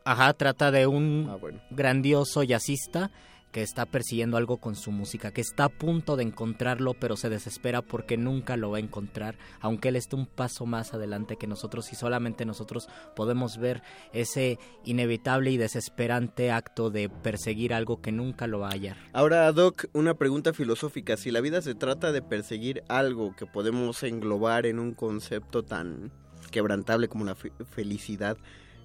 [0.05, 1.61] Ajá, trata de un Ah, bueno.
[1.71, 3.11] grandioso jazzista
[3.53, 7.29] que está persiguiendo algo con su música, que está a punto de encontrarlo, pero se
[7.29, 11.47] desespera porque nunca lo va a encontrar, aunque él esté un paso más adelante que
[11.47, 13.83] nosotros y solamente nosotros podemos ver
[14.15, 18.97] ese inevitable y desesperante acto de perseguir algo que nunca lo va a hallar.
[19.13, 21.19] Ahora, Doc, una pregunta filosófica.
[21.19, 26.11] Si la vida se trata de perseguir algo que podemos englobar en un concepto tan
[26.51, 28.39] quebrantable como la fe- felicidad,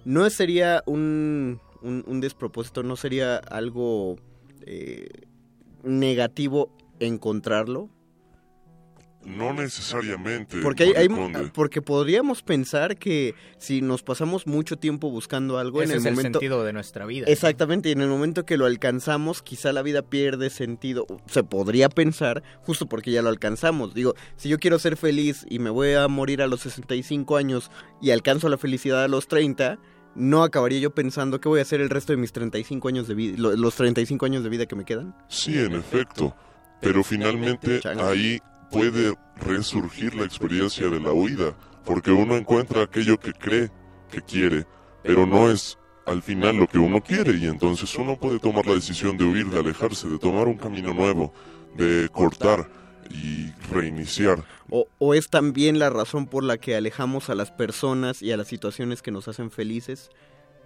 [0.04, 2.82] ¿no sería un, un despropósito?
[2.82, 4.16] ¿No sería algo
[4.66, 5.08] eh,
[5.82, 7.88] negativo encontrarlo?
[9.24, 10.58] No necesariamente.
[10.62, 11.50] Porque, hay, hay- Mariconde.
[11.52, 16.06] porque podríamos pensar que si nos pasamos mucho tiempo buscando algo Ese en el es
[16.06, 16.38] el momento...
[16.38, 17.26] sentido de nuestra vida.
[17.26, 21.04] Exactamente, y en el momento que lo alcanzamos, quizá la vida pierde sentido.
[21.26, 23.92] Se podría pensar, justo porque ya lo alcanzamos.
[23.92, 27.70] Digo, si yo quiero ser feliz y me voy a morir a los 65 años
[28.00, 29.78] y alcanzo la felicidad a los 30,
[30.18, 33.14] no acabaría yo pensando qué voy a hacer el resto de mis 35 años de
[33.14, 35.14] vida, lo- los 35 años de vida que me quedan.
[35.28, 36.34] Sí, en efecto.
[36.80, 38.38] Pero finalmente ahí
[38.70, 41.54] puede resurgir la experiencia de la huida,
[41.84, 43.70] porque uno encuentra aquello que cree
[44.10, 44.66] que quiere,
[45.02, 48.74] pero no es al final lo que uno quiere y entonces uno puede tomar la
[48.74, 51.32] decisión de huir, de alejarse, de tomar un camino nuevo,
[51.76, 52.68] de cortar
[53.10, 54.44] y reiniciar.
[54.70, 58.36] O, o es también la razón por la que alejamos a las personas y a
[58.36, 60.10] las situaciones que nos hacen felices.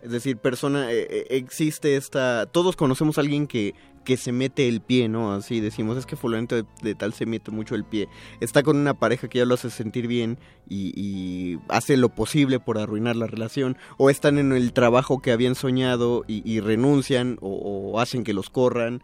[0.02, 4.66] Es decir, persona, eh, eh, existe esta, todos conocemos a alguien que, que se mete
[4.66, 5.32] el pie, ¿no?
[5.32, 8.08] Así decimos, es que fulanito de, de tal se mete mucho el pie.
[8.40, 12.58] Está con una pareja que ya lo hace sentir bien y, y hace lo posible
[12.58, 18.00] por arruinar la relación, o están en el trabajo que habían soñado y, renuncian o
[18.00, 19.02] hacen que los corran.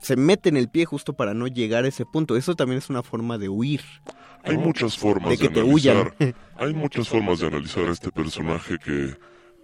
[0.00, 2.36] Se meten el pie justo para no llegar a ese punto.
[2.36, 3.82] Eso también es una forma de huir.
[4.44, 6.14] Hay muchas formas de de, que te analizar.
[6.18, 6.34] huyan.
[6.56, 9.16] Hay muchas formas de analizar a este personaje que,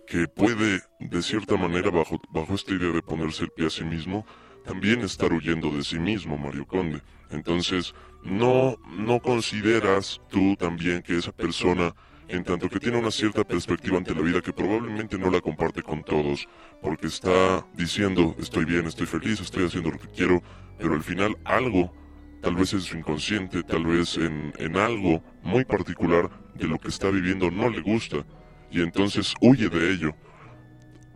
[0.07, 3.85] que puede, de cierta manera, bajo, bajo esta idea de ponerse el pie a sí
[3.85, 4.27] mismo,
[4.65, 7.03] también estar huyendo de sí mismo, Mario Conde.
[7.31, 11.95] Entonces, no, no consideras tú también que esa persona,
[12.29, 15.83] en tanto que tiene una cierta perspectiva ante la vida que probablemente no la comparte
[15.83, 16.49] con todos,
[16.81, 20.43] porque está diciendo, estoy bien, estoy feliz, estoy haciendo lo que quiero,
[20.79, 21.93] pero al final algo
[22.41, 26.89] tal vez en su inconsciente, tal vez en, en algo muy particular de lo que
[26.89, 28.25] está viviendo no le gusta
[28.71, 30.15] y entonces huye de ello.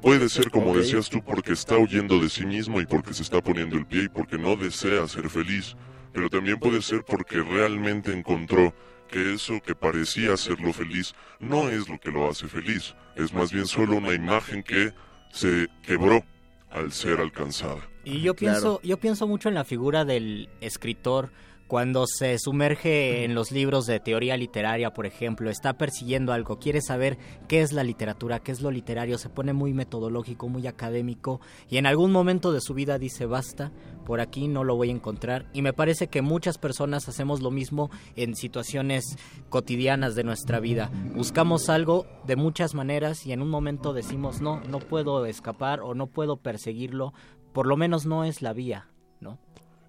[0.00, 3.42] Puede ser, como decías tú, porque está huyendo de sí mismo y porque se está
[3.42, 5.76] poniendo el pie y porque no desea ser feliz,
[6.12, 8.72] pero también puede ser porque realmente encontró
[9.08, 13.52] que eso que parecía hacerlo feliz no es lo que lo hace feliz, es más
[13.52, 14.92] bien solo una imagen que
[15.30, 16.22] se quebró
[16.70, 17.88] al ser alcanzada.
[18.04, 21.30] Y yo pienso, yo pienso mucho en la figura del escritor
[21.68, 26.80] cuando se sumerge en los libros de teoría literaria, por ejemplo, está persiguiendo algo, quiere
[26.80, 31.42] saber qué es la literatura, qué es lo literario, se pone muy metodológico, muy académico
[31.68, 33.70] y en algún momento de su vida dice basta,
[34.06, 37.50] por aquí no lo voy a encontrar y me parece que muchas personas hacemos lo
[37.50, 39.18] mismo en situaciones
[39.50, 40.90] cotidianas de nuestra vida.
[41.14, 45.94] Buscamos algo de muchas maneras y en un momento decimos no, no puedo escapar o
[45.94, 47.12] no puedo perseguirlo,
[47.52, 48.88] por lo menos no es la vía,
[49.20, 49.38] ¿no?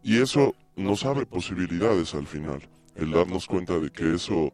[0.03, 4.53] Y eso nos abre posibilidades al final, el darnos cuenta de que eso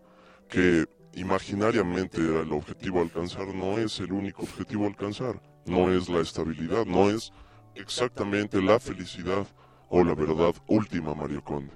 [0.49, 5.91] que imaginariamente era el objetivo a alcanzar no es el único objetivo a alcanzar, no
[5.91, 7.31] es la estabilidad, no es
[7.75, 9.45] exactamente la felicidad
[9.89, 11.71] o la verdad última, Mario Conde.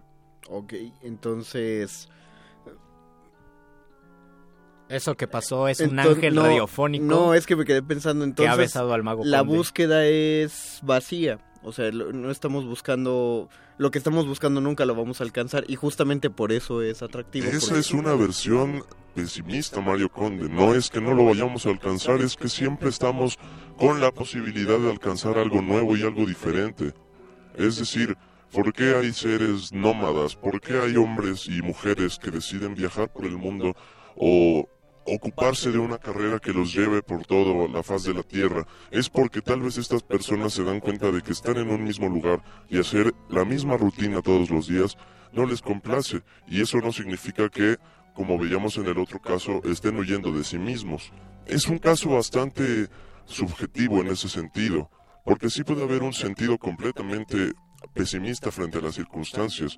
[0.49, 0.73] Ok,
[1.03, 2.09] entonces...
[4.89, 7.05] Eso que pasó es un ángel no, radiofónico.
[7.05, 8.51] No, es que me quedé pensando entonces.
[8.51, 9.57] ha besado al mago La conde.
[9.57, 11.37] búsqueda es vacía.
[11.61, 13.49] O sea, no estamos buscando.
[13.79, 15.63] Lo que estamos buscando nunca lo vamos a alcanzar.
[15.69, 17.47] Y justamente por eso es atractivo.
[17.47, 18.83] Esa es una versión
[19.15, 20.49] pesimista, Mario Conde.
[20.49, 23.39] No es que no lo vayamos a alcanzar, es que siempre estamos
[23.77, 26.93] con la posibilidad de alcanzar algo nuevo y algo diferente.
[27.55, 28.17] Es decir,
[28.51, 30.35] ¿por qué hay seres nómadas?
[30.35, 33.77] ¿Por qué hay hombres y mujeres que deciden viajar por el mundo
[34.17, 34.67] o
[35.15, 38.65] ocuparse de una carrera que los lleve por toda la faz de la Tierra?
[38.91, 42.07] Es porque tal vez estas personas se dan cuenta de que estar en un mismo
[42.07, 44.97] lugar y hacer la misma rutina todos los días
[45.31, 46.21] no les complace.
[46.47, 47.77] Y eso no significa que,
[48.13, 51.11] como veíamos en el otro caso, estén huyendo de sí mismos.
[51.45, 52.87] Es un caso bastante
[53.25, 54.89] subjetivo en ese sentido,
[55.23, 57.53] porque sí puede haber un sentido completamente
[57.93, 59.77] pesimista frente a las circunstancias.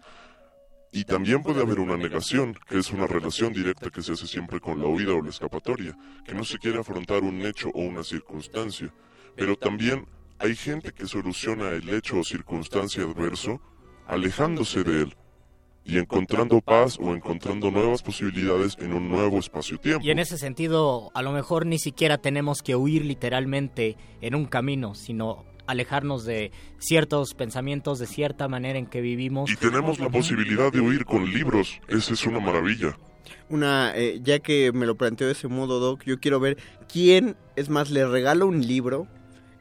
[0.92, 4.60] Y también puede haber una negación, que es una relación directa que se hace siempre
[4.60, 8.04] con la huida o la escapatoria, que no se quiere afrontar un hecho o una
[8.04, 8.94] circunstancia.
[9.36, 10.06] Pero también
[10.39, 13.62] hay gente que soluciona el hecho o circunstancia adverso
[14.06, 15.16] alejándose de él
[15.84, 20.06] y encontrando paz o encontrando nuevas posibilidades en un nuevo espacio-tiempo.
[20.06, 24.46] Y en ese sentido, a lo mejor ni siquiera tenemos que huir literalmente en un
[24.46, 29.50] camino, sino alejarnos de ciertos pensamientos, de cierta manera en que vivimos.
[29.52, 32.98] Y tenemos la posibilidad de huir con libros, esa es una maravilla.
[33.50, 36.58] Una, eh, ya que me lo planteo de ese modo, Doc, yo quiero ver
[36.92, 39.08] quién, es más, le regalo un libro.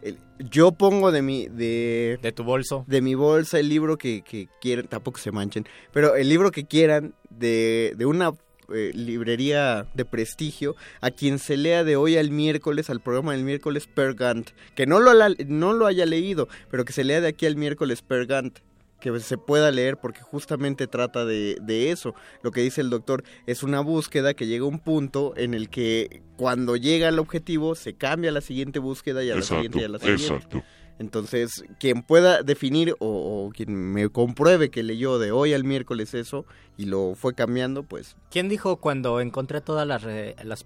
[0.03, 2.19] el- yo pongo de mi, de...
[2.23, 2.85] De tu bolso.
[2.87, 6.65] De mi bolsa el libro que, que quieran, tampoco se manchen, pero el libro que
[6.65, 8.33] quieran de, de una
[8.75, 13.45] eh, librería de prestigio a quien se lea de hoy al miércoles, al programa del
[13.45, 15.13] miércoles Per Gant, que no lo,
[15.47, 18.59] no lo haya leído, pero que se lea de aquí al miércoles Per Gant
[19.01, 22.15] que se pueda leer porque justamente trata de, de eso.
[22.43, 25.71] Lo que dice el doctor es una búsqueda que llega a un punto en el
[25.71, 29.63] que cuando llega al objetivo se cambia a la siguiente búsqueda y a la Exacto,
[29.63, 30.23] siguiente y a la siguiente.
[30.27, 30.63] exacto.
[31.01, 36.13] Entonces, quien pueda definir o, o quien me compruebe que leyó de hoy al miércoles
[36.13, 36.45] eso
[36.77, 40.63] y lo fue cambiando, pues ¿Quién dijo cuando encontré todas las, re- las,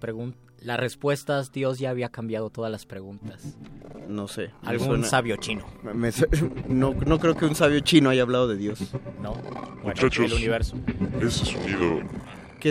[0.59, 3.55] las respuestas, Dios ya había cambiado todas las preguntas?
[4.09, 4.51] no sé.
[4.63, 5.65] Algún suena- sabio chino.
[5.93, 6.11] me
[6.67, 8.79] no, no creo que un sabio chino haya hablado de Dios.
[9.21, 9.33] No.
[9.35, 10.75] Bueno, Muchachos, el universo.
[11.21, 12.01] ese sonido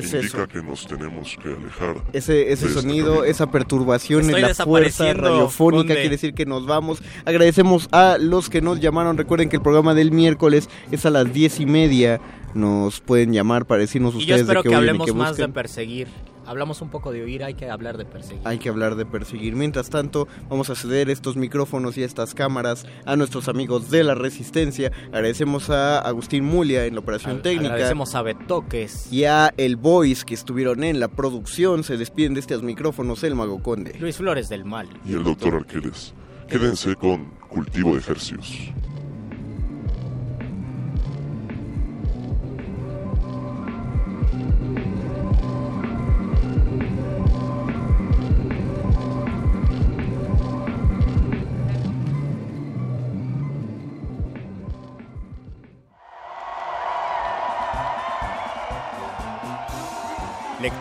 [0.00, 0.48] ¿Qué es indica eso?
[0.48, 2.02] que nos tenemos que alejar.
[2.12, 6.66] Ese, ese este sonido, esa perturbación Estoy en la fuerza radiofónica quiere decir que nos
[6.66, 7.00] vamos.
[7.24, 9.16] Agradecemos a los que nos llamaron.
[9.16, 12.20] Recuerden que el programa del miércoles es a las diez y media.
[12.54, 15.12] Nos pueden llamar para decirnos Y yo ustedes espero de qué que y hablemos qué
[15.12, 16.08] más de perseguir
[16.46, 18.42] hablamos un poco de oír, hay que hablar de perseguir.
[18.44, 19.54] Hay que hablar de perseguir.
[19.54, 24.14] Mientras tanto, vamos a ceder estos micrófonos y estas cámaras a nuestros amigos de la
[24.14, 24.92] Resistencia.
[25.06, 27.74] Agradecemos a Agustín Mulia en la operación técnica.
[27.74, 29.12] Agradecemos a Betoques.
[29.12, 31.84] Y a El Voice que estuvieron en la producción.
[31.84, 33.96] Se despiden de estos micrófonos el Mago Conde.
[33.98, 34.88] Luis Flores del Mal.
[35.06, 36.14] Y el doctor Arqueles.
[36.48, 38.72] Quédense con Cultivo de Ejercicios.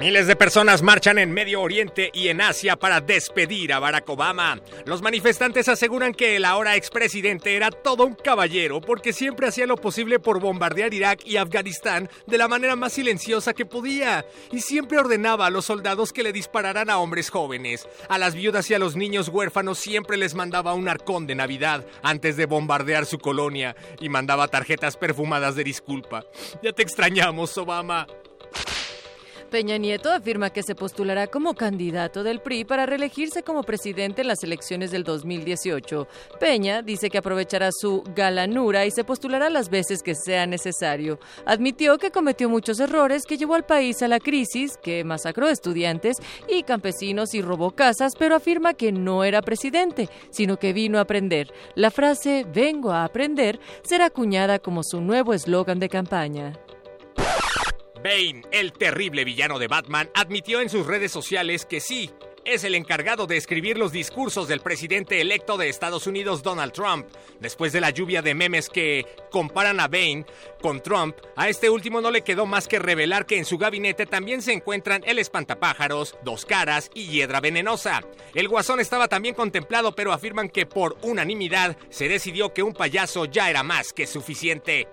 [0.00, 4.58] Miles de personas marchan en Medio Oriente y en Asia para despedir a Barack Obama.
[4.86, 9.76] Los manifestantes aseguran que el ahora expresidente era todo un caballero porque siempre hacía lo
[9.76, 14.96] posible por bombardear Irak y Afganistán de la manera más silenciosa que podía y siempre
[14.96, 17.86] ordenaba a los soldados que le dispararan a hombres jóvenes.
[18.08, 21.84] A las viudas y a los niños huérfanos siempre les mandaba un arcón de Navidad
[22.02, 26.24] antes de bombardear su colonia y mandaba tarjetas perfumadas de disculpa.
[26.62, 28.06] Ya te extrañamos, Obama.
[29.50, 34.28] Peña Nieto afirma que se postulará como candidato del PRI para reelegirse como presidente en
[34.28, 36.06] las elecciones del 2018.
[36.38, 41.18] Peña dice que aprovechará su galanura y se postulará las veces que sea necesario.
[41.46, 46.18] Admitió que cometió muchos errores que llevó al país a la crisis, que masacró estudiantes
[46.48, 51.02] y campesinos y robó casas, pero afirma que no era presidente, sino que vino a
[51.02, 51.52] aprender.
[51.74, 56.52] La frase vengo a aprender será acuñada como su nuevo eslogan de campaña.
[58.02, 62.10] Bane, el terrible villano de Batman, admitió en sus redes sociales que sí,
[62.44, 67.06] es el encargado de escribir los discursos del presidente electo de Estados Unidos, Donald Trump.
[67.38, 70.24] Después de la lluvia de memes que comparan a Bane
[70.62, 74.06] con Trump, a este último no le quedó más que revelar que en su gabinete
[74.06, 78.02] también se encuentran el espantapájaros, dos caras y hiedra venenosa.
[78.34, 83.26] El guasón estaba también contemplado, pero afirman que por unanimidad se decidió que un payaso
[83.26, 84.88] ya era más que suficiente.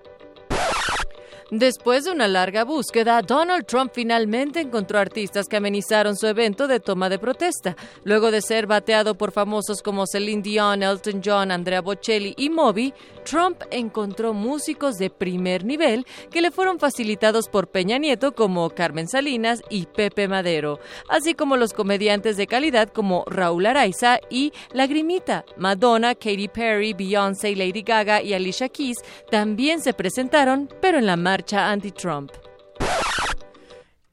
[1.50, 6.78] Después de una larga búsqueda, Donald Trump finalmente encontró artistas que amenizaron su evento de
[6.78, 7.74] toma de protesta.
[8.04, 12.92] Luego de ser bateado por famosos como Celine Dion, Elton John, Andrea Bocelli y Moby,
[13.28, 19.06] Trump encontró músicos de primer nivel que le fueron facilitados por Peña Nieto como Carmen
[19.06, 25.44] Salinas y Pepe Madero, así como los comediantes de calidad como Raúl Araiza y Lagrimita.
[25.58, 28.96] Madonna, Katy Perry, Beyoncé, Lady Gaga y Alicia Keys
[29.30, 32.32] también se presentaron, pero en la marcha anti-Trump.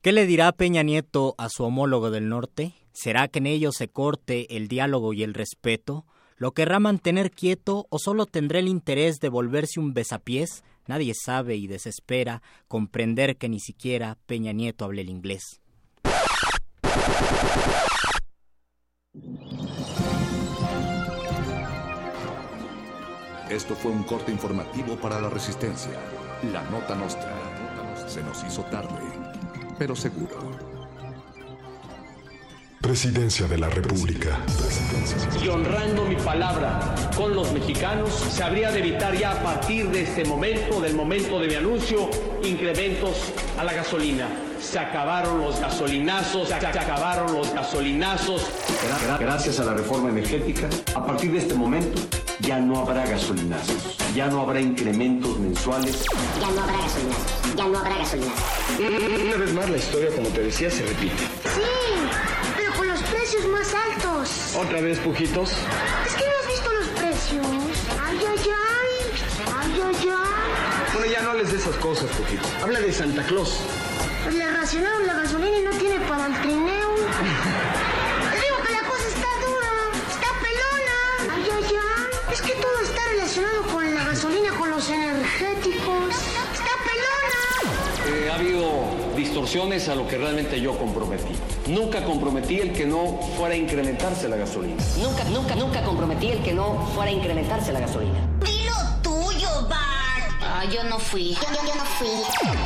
[0.02, 2.74] ¿Qué le dirá Peña Nieto a su homólogo del norte?
[2.92, 6.06] ¿Será que en ello se corte el diálogo y el respeto?
[6.38, 10.66] ¿Lo querrá mantener quieto o solo tendrá el interés de volverse un besapiés?
[10.86, 15.62] Nadie sabe y desespera comprender que ni siquiera Peña Nieto hable el inglés.
[23.50, 25.94] Esto fue un corte informativo para la Resistencia.
[26.52, 27.34] La Nota Nostra.
[28.10, 29.00] Se nos hizo tarde,
[29.80, 30.65] pero seguro.
[32.86, 34.38] Presidencia de la República.
[35.44, 40.04] Y honrando mi palabra con los mexicanos, se habría de evitar ya a partir de
[40.04, 42.12] este momento, del momento de mi anuncio,
[42.44, 44.28] incrementos a la gasolina.
[44.62, 48.46] Se acabaron los gasolinazos, se acabaron los gasolinazos.
[49.20, 52.00] Gracias a la reforma energética, a partir de este momento
[52.42, 56.06] ya no habrá gasolinazos, ya no habrá incrementos mensuales.
[56.40, 58.44] Ya no habrá gasolinazos, ya no habrá gasolinazos.
[58.78, 61.24] Una vez más la historia, como te decía, se repite.
[61.56, 61.95] Sí,
[63.36, 64.56] precios más altos.
[64.56, 65.52] ¿Otra vez, Pujitos?
[66.06, 67.46] Es que no has visto los precios.
[68.04, 69.12] Ay, ay, ay.
[69.54, 70.94] Ay, ay, ay.
[70.94, 72.48] Bueno, ya no hables de esas cosas, Pujitos.
[72.62, 73.60] Habla de Santa Claus.
[74.24, 76.96] Pues le racionaron la gasolina y no tiene para el trineo.
[76.96, 79.72] Digo que la cosa está dura,
[80.10, 81.34] está pelona.
[81.36, 82.34] Ay, ay, ay.
[82.34, 86.16] Es que todo está relacionado con la gasolina, con los energéticos.
[86.54, 88.18] Está pelona.
[88.18, 91.34] Eh, amigo distorsiones a lo que realmente yo comprometí.
[91.68, 94.82] Nunca comprometí el que no fuera a incrementarse la gasolina.
[95.02, 98.20] Nunca, nunca, nunca comprometí el que no fuera a incrementarse la gasolina.
[98.42, 99.05] Dilo.
[100.58, 101.34] Ah, yo no fui.
[101.34, 102.08] Yo, yo, yo no fui.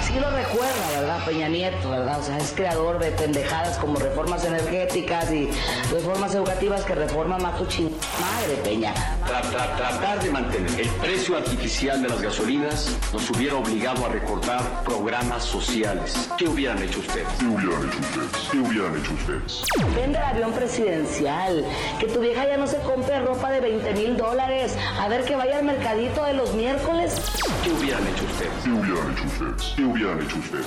[0.05, 1.25] Sí lo recuerda, ¿verdad?
[1.25, 2.19] Peña Nieto, ¿verdad?
[2.19, 5.49] O sea, es creador de pendejadas como reformas energéticas y
[5.91, 7.89] reformas educativas que reforman más tu ching...
[8.21, 8.93] Madre, Peña.
[9.25, 14.09] Tra- tra- tratar de mantener el precio artificial de las gasolinas nos hubiera obligado a
[14.09, 16.29] recortar programas sociales.
[16.37, 17.27] ¿Qué hubieran hecho ustedes?
[17.39, 18.49] ¿Qué hubieran hecho ustedes?
[18.51, 19.63] ¿Qué hubieran hecho ustedes?
[19.95, 21.65] Vende el avión presidencial.
[21.99, 24.77] Que tu vieja ya no se compre ropa de 20 mil dólares.
[24.99, 27.15] A ver que vaya al mercadito de los miércoles.
[27.63, 28.51] ¿Qué hubieran hecho ustedes?
[28.63, 29.73] ¿Qué hubieran hecho ustedes?
[29.75, 30.65] ¿Qué hubieran hecho ustedes?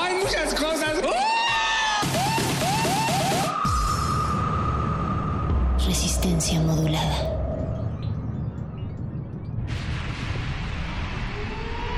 [0.00, 0.96] Hay muchas cosas.
[5.86, 7.35] Resistencia modulada.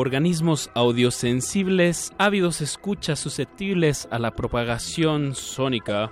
[0.00, 6.08] Organismos audiosensibles, ávidos escuchas susceptibles a la propagación sónica.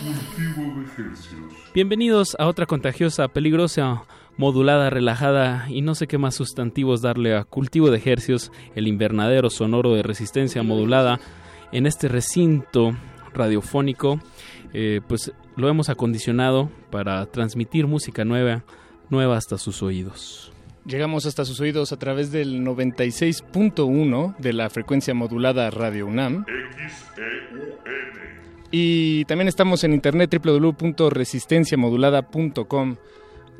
[0.00, 1.54] Cultivo de ejercicios.
[1.72, 4.02] Bienvenidos a otra contagiosa, peligrosa,
[4.36, 9.48] modulada, relajada y no sé qué más sustantivos darle a Cultivo de Hercios, el invernadero
[9.48, 11.20] sonoro de resistencia modulada
[11.70, 12.96] en este recinto
[13.32, 14.18] radiofónico.
[14.72, 18.64] eh, pues lo hemos acondicionado para transmitir música nueva,
[19.08, 20.50] nueva hasta sus oídos.
[20.88, 26.46] Llegamos hasta sus oídos a través del 96.1 de la frecuencia modulada Radio UNAM.
[28.70, 32.96] Y también estamos en internet www.resistenciamodulada.com.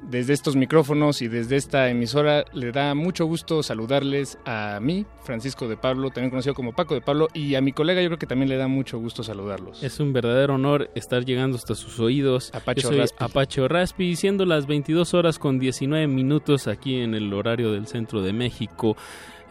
[0.03, 5.69] Desde estos micrófonos y desde esta emisora le da mucho gusto saludarles a mí, Francisco
[5.69, 8.27] de Pablo, también conocido como Paco de Pablo, y a mi colega yo creo que
[8.27, 9.83] también le da mucho gusto saludarlos.
[9.83, 12.51] Es un verdadero honor estar llegando hasta sus oídos.
[12.55, 13.25] Apache Raspi.
[13.25, 18.23] Apache Raspi, siendo las 22 horas con 19 minutos aquí en el horario del centro
[18.23, 18.97] de México.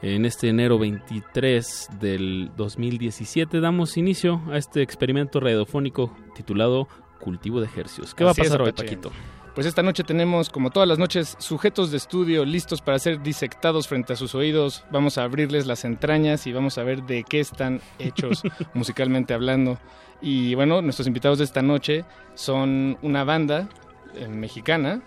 [0.01, 6.87] En este enero 23 del 2017 damos inicio a este experimento radiofónico titulado
[7.19, 8.13] Cultivo de Ejercicios.
[8.13, 8.73] ¿Qué va a Así es, pasar hoy.
[8.73, 9.11] Paquito?
[9.57, 13.87] Pues esta noche tenemos, como todas las noches, sujetos de estudio listos para ser disectados
[13.87, 14.83] frente a sus oídos.
[14.91, 18.43] Vamos a abrirles las entrañas y vamos a ver de qué están hechos
[18.75, 19.79] musicalmente hablando.
[20.21, 22.05] Y bueno, nuestros invitados de esta noche
[22.35, 23.67] son una banda
[24.13, 25.01] eh, mexicana,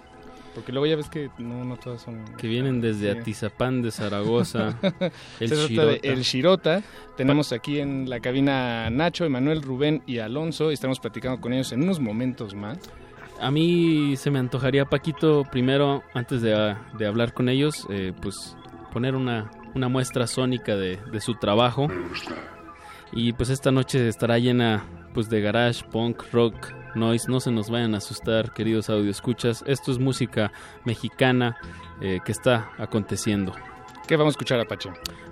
[0.56, 2.24] porque luego ya ves que no, no todas son...
[2.36, 3.12] Que vienen desde.
[3.12, 4.76] Atizapán de Zaragoza,
[5.38, 5.92] el Shirota.
[6.02, 6.82] El Shirota.
[7.16, 10.72] Tenemos aquí en la cabina a Nacho, Emanuel, Rubén y Alonso.
[10.72, 12.80] Y estamos platicando con ellos en unos momentos más.
[13.40, 18.56] A mí se me antojaría, Paquito, primero, antes de, de hablar con ellos, eh, pues
[18.92, 21.88] poner una, una muestra sónica de, de su trabajo.
[23.12, 24.84] Y pues esta noche estará llena
[25.14, 26.54] pues de garage, punk, rock,
[26.94, 27.30] noise.
[27.30, 29.64] No se nos vayan a asustar, queridos audioescuchas.
[29.66, 30.52] Esto es música
[30.84, 31.56] mexicana
[32.00, 33.52] eh, que está aconteciendo.
[34.06, 34.90] ¿Qué vamos a escuchar, Apache?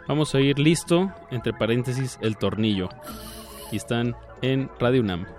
[0.08, 2.88] Vamos a oír listo, entre paréntesis, el tornillo.
[3.70, 5.37] Y están en Radio UNAM.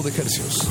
[0.00, 0.66] De ejercios.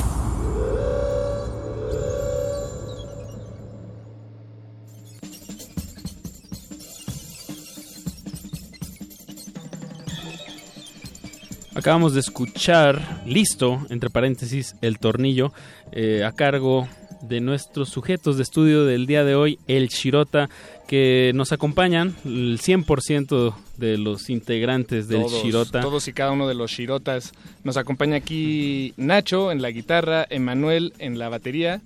[11.76, 15.52] Acabamos de escuchar, listo, entre paréntesis, el tornillo,
[15.92, 16.88] eh, a cargo
[17.22, 20.50] de nuestros sujetos de estudio del día de hoy, el Shirota,
[20.92, 25.80] que nos acompañan, el 100% de los integrantes del todos, Shirota.
[25.80, 27.32] Todos y cada uno de los Shirotas.
[27.64, 31.80] Nos acompaña aquí Nacho en la guitarra, Emanuel en la batería,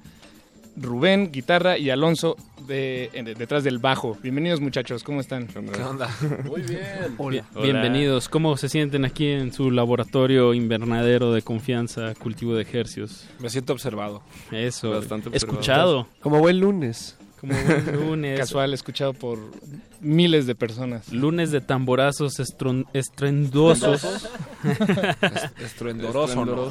[0.77, 4.19] Rubén, guitarra y Alonso de, en- detrás del bajo.
[4.25, 5.47] Bienvenidos muchachos, ¿cómo están?
[5.47, 6.11] ¿Qué onda?
[6.45, 7.17] Muy bien.
[7.31, 8.29] Bien- Bienvenidos.
[8.29, 13.29] ¿Cómo se sienten aquí en su laboratorio invernadero de confianza, cultivo de ejercios?
[13.39, 14.23] Me siento observado.
[14.51, 14.91] Eso.
[14.91, 15.53] Bastante observado.
[15.53, 16.09] Escuchado.
[16.21, 17.17] Como buen lunes.
[17.41, 18.39] Como buen lunes.
[18.39, 19.39] Casual, escuchado por
[20.01, 21.13] miles de personas.
[21.13, 22.39] Lunes de tamborazos
[22.93, 24.05] estruendosos.
[24.05, 24.27] Est-
[25.61, 26.71] estruendoroso, ¿no?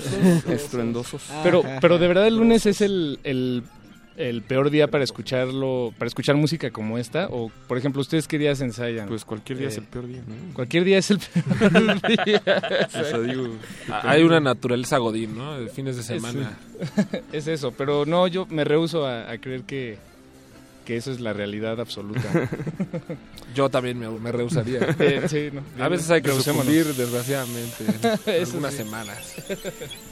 [0.51, 1.23] Estruendosos.
[1.43, 3.63] Pero, pero de verdad el lunes es el, el,
[4.17, 7.27] el peor día para escucharlo, para escuchar música como esta.
[7.29, 9.07] O, por ejemplo, ¿ustedes qué días ensayan?
[9.07, 10.53] Pues cualquier día es Eh, el peor día, ¿no?
[10.53, 12.41] Cualquier día es el peor día.
[12.87, 13.47] O sea, digo,
[14.03, 15.59] hay una naturaleza godín, ¿no?
[15.59, 16.57] De fines de semana.
[17.31, 19.97] Es, es eso, pero no, yo me rehuso a, a creer que,
[20.85, 22.21] que eso es la realidad absoluta.
[23.55, 24.79] Yo también me, me rehusaría.
[24.99, 26.65] Eh, sí, no, a veces hay que rehusémonos.
[26.73, 27.85] sucumbir, desgraciadamente,
[28.41, 28.77] algunas sí.
[28.77, 29.35] semanas.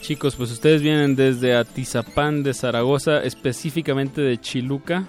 [0.02, 5.06] Chicos, pues ustedes vienen desde Atizapán de Zaragoza, específicamente de Chiluca.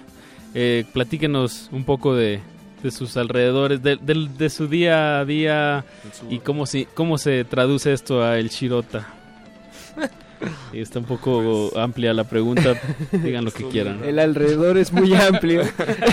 [0.53, 2.39] Eh, platíquenos un poco de,
[2.81, 5.83] de sus alrededores, de, del- de su día a día
[6.29, 9.07] y cómo, si, cómo se traduce esto a el Shirota.
[10.73, 12.73] Está un poco amplia la pregunta,
[13.11, 14.03] digan lo que quieran.
[14.03, 15.63] El alrededor es muy amplio.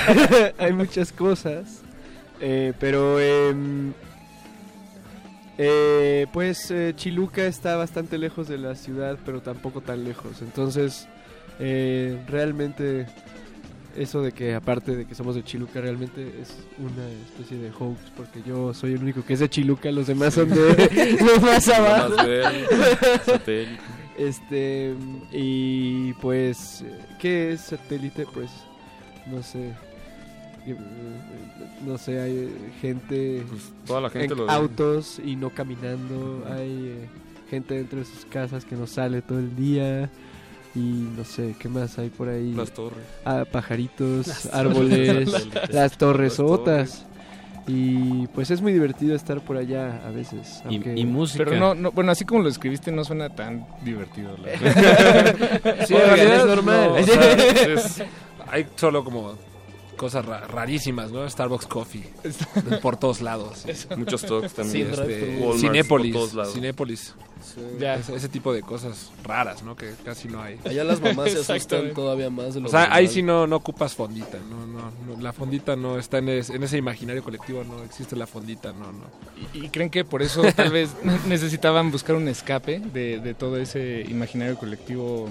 [0.58, 1.82] Hay muchas cosas.
[2.44, 3.92] Eh, pero, em,
[5.58, 10.42] eh, pues, eh, Chiluca está bastante lejos de la ciudad, pero tampoco tan lejos.
[10.42, 11.06] Entonces,
[12.26, 13.06] realmente,
[13.96, 18.00] eso de que, aparte de que somos de Chiluca, realmente es una especie de hoax,
[18.16, 21.68] porque yo soy el único que es de Chiluca, los demás son de los más
[21.68, 22.16] abajo.
[22.16, 22.26] Más.
[24.18, 24.94] Este,
[25.32, 26.84] y pues,
[27.18, 28.26] ¿qué es satélite?
[28.32, 28.50] Pues,
[29.26, 29.72] no sé.
[30.66, 30.76] Eh,
[31.84, 36.44] No sé, hay gente, Pues, toda la gente en lo- autos y no caminando.
[36.48, 37.08] Hay eh,
[37.50, 40.08] gente dentro de sus casas que no sale todo el día.
[40.74, 42.52] Y no sé, ¿qué más hay por ahí?
[42.54, 43.04] Las torres.
[43.24, 45.70] Ah, pajaritos, Las árboles, torres.
[45.74, 47.06] las torres Las otras.
[47.66, 50.62] Y pues es muy divertido estar por allá a veces.
[50.68, 51.44] Y- aunque- y música.
[51.44, 54.36] Pero no, no, bueno, así como lo escribiste no suena tan divertido.
[54.38, 54.48] la.
[55.86, 56.88] Sí, en realidad es normal.
[56.90, 58.02] no, o sea, es-
[58.50, 59.34] hay solo como
[59.96, 61.28] cosas ra- rarísimas, ¿no?
[61.28, 62.04] Starbucks Coffee
[62.82, 63.64] por todos lados.
[63.96, 64.90] Muchos talks también.
[64.90, 66.54] Este, Walmart Cinépolis, por todos lados.
[66.54, 67.14] Cinépolis.
[67.78, 67.96] Ya.
[67.96, 69.74] Ese, ese tipo de cosas raras, ¿no?
[69.74, 70.58] Que casi no hay.
[70.64, 73.56] Allá las mamás se asustan todavía más de lo O sea, ahí sí no, no
[73.56, 77.64] ocupas fondita, no, no, no, la fondita no está en, es- en ese imaginario colectivo,
[77.64, 79.04] no existe la fondita, no, no.
[79.54, 80.90] ¿Y, y creen que por eso tal vez
[81.26, 85.28] necesitaban buscar un escape de, de todo ese imaginario colectivo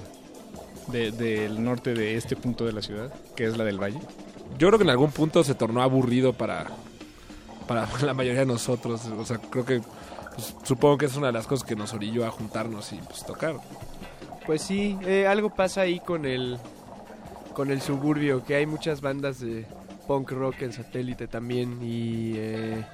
[0.88, 4.00] de- del norte de este punto de la ciudad, que es la del valle?
[4.58, 6.68] Yo creo que en algún punto se tornó aburrido para,
[7.68, 9.82] para la mayoría de nosotros, o sea, creo que
[10.36, 13.26] pues, supongo que es una de las cosas que nos orilló a juntarnos y pues
[13.26, 13.56] tocar.
[14.46, 16.58] Pues sí, eh, algo pasa ahí con el
[17.54, 19.66] con el suburbio, que hay muchas bandas de
[20.08, 22.86] punk rock en satélite también y eh,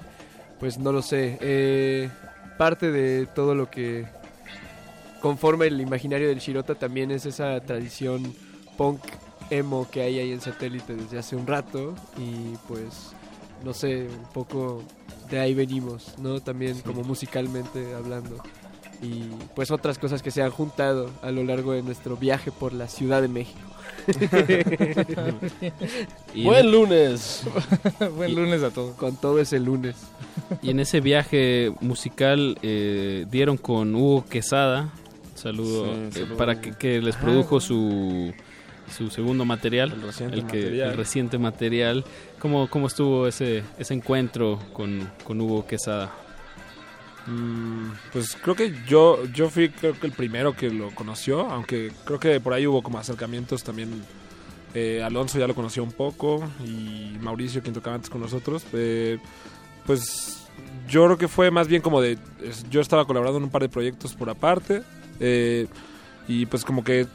[0.60, 2.10] pues no lo sé, eh,
[2.58, 4.08] parte de todo lo que
[5.22, 8.34] conforma el imaginario del Shirota también es esa tradición
[8.78, 9.02] punk
[9.50, 13.12] emo que hay ahí en satélite desde hace un rato y pues
[13.64, 14.84] no sé, un poco
[15.30, 16.40] de ahí venimos, ¿no?
[16.40, 18.38] También como musicalmente hablando
[19.02, 19.24] y
[19.56, 22.88] pues otras cosas que se han juntado a lo largo de nuestro viaje por la
[22.88, 23.60] Ciudad de México.
[26.34, 27.44] Y Buen en- lunes.
[28.16, 28.96] Buen lunes a todos.
[28.96, 29.96] Con todo ese lunes.
[30.62, 34.94] Y en ese viaje musical eh, dieron con Hugo Quesada,
[35.36, 37.20] saludo, Sí, eh, para que, que les Ah.
[37.22, 38.34] produjo su,
[38.90, 40.90] su segundo material, El reciente el, que, material.
[40.92, 42.06] el reciente material.
[42.40, 46.12] ¿Cómo, cómo estuvo ese, ese encuentro con, con Hugo Quesada?
[47.26, 51.92] Mm, pues creo que yo yo fui creo que el primero que lo conoció, aunque
[52.06, 53.90] creo que por ahí hubo como acercamientos también.
[54.74, 58.66] eh, Alonso ya lo conoció un poco y Mauricio, quien tocaba antes con nosotros.
[58.74, 59.20] eh,
[59.86, 60.44] pues
[60.90, 62.18] yo creo que fue más bien como de...
[62.70, 64.84] yo estaba colaborando en un par de proyectos por aparte
[65.20, 65.68] eh,
[66.28, 67.08] y pues como que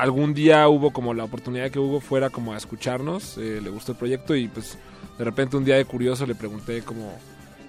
[0.00, 3.70] algún día hubo como la oportunidad de que Hugo fuera como a escucharnos, eh, le
[3.70, 4.78] gustó el proyecto y pues
[5.18, 7.18] de repente un día de curioso le pregunté como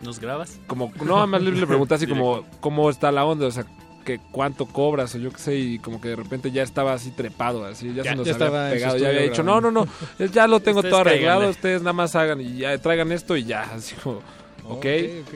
[0.01, 0.60] ¿Nos grabas?
[0.68, 3.65] como no más le, le pregunté así como cómo está la onda o sea
[4.06, 7.11] que cuánto cobras o yo qué sé, y como que de repente ya estaba así
[7.11, 9.88] trepado, así, ya, Ya- se nos ya había pegado, ya había dicho, no, no, no,
[10.31, 11.49] ya lo tengo Ustedes todo arreglado, cáiganle.
[11.51, 14.22] ustedes nada más hagan y ya traigan esto y ya, así como,
[14.65, 14.85] Oh, ok.
[14.85, 15.34] ok, ok.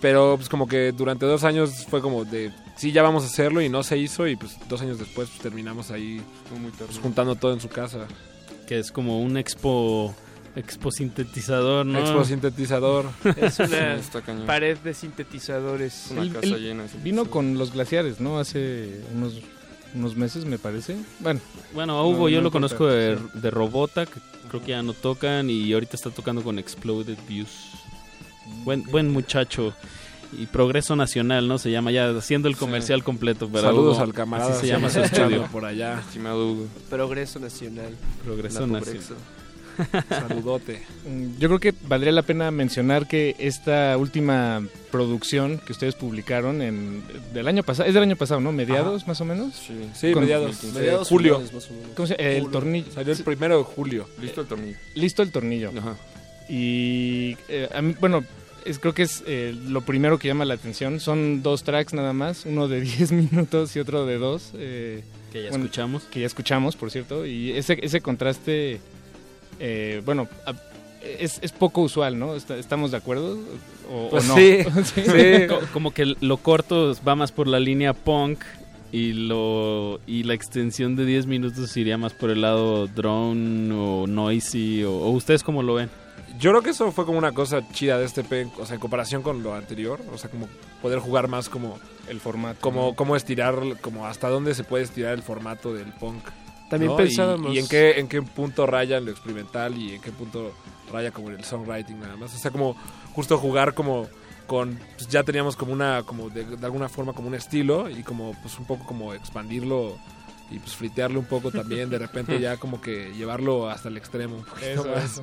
[0.00, 2.52] Pero pues como que durante dos años fue como de,
[2.82, 5.40] sí, ya vamos a hacerlo y no se hizo y pues dos años después pues,
[5.40, 6.20] terminamos ahí
[6.78, 8.06] pues, juntando todo en su casa.
[8.66, 10.12] Que es como un expo
[10.56, 12.00] expo sintetizador, ¿no?
[12.00, 13.06] Expo sintetizador.
[13.36, 14.00] Es una
[14.46, 16.10] pared de sintetizadores.
[16.10, 18.38] Él- él Vino con los glaciares, ¿no?
[18.40, 19.34] Hace unos,
[19.94, 20.96] unos meses, me parece.
[21.20, 21.40] Bueno,
[21.72, 22.76] Bueno, a Hugo no- yo no lo importa.
[22.76, 24.18] conozco de, de Robota, que
[24.48, 27.70] creo que ya no tocan y ahorita está tocando con Exploded Views.
[28.64, 29.72] Buen, buen muchacho.
[30.38, 31.58] Y Progreso Nacional, ¿no?
[31.58, 33.48] Se llama ya haciendo el comercial completo.
[33.48, 34.04] Para Saludos Hugo.
[34.04, 35.46] al camarada, Así se sí, llama su estudio.
[35.52, 36.00] por allá.
[36.00, 36.66] Estimado Hugo.
[36.88, 37.94] Progreso Nacional.
[38.24, 39.00] Progreso Nacional.
[40.08, 40.82] Saludote.
[41.06, 46.60] Mm, Yo creo que valdría la pena mencionar que esta última producción que ustedes publicaron
[46.60, 47.02] en
[47.32, 48.52] del año pasado, es del año pasado, ¿no?
[48.52, 49.54] Mediados, más o menos.
[49.54, 50.62] Sí, mediados.
[50.74, 51.36] Mediados julio.
[51.36, 51.88] finales, más o menos.
[51.96, 52.28] ¿Cómo se llama?
[52.28, 52.92] El tornillo.
[52.92, 54.06] Salió el primero de julio.
[54.20, 54.76] Listo el tornillo.
[54.94, 55.70] Listo el tornillo.
[56.48, 58.24] Y eh, a mí, bueno,
[58.64, 61.00] es, creo que es eh, lo primero que llama la atención.
[61.00, 64.50] Son dos tracks nada más, uno de 10 minutos y otro de dos.
[64.54, 65.02] eh,
[65.32, 66.02] Que ya bueno, escuchamos.
[66.04, 67.24] Que ya escuchamos, por cierto.
[67.26, 68.80] Y ese, ese contraste,
[69.60, 70.54] eh, bueno, a-
[71.18, 72.36] es, es poco usual, ¿no?
[72.36, 73.38] Está- ¿Estamos de acuerdo?
[73.90, 74.36] ¿O, o Pues no?
[74.36, 74.58] sí,
[75.48, 78.38] Co- Como que lo corto va más por la línea punk
[78.92, 84.06] y lo y la extensión de 10 minutos iría más por el lado drone o
[84.06, 85.88] noisy o, o ustedes cómo lo ven.
[86.42, 88.80] Yo creo que eso fue como una cosa chida de este pen, o sea, en
[88.80, 90.48] comparación con lo anterior, o sea, como
[90.82, 91.78] poder jugar más como
[92.08, 92.94] el formato, como ¿no?
[92.94, 96.22] como estirar, como hasta dónde se puede estirar el formato del punk.
[96.68, 96.96] También ¿no?
[96.98, 100.10] pensábamos- y, y en qué en qué punto raya en lo experimental y en qué
[100.10, 100.52] punto
[100.92, 102.76] raya como en el songwriting nada más, o sea, como
[103.14, 104.08] justo jugar como
[104.48, 108.02] con pues, ya teníamos como una como de, de alguna forma como un estilo y
[108.02, 109.96] como pues un poco como expandirlo
[110.50, 114.36] y pues fritearlo un poco también de repente ya como que llevarlo hasta el extremo
[114.38, 115.04] un poquito Eso, más.
[115.04, 115.22] eso.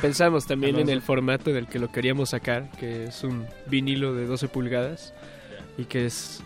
[0.00, 4.26] Pensamos también en el formato del que lo queríamos sacar, que es un vinilo de
[4.26, 5.12] 12 pulgadas
[5.78, 6.42] y que es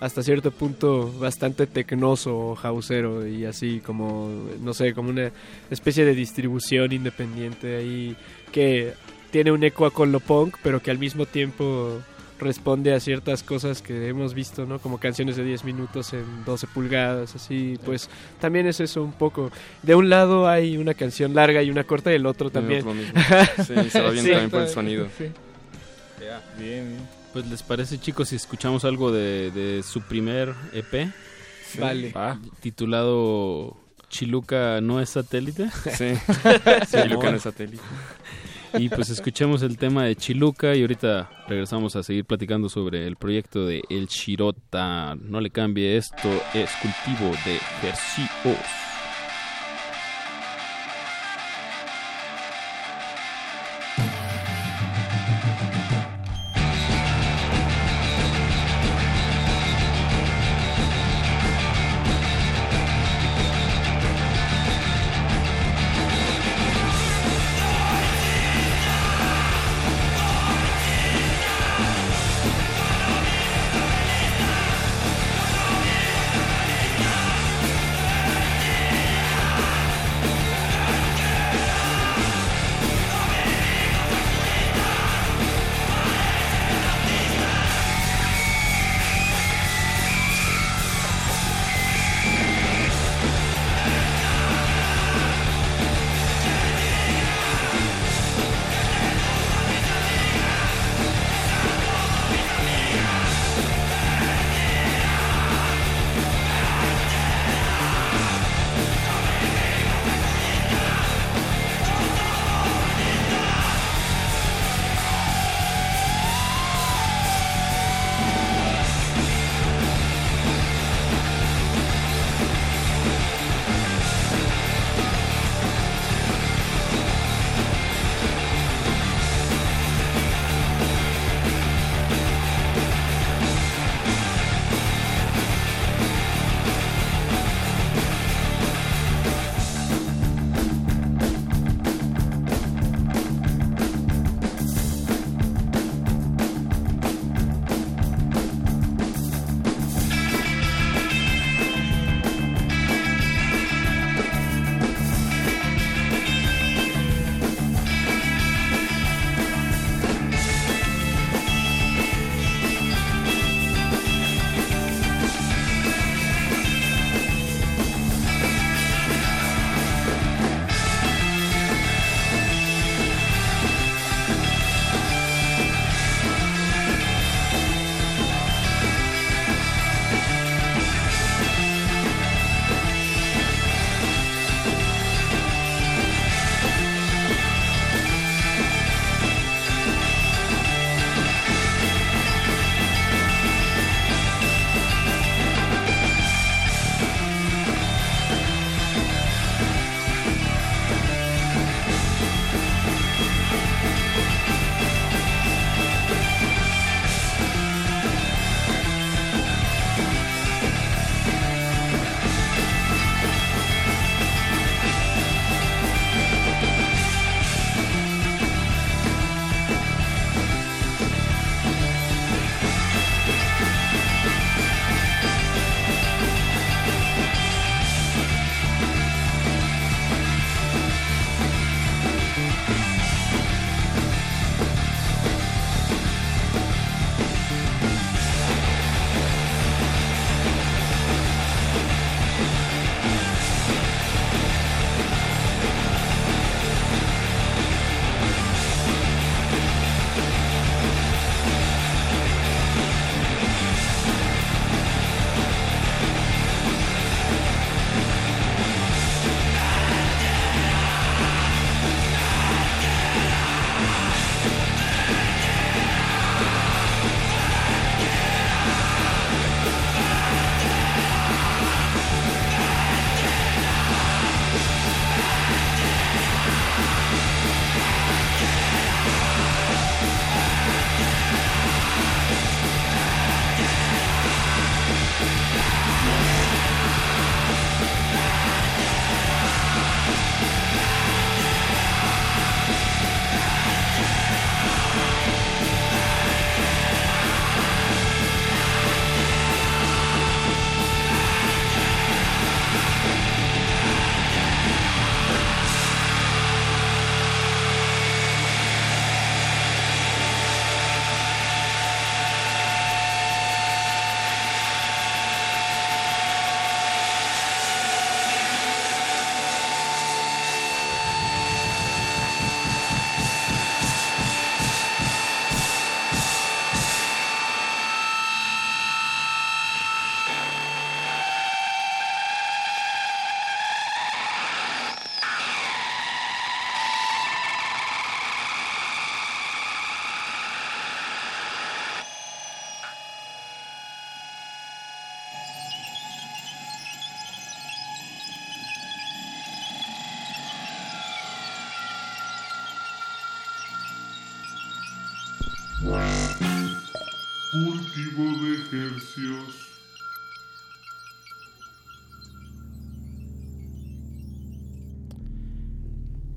[0.00, 4.30] hasta cierto punto bastante tecnoso o jausero y así como,
[4.60, 5.30] no sé, como una
[5.70, 8.16] especie de distribución independiente ahí
[8.50, 8.94] que
[9.30, 12.00] tiene un eco con lo punk, pero que al mismo tiempo
[12.40, 14.78] responde a ciertas cosas que hemos visto, ¿no?
[14.78, 18.08] Como canciones de 10 minutos en 12 pulgadas, así, pues
[18.40, 19.50] también es eso un poco.
[19.82, 22.80] De un lado hay una canción larga y una corta y el otro también.
[22.80, 23.14] otro mismo.
[23.58, 25.06] Sí, se va bien también por el sonido.
[25.16, 25.26] Sí.
[26.58, 26.96] Bien.
[27.32, 31.12] Pues les parece chicos si escuchamos algo de, de su primer EP.
[31.66, 31.78] Sí.
[31.78, 32.12] Vale.
[32.60, 33.76] Titulado
[34.08, 35.70] Chiluca no es satélite.
[35.96, 36.12] Sí.
[36.90, 37.82] Chiluca no es satélite.
[38.74, 43.16] Y pues escuchemos el tema de Chiluca y ahorita regresamos a seguir platicando sobre el
[43.16, 45.16] proyecto de El Shirota.
[45.16, 48.89] No le cambie, esto es cultivo de ejercicios.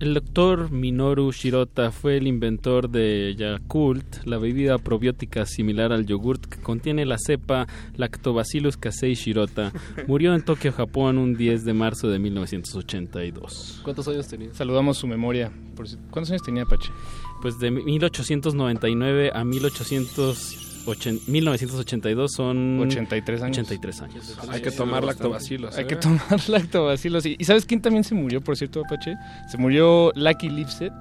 [0.04, 6.46] El doctor Minoru Shirota fue el inventor de Yakult, la bebida probiótica similar al yogurt
[6.46, 9.72] que contiene la cepa Lactobacillus casei Shirota.
[10.08, 13.80] Murió en Tokio, Japón, un 10 de marzo de 1982.
[13.82, 14.54] ¿Cuántos años tenía?
[14.54, 15.54] Saludamos su memoria.
[16.12, 16.92] ¿Cuántos años tenía Pache?
[17.42, 20.73] Pues de 1899 a 1880
[21.28, 23.58] 1982 son 83 años.
[23.58, 24.38] 83 años.
[24.50, 25.78] Hay que tomar lactobacilos.
[25.78, 25.88] Hay ¿eh?
[25.88, 27.26] que tomar lactobacilos.
[27.26, 29.16] ¿Y y sabes quién también se murió, por cierto, Apache?
[29.50, 30.94] Se murió Lucky Lipset,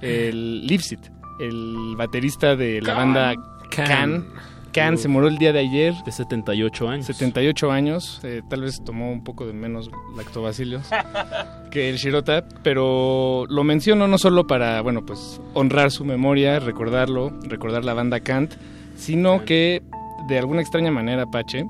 [0.00, 1.10] el Lipset,
[1.40, 2.96] el baterista de la Can.
[2.96, 3.34] banda
[3.70, 3.86] Can.
[3.86, 4.26] Can.
[4.72, 5.92] Can se murió el día de ayer.
[6.06, 7.06] De 78 años.
[7.06, 8.20] 78 años.
[8.22, 10.86] eh, tal vez tomó un poco de menos lactobacilos
[11.70, 17.38] que el Shirota, pero lo menciono no solo para, bueno, pues honrar su memoria, recordarlo,
[17.42, 18.54] recordar la banda Kant,
[19.02, 19.82] sino que
[20.28, 21.64] de alguna extraña manera, Apache,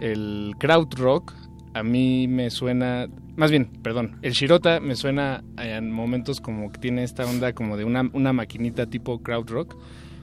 [0.00, 1.32] el crowd rock
[1.74, 3.06] a mí me suena,
[3.36, 7.76] más bien, perdón, el Shirota me suena en momentos como que tiene esta onda como
[7.76, 9.76] de una, una maquinita tipo crowd rock.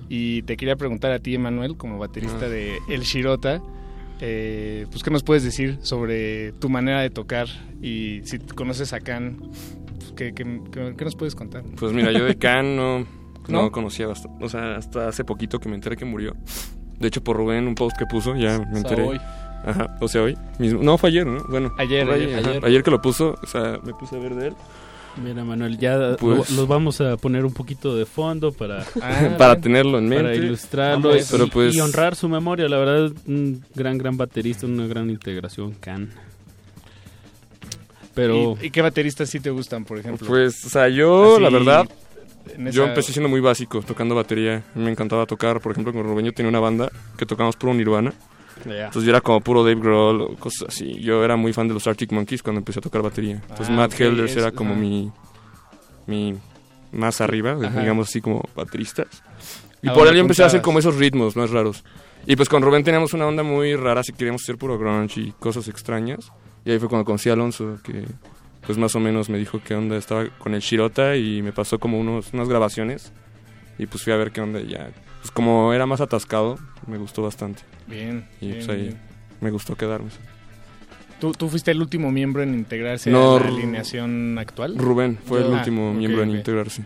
[0.10, 2.50] Y te quería preguntar a ti, Emanuel, como baterista Ah.
[2.50, 3.62] de El Shirota,
[4.20, 7.48] eh, pues qué nos puedes decir sobre tu manera de tocar
[7.82, 9.38] y si conoces a Can,
[9.98, 11.64] pues, ¿qué, qué- qué- qué nos puedes contar?
[11.80, 13.06] Pues mira, yo de Can no,
[13.48, 13.72] no, ¿No?
[13.72, 14.44] conocía bastante.
[14.44, 16.36] O sea, hasta hace poquito que me enteré que murió.
[17.00, 19.04] De hecho, por Rubén, un post que puso, ya me O sea, enteré.
[19.04, 19.20] hoy.
[19.66, 20.38] Ajá, o sea, hoy.
[20.60, 20.82] mismo.
[20.84, 21.44] No, fue ayer, ¿no?
[21.50, 22.66] Bueno, Ayer, ayer, ayer.
[22.66, 24.54] Ayer que lo puso, o sea, me puse a ver de él.
[25.24, 28.84] Mira, Manuel, ya Pues- lo- los vamos a poner un poquito de fondo para,
[29.38, 30.38] Para tenerlo en para mente.
[30.46, 32.68] ilustrarlo y, pero pues- y honrar su memoria.
[32.68, 36.10] La verdad, un gran, gran baterista, una gran integración, Can.
[38.14, 40.28] Pero ¿Y, y qué bateristas sí te gustan, por ejemplo?
[40.28, 41.86] Pues, o sea, yo, Así, la verdad,
[42.56, 44.64] en yo esa- empecé siendo muy básico, tocando batería.
[44.76, 48.14] Me encantaba tocar, por ejemplo, con Rubén yo tenía una banda que tocábamos puro Nirvana.
[48.66, 48.86] Ya.
[48.86, 51.00] Entonces yo era como puro Dave Grohl o cosas así.
[51.02, 53.42] Yo era muy fan de los Arctic Monkeys cuando empecé a tocar batería.
[53.42, 54.80] Entonces Ah, Matt ok, Helders era como ajá.
[54.80, 55.12] mi,
[56.08, 56.36] mi
[56.92, 57.80] más arriba, Ajá.
[57.82, 59.08] digamos así como bateristas.
[59.82, 61.84] Y por él yo empecé a hacer como esos ritmos más raros.
[62.26, 65.32] Y pues con Rubén teníamos una onda muy rara, si queríamos hacer puro grunge y
[65.34, 66.32] cosas extrañas.
[66.64, 68.06] Y ahí fue cuando conocí a Alonso, que
[68.66, 71.80] pues más o menos me dijo qué onda estaba con el Shirota y me pasó
[71.80, 73.12] como unos, unas grabaciones.
[73.78, 74.90] Y pues fui a ver qué onda y ya.
[75.20, 76.58] Pues como era más atascado,
[76.88, 77.64] me gustó bastante.
[77.88, 78.98] Bien, Y bien, pues ahí bien.
[79.42, 80.10] me gustó quedarme.
[81.20, 84.78] ¿Tú, tú fuiste el último miembro en integrarse No, a la alineación actual?
[84.78, 86.84] Rubén fue el Ah, último miembro en integrarse.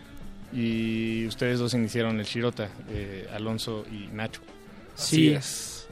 [0.54, 4.42] Y ustedes dos iniciaron el Shirota, eh, Alonso y Nacho.
[4.96, 5.36] Sí.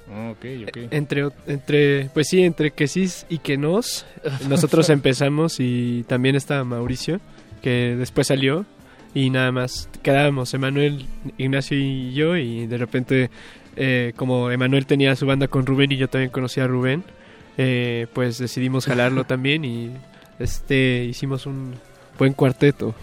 [0.07, 0.77] Ok, ok.
[0.91, 4.05] Entre, entre, pues sí, entre que sí y que nos,
[4.49, 7.19] nosotros empezamos y también estaba Mauricio,
[7.61, 8.65] que después salió
[9.13, 11.05] y nada más quedábamos Emanuel,
[11.37, 13.29] Ignacio y yo y de repente
[13.75, 17.03] eh, como Emanuel tenía su banda con Rubén y yo también conocía a Rubén,
[17.57, 19.91] eh, pues decidimos jalarlo también y
[20.39, 21.75] este hicimos un
[22.17, 22.93] buen cuarteto.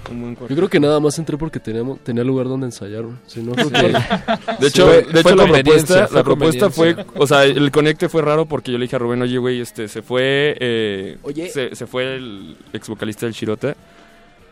[0.49, 3.05] Yo creo que nada más entré porque teníamos, tenía lugar donde ensayar.
[3.27, 3.53] Si no,
[4.61, 8.09] De hecho, Fue- de hecho la propuesta, fue la propuesta fue, o sea, el conecte
[8.09, 11.49] fue raro porque yo le dije a Rubén, oye, güey, este, se fue, eh, Oye.
[11.51, 13.77] Se, se fue el ex vocalista del Shirota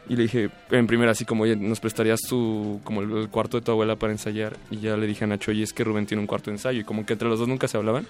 [0.08, 3.58] y le dije, en primera así como, oye, ¿nos prestarías tu, como el, el cuarto
[3.58, 4.56] de tu abuela para ensayar?
[4.70, 6.80] Y ya le dije a Nacho, oye, es que Rubén tiene un cuarto de ensayo
[6.80, 8.06] y como que entre los dos nunca se hablaban.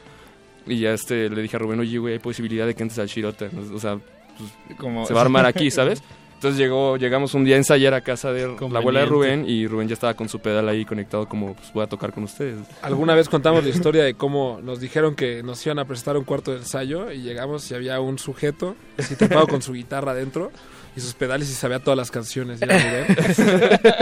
[0.66, 3.08] Y ya este, le dije a Rubén, oye, güey, hay posibilidad de que entres al
[3.08, 3.98] Shirota, o sea,
[4.38, 6.02] pues, Como- se va a armar aquí, ¿sabes?
[6.40, 9.66] Entonces llegó, llegamos un día a ensayar a casa de la abuela de Rubén y
[9.66, 12.56] Rubén ya estaba con su pedal ahí conectado como pues voy a tocar con ustedes.
[12.80, 16.24] Alguna vez contamos la historia de cómo nos dijeron que nos iban a prestar un
[16.24, 20.50] cuarto de ensayo y llegamos y había un sujeto así trepado con su guitarra adentro
[20.96, 22.60] y sus pedales y sabía todas las canciones.
[22.60, 23.06] Rubén.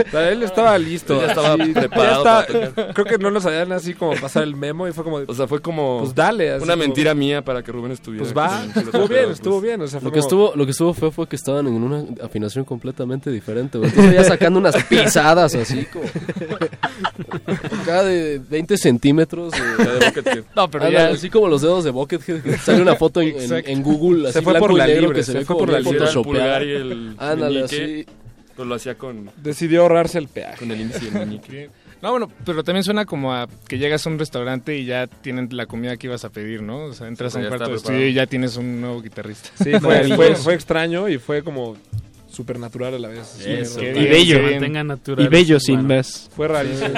[0.07, 1.13] O sea, él estaba listo.
[1.15, 2.93] Él ya estaba así, preparado ya para estaba- tocar.
[2.93, 5.17] Creo que no nos sabían así como pasar el memo y fue como...
[5.27, 6.51] O sea, fue como Pues dale.
[6.51, 8.23] así una como- mentira mía para que Rubén estuviera.
[8.23, 9.81] Pues va, estuvo bien, pero, estuvo pues, bien.
[9.81, 11.73] O sea, fue Lo que, como- estuvo, lo que estuvo feo fue que estaban en
[11.83, 13.89] una afinación completamente diferente, güey.
[13.89, 16.05] Entonces ya sacando unas pisadas así como...
[17.81, 19.51] Acá de 20 centímetros.
[19.53, 20.43] de-.
[20.55, 22.39] No, pero ya así como los dedos de Buckethead.
[22.63, 23.69] Sale una foto en, en- Exacto.
[23.69, 25.99] en Google así Se fue por la libre, que se se fue por la libre.
[26.79, 28.05] El Ándale, meñique, así.
[28.55, 30.57] Pues lo hacía con, Decidió ahorrarse el peaje.
[30.57, 31.69] con el índice y el meñique.
[32.01, 35.49] No, bueno, pero también suena como a que llegas a un restaurante y ya tienen
[35.51, 36.85] la comida que ibas a pedir, ¿no?
[36.85, 39.49] O sea, entras Sí, a un cuarto de estudio y ya tienes un nuevo guitarrista.
[39.61, 41.75] Sí, fue, fue, fue extraño y fue como
[42.29, 43.27] supernatural a la vez.
[43.39, 44.83] Sí, Eso, Y bien, bello.
[44.85, 45.25] natural.
[45.25, 45.59] Y bello Bueno.
[45.59, 46.29] sin más.
[46.33, 46.93] Fue rarísimo.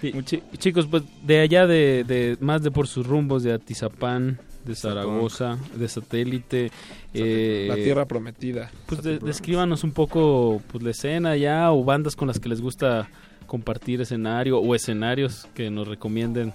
[0.00, 4.40] Sí, chi- chicos, pues de allá de, de más de por sus rumbos de Atizapán,
[4.64, 6.70] de Zaragoza, de Satélite,
[7.14, 8.70] eh, La tierra prometida.
[8.86, 12.60] Pues de- descríbanos un poco pues la escena ya o bandas con las que les
[12.60, 13.08] gusta
[13.46, 16.52] compartir escenario o escenarios que nos recomienden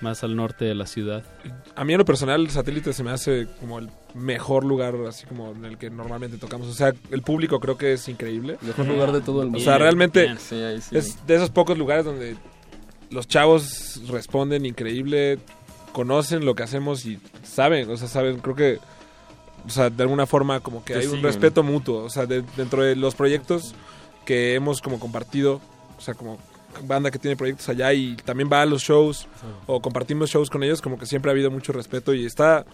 [0.00, 1.24] más al norte de la ciudad.
[1.74, 5.26] A mí en lo personal el satélite se me hace como el mejor lugar así
[5.26, 6.68] como en el que normalmente tocamos.
[6.68, 8.56] O sea, el público creo que es increíble.
[8.62, 9.58] Mejor lugar de todo el mundo.
[9.58, 10.96] O sea, realmente Bien, sí, ahí sí.
[10.96, 12.36] es de esos pocos lugares donde
[13.10, 15.38] los chavos responden increíble,
[15.92, 18.78] conocen lo que hacemos y saben, o sea, saben, creo que
[19.66, 22.82] o sea, de alguna forma como que hay un respeto mutuo, o sea, de- dentro
[22.82, 23.74] de los proyectos
[24.24, 25.60] que hemos como compartido,
[25.96, 26.38] o sea, como
[26.84, 29.26] banda que tiene proyectos allá y también va a los shows
[29.66, 32.64] o compartimos shows con ellos, como que siempre ha habido mucho respeto y está,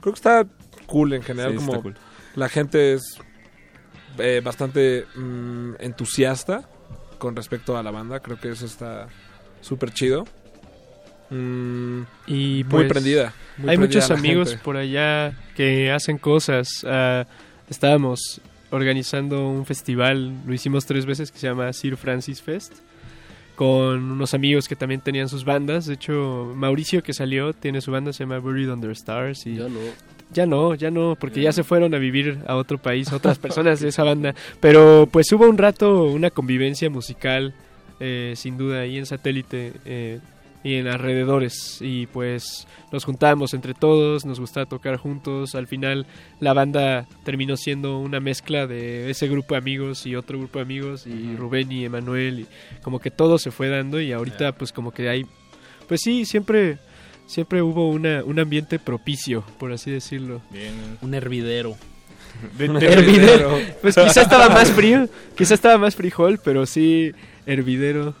[0.00, 0.46] creo que está
[0.86, 1.94] cool en general, Sí, como cool.
[2.34, 3.18] la gente es
[4.18, 6.68] eh, bastante mm, entusiasta
[7.18, 9.06] con respecto a la banda, creo que eso está
[9.60, 10.24] súper chido.
[11.32, 13.32] Mm, Y muy pues, prendida.
[13.56, 14.64] muy hay prendida muchos amigos gente.
[14.64, 16.84] por allá que hacen cosas.
[16.86, 17.26] Ah,
[17.70, 18.40] estábamos
[18.70, 22.72] organizando un festival, lo hicimos tres veces, que se llama Sir Francis Fest,
[23.54, 25.86] con unos amigos que también tenían sus bandas.
[25.86, 29.46] De hecho, Mauricio que salió tiene su banda, se llama Buried Under Stars.
[29.46, 29.80] Y Ya no.
[30.32, 33.80] ya no, ya no, porque ya se fueron a vivir a otro país, otras personas
[33.80, 34.34] de esa banda.
[34.60, 37.54] Pero pues hubo un rato una convivencia musical,
[38.00, 40.18] eh, sin duda, ahí en satélite eh,
[40.64, 41.78] y en alrededores.
[41.80, 45.54] Y pues nos juntábamos entre todos, nos gustaba tocar juntos.
[45.54, 46.06] Al final
[46.40, 50.62] la banda terminó siendo una mezcla de ese grupo de amigos y otro grupo de
[50.64, 52.46] amigos, y Rubén y Emanuel, y
[52.82, 55.26] como que todo se fue dando y ahorita pues como que hay...
[55.88, 56.78] Pues sí, siempre...
[57.24, 60.42] Siempre hubo una, un ambiente propicio, por así decirlo.
[61.00, 61.76] Un hervidero.
[62.58, 63.58] De- de hervidero.
[63.80, 67.12] Pues quizá estaba más frío, quizá estaba más frijol, pero sí
[67.46, 68.14] hervidero.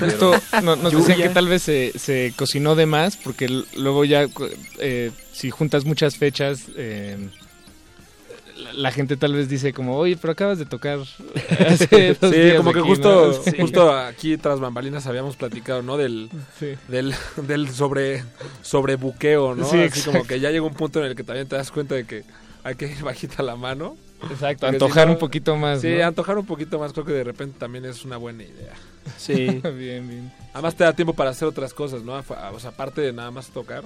[0.00, 0.32] Justo
[0.62, 4.26] no- nos decían que tal vez se, se cocinó de más, porque luego ya,
[4.78, 7.16] eh, si juntas muchas fechas, eh,
[8.74, 10.98] la, gente tal vez dice como, oye, pero acabas de tocar
[11.66, 13.32] hace dos Sí, días como que aquí", justo, ¿no?
[13.52, 13.56] Sí.
[13.60, 15.96] justo aquí tras bambalinas habíamos platicado, ¿no?
[15.96, 16.28] Del,
[16.58, 16.74] Sí.
[16.88, 18.24] del, del sobre,
[18.62, 19.68] sobre buqueo, ¿no?
[19.68, 21.94] Sí, Así como que ya llegó un punto en el que también te das cuenta
[21.94, 22.24] de que
[22.64, 23.96] hay que ir bajita la mano.
[24.30, 26.04] Exacto, antojar si no- un poquito más, Sí, ¿no?
[26.06, 28.72] antojar un poquito más creo que de repente también es una buena idea.
[29.18, 29.34] Sí.
[29.76, 30.32] bien, bien.
[30.54, 32.14] Además te da tiempo para hacer otras cosas, ¿no?
[32.14, 33.84] O sea, aparte de nada más tocar,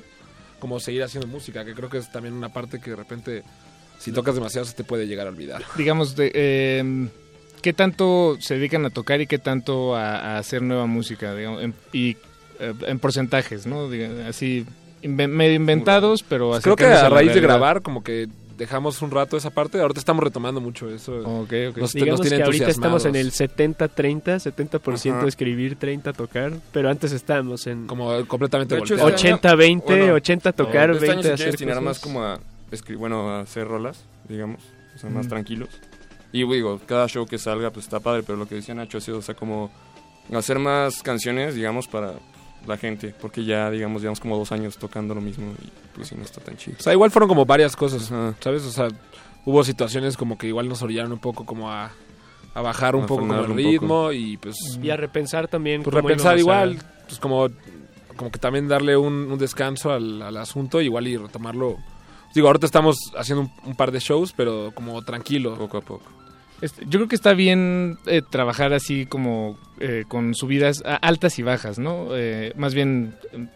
[0.58, 3.42] como seguir haciendo música, que creo que es también una parte que de repente,
[3.98, 5.62] si tocas demasiado, se te puede llegar a olvidar.
[5.76, 7.08] Digamos, de, eh,
[7.62, 11.34] ¿qué tanto se dedican a tocar y qué tanto a, a hacer nueva música?
[11.34, 12.16] digamos, en- y
[12.58, 13.88] eh, en porcentajes, ¿no?
[14.28, 14.66] Así,
[15.02, 19.36] medio inventados, pero Pues creo que a raíz de grabar, como que dejamos un rato
[19.36, 21.16] esa parte, ahorita estamos retomando mucho eso.
[21.18, 21.76] Ok, ok.
[21.78, 23.90] Nos, Digamos nos tiene que ahorita estamos en el entusiasmados.
[23.96, 25.26] 70-30, 70% Ajá.
[25.28, 29.14] escribir, 30 tocar, pero antes estábamos en Como completamente De hecho, volteado.
[29.14, 31.84] este año- 80-20, bueno, 80 tocar, este año 20 se hacer destinar cosas.
[31.84, 32.40] más como a
[32.96, 34.60] bueno, a hacer rolas, digamos,
[34.94, 35.28] o sea, más Mm.
[35.28, 35.68] tranquilos.
[36.32, 39.00] Y digo, cada show que salga pues está padre, pero lo que decía Nacho ha
[39.00, 39.70] sido, o sea, como
[40.34, 42.14] hacer más canciones, digamos, para
[42.66, 46.14] la gente, porque ya, digamos, llevamos como dos años tocando lo mismo y pues sí
[46.16, 46.76] no está tan chido.
[46.78, 48.10] O sea, igual fueron como varias cosas,
[48.40, 48.64] ¿sabes?
[48.64, 48.88] O sea,
[49.44, 51.90] hubo situaciones como que igual nos orillaron un poco como a,
[52.54, 54.12] a bajar un A poco como el ritmo poco.
[54.12, 54.56] y pues...
[54.82, 57.48] Y a repensar también Pues repensar a- igual, pues como,
[58.16, 61.76] como que también darle un, un descanso al, al asunto, igual y retomarlo.
[62.34, 65.56] Digo, ahorita estamos haciendo un, un par de shows, pero como tranquilo.
[65.56, 66.04] Poco a poco.
[66.60, 71.38] Este, yo creo que está bien eh, trabajar así como eh, con subidas a- altas
[71.38, 72.08] y bajas, ¿no?
[72.16, 73.46] Eh, más bien eh,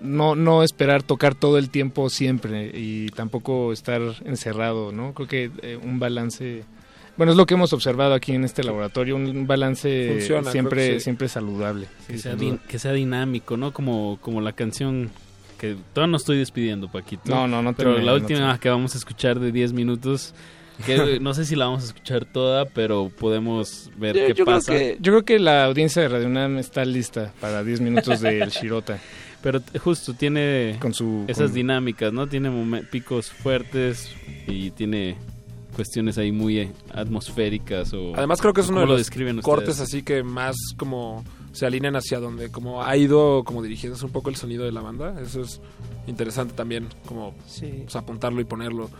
[0.00, 5.14] no, no esperar tocar todo el tiempo siempre y tampoco estar encerrado, ¿no?
[5.14, 6.64] Creo que eh, un balance,
[7.16, 10.94] bueno, es lo que hemos observado aquí en este laboratorio, un balance Funciona, siempre, creo
[10.94, 11.04] que sí.
[11.04, 11.86] siempre saludable.
[12.06, 13.72] Que Sí, sea, din- que sea dinámico, ¿no?
[13.72, 15.10] Como, como la canción
[15.58, 17.22] que todavía no estoy despidiendo, Paquito.
[17.32, 20.34] No, no, no Pero la no última que vamos a escuchar de 10 minutos,
[20.86, 24.44] que no sé si la vamos a escuchar toda, pero podemos ver Yo- qué yo
[24.44, 24.72] creo pasa.
[24.72, 28.48] que- yo creo que la audiencia de Radio UNAM está lista para 10 minutos del
[28.50, 28.98] Shirota.
[29.42, 32.28] Pero justo tiene Con su- esas con- dinámicas, ¿no?
[32.28, 34.08] Tiene picos fuertes
[34.46, 35.16] y tiene
[35.74, 39.42] cuestiones ahí muy eh, atmosféricas o Además creo que es uno ¿cómo de lo los
[39.44, 39.80] cortes ustedes?
[39.88, 44.30] así que más como se alinean hacia donde como ha ido como dirigiéndose un poco
[44.30, 45.14] el sonido de la banda.
[45.20, 45.60] Eso es
[46.06, 47.80] interesante también como Sí.
[47.84, 48.90] pues, apuntarlo y ponerlo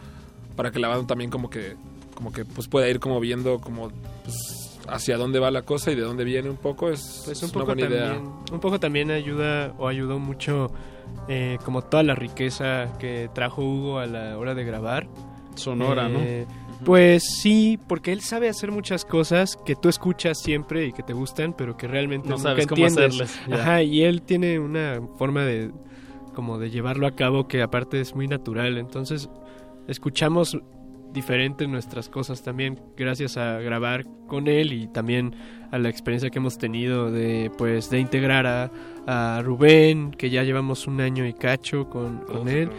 [0.57, 1.75] para que la banda también como que
[2.15, 3.91] como que pues pueda ir como viendo como
[4.25, 7.43] pues, hacia dónde va la cosa y de dónde viene un poco es, Pues es
[7.43, 8.13] un una poco, buena idea.
[8.15, 10.71] también, un poco también ayuda o ayudó mucho
[11.29, 15.09] eh, como toda la riqueza que trajo Hugo a la hora de grabar.
[15.55, 16.19] Sonora, ¿no?
[16.21, 16.47] Eh,
[16.85, 21.13] Pues sí, porque él sabe hacer muchas cosas que tú escuchas siempre y que te
[21.13, 23.21] gustan, pero que realmente No nunca sabes cómo entiendes.
[23.21, 23.55] hacerlas, ya.
[23.63, 25.71] Ajá, y él tiene una forma de
[26.35, 28.79] como de llevarlo a cabo que aparte es muy natural.
[28.79, 29.29] Entonces,
[29.93, 30.59] escuchamos
[31.13, 35.37] diferente nuestras cosas también gracias a grabar con él y también
[35.71, 38.71] a la experiencia que hemos tenido de pues de integrar a,
[39.07, 42.71] a Rubén que ya llevamos un año y cacho con, con él.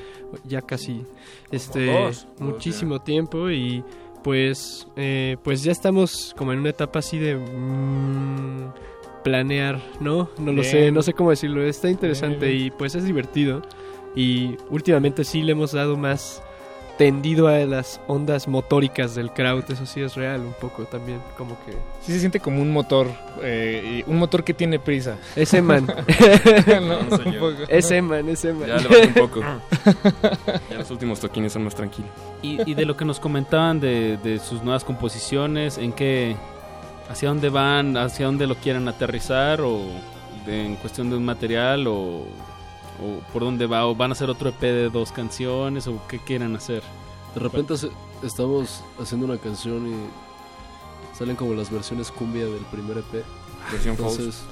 [0.46, 1.06] ya casi
[1.52, 1.92] este
[2.40, 3.84] muchísimo tiempo y
[4.24, 8.74] pues eh, pues ya estamos como en una etapa así de mm,
[9.24, 11.64] planear no no lo sé no sé cómo decirlo.
[11.64, 12.68] Está interesante bien.
[12.68, 13.62] y pues es divertido.
[14.16, 16.44] Y últimamente sí le hemos dado más
[16.98, 21.58] tendido a las ondas motóricas del crowd eso sí es real un poco también como
[21.66, 21.72] que
[22.06, 23.08] Sí se siente como un motor,
[23.42, 25.18] eh, y un motor que tiene prisa.
[25.36, 25.88] ese man
[26.68, 29.42] No, No, ese man ese man Ya le bajé un poco.
[30.70, 32.12] ya los últimos toquines son más tranquilos.
[32.42, 36.36] Y, y de lo que nos comentaban de, de sus nuevas composiciones, en qué,
[37.10, 39.80] hacia dónde van, hacia dónde lo quieren aterrizar, o
[40.46, 42.26] de- en cuestión de un material, o,
[43.04, 46.20] o por dónde va, o van a hacer otro EP de dos canciones, o qué
[46.20, 46.84] quieren hacer.
[47.34, 47.74] De repente
[48.24, 53.24] estamos haciendo una canción y salen como las versiones cumbia del primer EP.
[53.72, 54.44] Versión Entonces,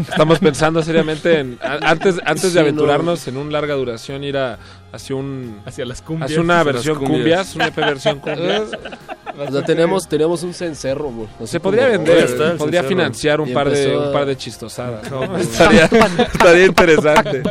[0.00, 2.60] Estamos pensando seriamente en a- antes antes Sí, de no.
[2.62, 4.58] aventurarnos en un larga duración ir a
[4.92, 6.30] hacia un Hacia las cumbias.
[6.30, 7.52] hacia una versión cumbias.
[7.52, 8.62] cumbias, una EP versión cumbias.
[9.38, 11.12] o sea, teníamos, teníamos un cencerro,
[11.44, 12.88] Se podría vender, está podría cencerro.
[12.88, 15.10] financiar un Y par de un par de chistosadas.
[15.10, 15.36] ¿no?
[15.38, 17.42] estaría, estaría interesante.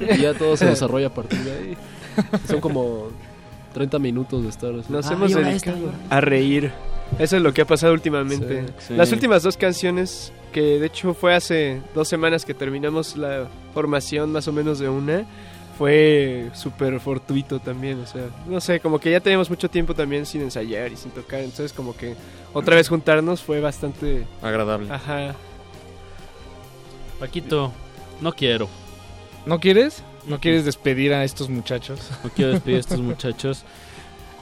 [0.00, 1.76] Y ya todo se desarrolla a partir de ahí.
[2.48, 3.08] Son como
[3.74, 4.90] 30 minutos de estar así.
[4.92, 6.72] Nos Ah, hemos dedicado esta, a reír.
[7.18, 8.62] Eso es lo que ha pasado últimamente.
[8.62, 8.94] Sí, sí.
[8.94, 14.32] Las últimas dos canciones, que de hecho fue hace dos semanas que terminamos la formación
[14.32, 15.24] más o menos de una,
[15.78, 18.00] fue súper fortuito también.
[18.00, 21.10] O sea, no sé, como que ya teníamos mucho tiempo también sin ensayar y sin
[21.12, 21.40] tocar.
[21.40, 22.14] Entonces, como que
[22.52, 24.26] otra vez juntarnos fue bastante.
[24.42, 24.92] Agradable.
[24.92, 25.34] Ajá.
[27.18, 27.72] Paquito,
[28.20, 28.68] no quiero,
[29.46, 30.02] ¿No quieres?
[30.26, 32.10] ¿No quieres despedir a estos muchachos?
[32.22, 33.64] no quiero despedir a estos muchachos.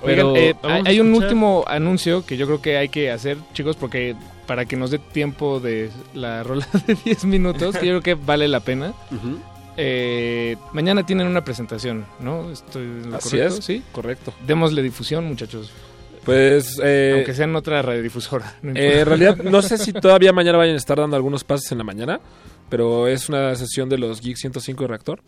[0.02, 3.10] Oigan, Pero eh, vamos a hay un último anuncio que yo creo que hay que
[3.10, 4.14] hacer, chicos, porque
[4.46, 8.14] para que nos dé tiempo de la rola de 10 minutos, que yo creo que
[8.14, 8.94] vale la pena.
[9.76, 12.50] Eh, mañana tienen una presentación, ¿no?
[12.50, 13.64] Estoy en lo Así correcto, es.
[13.64, 13.82] ¿sí?
[13.92, 14.32] Correcto.
[14.46, 15.70] Démosle difusión, muchachos.
[16.24, 18.56] Pues eh, Aunque sea en otra radiodifusora.
[18.62, 21.70] no Eh, en realidad no sé si todavía mañana vayan a estar dando algunos pases
[21.72, 22.20] en la mañana,
[22.68, 25.22] pero es una sesión de los Geek 105 de Reactor.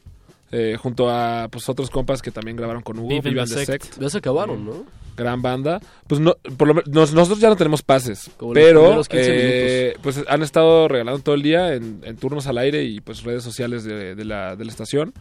[0.52, 3.64] Eh, junto a pues otros compas que también grabaron con Hugo, Vive Vivan the the
[3.66, 3.84] Sect.
[3.84, 4.84] Sect, Ya se acabaron, ¿no?
[5.16, 5.80] gran banda.
[6.06, 9.96] Pues no, por lo nos- nosotros ya no tenemos pases, Como pero primeros 15 eh,
[10.00, 13.42] pues han estado regalando todo el día en, en turnos al aire y pues redes
[13.42, 15.12] sociales de, de la, de la estación.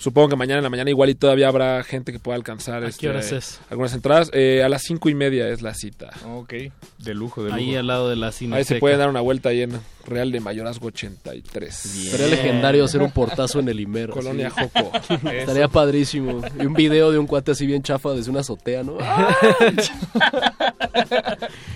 [0.00, 2.88] Supongo que mañana en la mañana igual y todavía habrá gente que pueda alcanzar ¿A
[2.88, 3.60] este, qué horas es?
[3.68, 4.30] algunas entradas.
[4.32, 6.08] Eh, a las cinco y media es la cita.
[6.26, 6.54] Ok,
[6.96, 7.60] de lujo, de lujo.
[7.60, 10.40] Ahí al lado de la Ahí se puede dar una vuelta ahí en Real de
[10.40, 11.90] Mayorazgo 83.
[11.92, 12.12] Bien.
[12.12, 14.14] Sería legendario hacer un portazo en el Imero.
[14.14, 14.48] Colonia.
[14.48, 14.90] Joco.
[15.30, 16.40] Estaría padrísimo.
[16.58, 18.96] Y un video de un cuate así bien chafa desde una azotea, ¿no?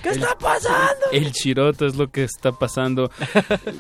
[0.03, 1.11] ¿Qué está pasando?
[1.13, 3.11] El chiroto es lo que está pasando.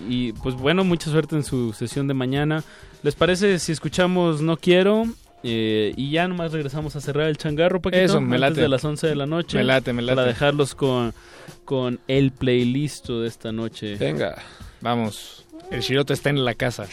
[0.06, 2.62] Y pues bueno, mucha suerte en su sesión de mañana.
[3.04, 5.04] ¿Les parece si escuchamos No Quiero?
[5.42, 8.60] Eh, y ya nomás regresamos a cerrar el changarro, Paquito, Eso, me antes late.
[8.62, 9.58] de las 11 de la noche.
[9.58, 10.16] Me late, me late.
[10.16, 11.12] Para dejarlos con,
[11.66, 13.96] con el playlist de esta noche.
[13.96, 14.36] Venga.
[14.80, 16.86] Vamos, el Shiroto está en la casa.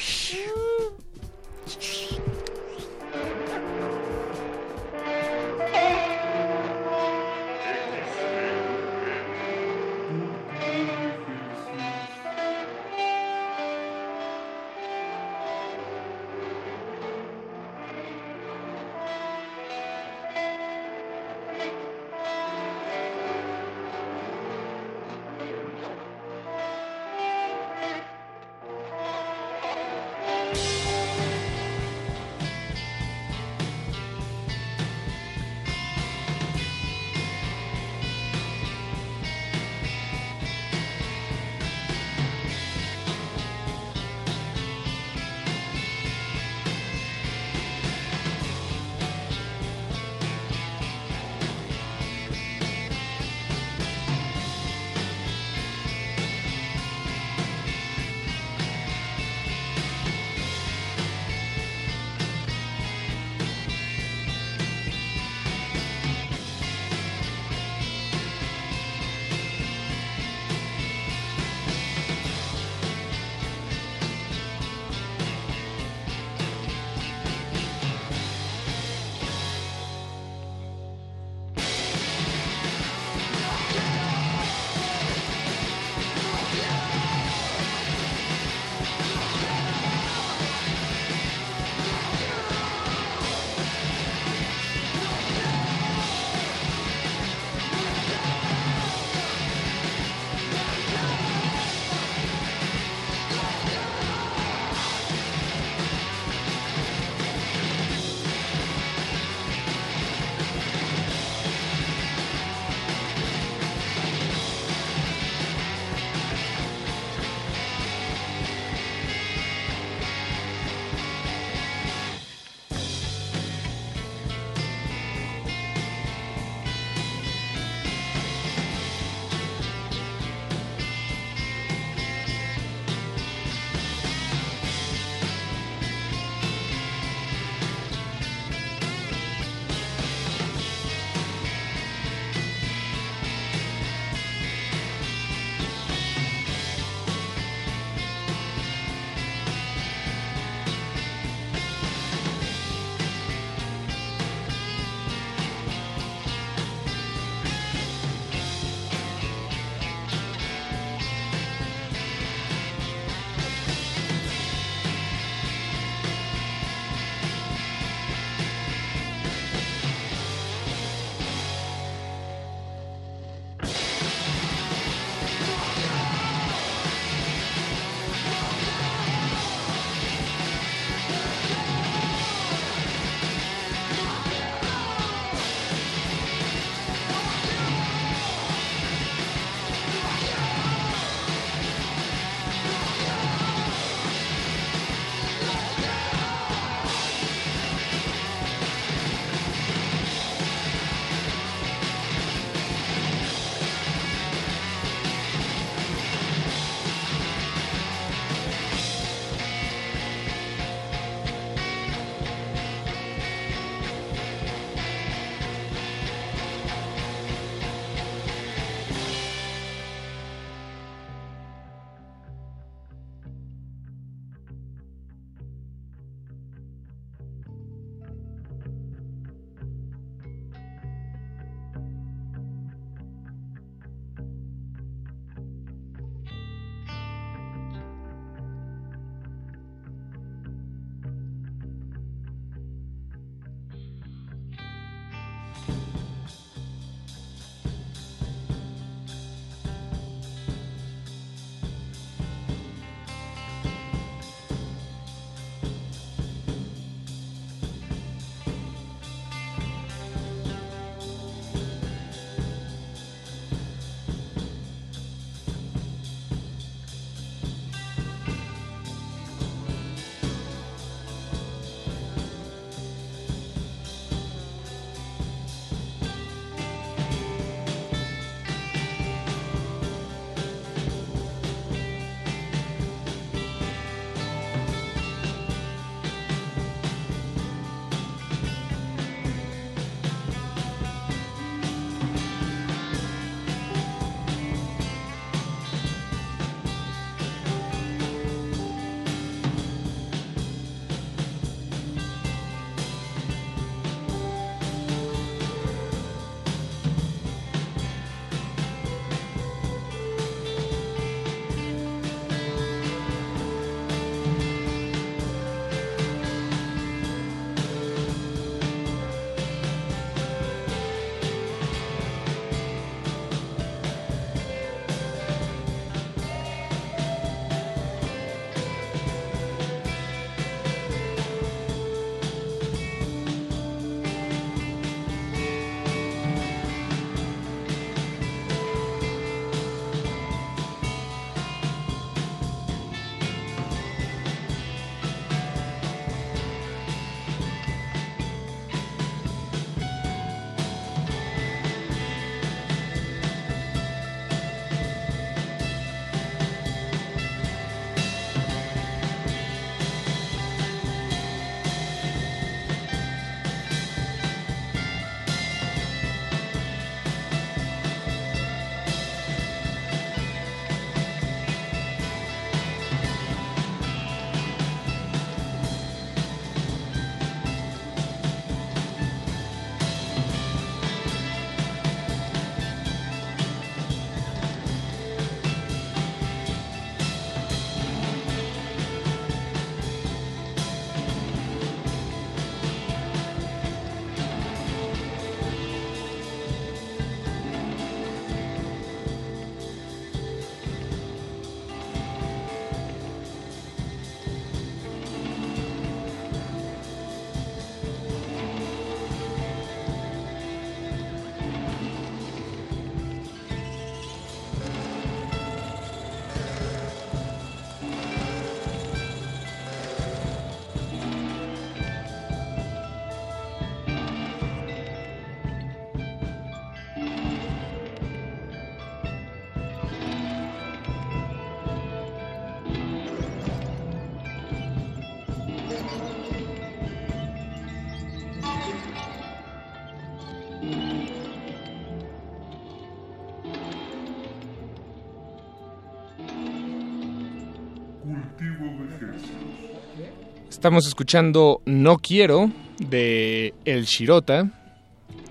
[450.62, 454.48] Estamos escuchando No Quiero de El Shirota,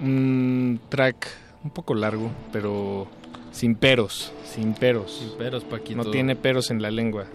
[0.01, 1.29] un track
[1.63, 3.07] un poco largo, pero
[3.53, 5.21] sin peros, sin peros.
[5.21, 6.03] Sin peros, Paquito.
[6.03, 7.27] No tiene peros en la lengua.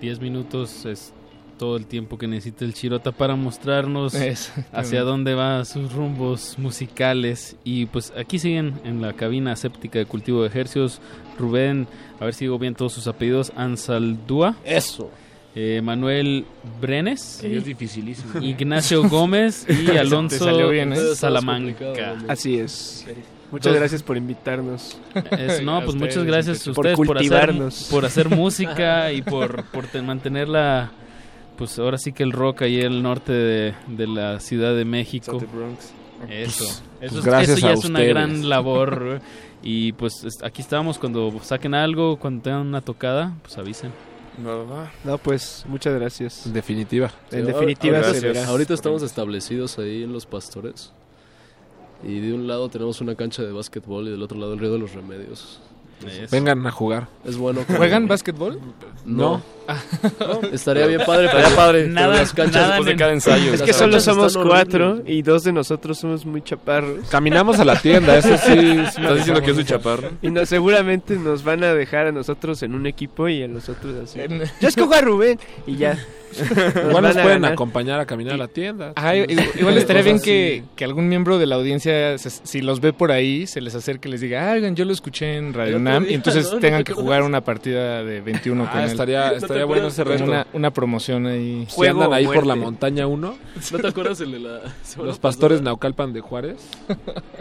[0.00, 1.14] 10 minutos es
[1.60, 4.16] todo el tiempo que necesita el Chirota para mostrarnos
[4.72, 7.54] hacia dónde va sus rumbos musicales.
[7.62, 11.00] Y pues aquí siguen en la cabina séptica de cultivo de ejercios.
[11.38, 11.86] Rubén,
[12.18, 14.56] a ver si digo bien todos sus apellidos, Ansaldúa.
[14.64, 15.08] Eso.
[15.54, 16.46] Eh, Manuel
[16.80, 17.20] Brenes.
[17.40, 18.40] Sí, es dificilísimo.
[18.42, 21.14] Ignacio Gómez y Alonso bien, ¿eh?
[21.14, 22.16] Salamanca.
[22.28, 23.06] Así es.
[23.50, 24.96] Muchas gracias por invitarnos.
[25.30, 27.88] Es- no, pues muchas gracias a ustedes por, hacer, cultivarnos.
[27.90, 30.90] por hacer música y por, por te- mantener la,
[31.58, 34.86] pues ahora sí que el rock ahí en el norte de, de la Ciudad de
[34.86, 35.36] México.
[35.36, 35.46] Eso,
[36.64, 39.20] Pues, eso, pues gracias eso ya a es una gran labor.
[39.64, 43.92] Y pues es- aquí estamos, cuando saquen algo, cuando tengan una tocada, pues avisen.
[44.38, 44.90] ¿Verdad?
[45.04, 46.46] No, pues muchas gracias.
[46.46, 47.12] En definitiva.
[47.30, 48.46] En definitiva se verá.
[48.46, 50.92] ahorita estamos establecidos ahí en Los Pastores.
[52.02, 54.72] Y de un lado tenemos una cancha de básquetbol y del otro lado el Río
[54.72, 55.60] de los Remedios.
[56.30, 57.08] Vengan a jugar.
[57.24, 57.60] Es bueno.
[57.76, 58.58] ¿Juegan básquetbol?
[59.04, 59.42] No.
[59.68, 59.78] Ah.
[60.52, 61.88] Estaría bien padre, Estaría padre.
[61.88, 63.54] Nada- las canchas nada después de cada ensayo.
[63.54, 67.08] Es que solo somos cuatro y dos de nosotros somos muy chaparros.
[67.08, 68.52] Caminamos a la tienda, eso sí.
[68.86, 70.10] ¿Estás diciendo que es un chaparro?
[70.22, 73.94] Y no, seguramente nos van a dejar a nosotros en un equipo y a nosotros
[74.04, 74.20] así.
[74.60, 75.98] Yo escojo a Rubén y ya.
[76.88, 77.52] Igual nos pueden ganar.
[77.52, 78.92] acompañar a caminar a la tienda.
[78.96, 82.92] Ajá, igual, estaría bien que, que algún miembro de la audiencia, se- si los ve
[82.92, 85.78] por ahí, se les acerque y les diga, ah, oigan, yo lo escuché en Radio
[85.78, 86.58] Nam, y entonces ¿no?
[86.58, 88.90] tengan ¿No que jugar una partida de 21 con Ah, él.
[88.90, 90.24] estaría, estaría bueno ese reto.
[90.24, 91.66] una, una promoción ahí.
[91.68, 93.34] Si andan ahí por la montaña 1,
[93.72, 94.60] ¿No te acuerdas el de la
[95.02, 95.60] los pastores?
[95.62, 96.56] Naucalpan de Juárez.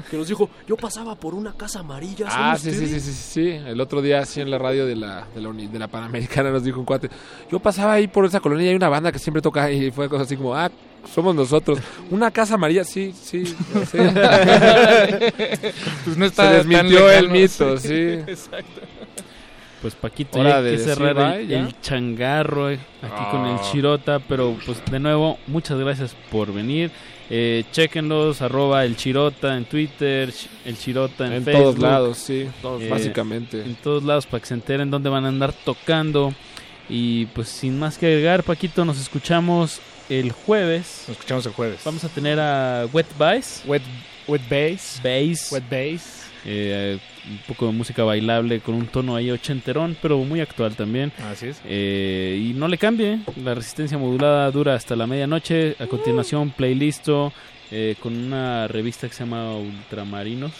[0.10, 2.30] Que nos dijo, yo pasaba por una casa amarilla.
[2.30, 3.50] ¿son Ah, sí, sí, ustedes?" sí, sí, sí, sí.
[3.68, 6.52] El otro día, así en la radio de la, de la, uni- de la Panamericana,
[6.52, 7.10] nos dijo un cuate.
[7.52, 9.72] Yo pasaba ahí por esa colonia y hay una banda que siempre toca.
[9.72, 10.70] Y fue cosa así como, ah,
[11.14, 11.80] somos nosotros.
[12.10, 13.46] Una casa amarilla, sí, sí.
[13.46, 13.56] sí.
[16.04, 17.88] Pues no está Se desmintió el mito, sí.
[17.88, 17.96] sí.
[18.28, 18.82] Exacto.
[19.82, 21.60] Pues Paquito, Hora ya hay de que cerrar bye, el, ¿ya?
[21.62, 23.62] el changarro eh, aquí con el Ah.
[23.72, 26.92] Chirota, pero pues de nuevo, muchas gracias por venir.
[27.32, 30.32] Eh, chequenlos, arroba el Chirota en Twitter,
[30.66, 31.64] el Chirota en, En Facebook.
[31.64, 33.62] todos lados, sí, todos, Eh, básicamente.
[33.64, 36.32] En todos lados para que se enteren dónde van a andar tocando.
[36.90, 39.80] Y pues sin más que agregar, Paquito, nos escuchamos
[40.10, 41.06] el jueves.
[41.08, 41.82] Nos escuchamos el jueves.
[41.86, 43.64] Vamos a tener a Wet Bass.
[43.66, 43.84] Wet,
[44.28, 45.02] wet Bass.
[45.04, 45.52] Bass.
[45.52, 46.22] Wet Bass.
[46.44, 46.98] Eh,
[47.30, 51.12] un poco de música bailable con un tono ahí ochenterón, pero muy actual también.
[51.32, 51.62] Así es.
[51.66, 55.76] Eh, y no le cambie, la resistencia modulada dura hasta la medianoche.
[55.80, 57.32] A continuación, playlisto
[57.70, 60.52] eh, con una revista que se llama Ultramarinos.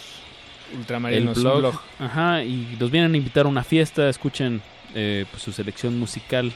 [0.78, 1.60] Ultramarinos, el un blog.
[1.60, 1.82] blog.
[2.00, 4.08] Ajá, y los vienen a invitar a una fiesta.
[4.08, 4.62] Escuchen
[4.96, 6.52] eh, pues, su selección musical.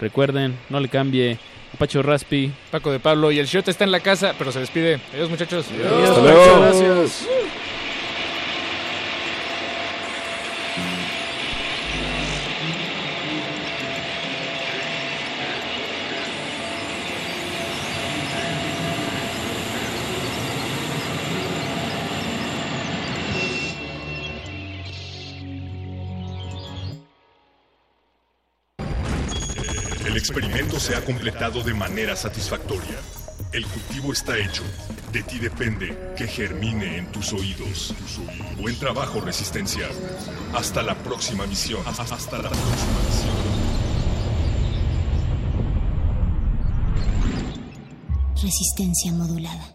[0.00, 1.38] Recuerden, no le cambie.
[1.78, 2.52] Pacho Raspi.
[2.70, 5.00] Paco de Pablo y el Shot está en la casa, pero se despide.
[5.12, 5.66] Adiós, muchachos.
[5.66, 6.60] Hasta luego.
[6.60, 7.26] Gracias.
[30.84, 32.98] Se ha completado de manera satisfactoria.
[33.52, 34.62] El cultivo está hecho.
[35.12, 37.94] De ti depende que germine en tus oídos.
[38.60, 39.88] Buen trabajo, Resistencia.
[40.52, 41.80] Hasta la próxima misión.
[41.86, 42.02] Hasta
[42.36, 43.34] la próxima misión.
[48.42, 49.74] Resistencia modulada.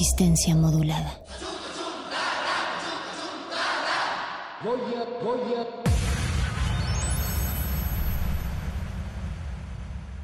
[0.00, 1.20] Resistencia modulada.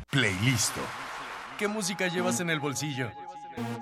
[0.08, 0.80] Playlisto.
[1.58, 3.10] ¿Qué música llevas en el bolsillo?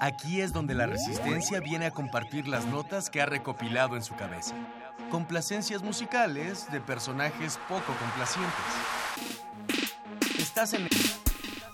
[0.01, 4.17] Aquí es donde la resistencia viene a compartir las notas que ha recopilado en su
[4.17, 4.57] cabeza.
[5.13, 8.53] Complacencias musicales de personajes poco complacientes.
[10.41, 10.89] Estás en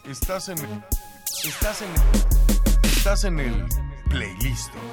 [0.05, 0.59] Estás en
[1.43, 1.89] Estás en
[2.83, 3.90] Estás en el playlist.
[4.11, 4.90] Playlist.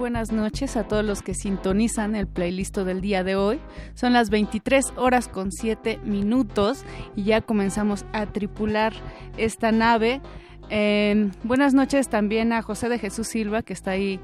[0.00, 3.60] Buenas noches a todos los que sintonizan el playlist del día de hoy.
[3.92, 6.86] Son las 23 horas con 7 minutos
[7.16, 8.94] y ya comenzamos a tripular
[9.36, 10.22] esta nave.
[10.70, 14.18] Eh, buenas noches también a José de Jesús Silva, que está ahí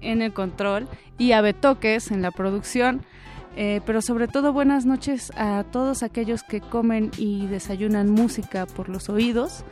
[0.00, 0.86] en el control,
[1.18, 3.02] y a Betoques en la producción.
[3.56, 8.88] Eh, pero sobre todo buenas noches a todos aquellos que comen y desayunan música por
[8.88, 9.64] los oídos.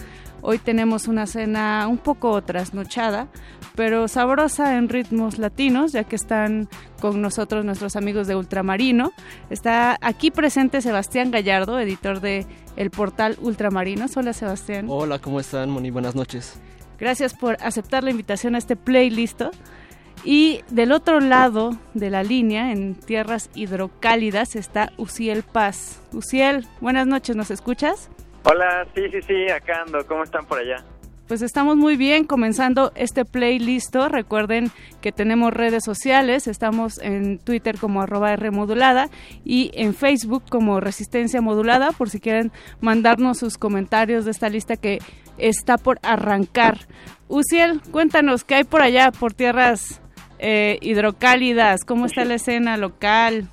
[0.46, 3.28] Hoy tenemos una cena un poco trasnochada,
[3.74, 6.68] pero sabrosa en ritmos latinos, ya que están
[7.00, 9.12] con nosotros nuestros amigos de Ultramarino.
[9.48, 12.44] Está aquí presente Sebastián Gallardo, editor de
[12.76, 14.18] el portal Ultramarinos.
[14.18, 14.84] Hola Sebastián.
[14.90, 15.90] Hola, ¿cómo están, Moni?
[15.90, 16.60] Buenas noches.
[17.00, 19.40] Gracias por aceptar la invitación a este playlist.
[20.24, 26.00] Y del otro lado de la línea, en tierras hidrocálidas, está Uciel Paz.
[26.12, 28.10] Uciel, buenas noches, ¿nos escuchas?
[28.46, 30.06] Hola, sí, sí, sí, acá ando.
[30.06, 30.84] ¿Cómo están por allá?
[31.26, 33.96] Pues estamos muy bien comenzando este playlist.
[34.10, 36.46] Recuerden que tenemos redes sociales.
[36.46, 39.08] Estamos en Twitter como arroba Rmodulada
[39.42, 42.52] y en Facebook como Resistencia Modulada por si quieren
[42.82, 44.98] mandarnos sus comentarios de esta lista que
[45.38, 46.80] está por arrancar.
[47.28, 50.02] Uciel, cuéntanos qué hay por allá, por tierras
[50.38, 51.86] eh, hidrocálidas.
[51.86, 53.48] ¿Cómo está la escena local?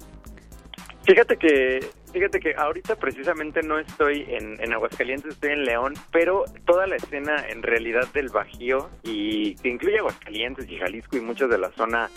[1.05, 1.79] Fíjate que
[2.11, 7.47] Fíjate que ahorita precisamente no estoy en, Aguascalientes, estoy en León, pero toda la escena
[7.47, 12.09] en realidad del Bajío, y que incluye Aguascalientes y Jalisco y muchos de la zona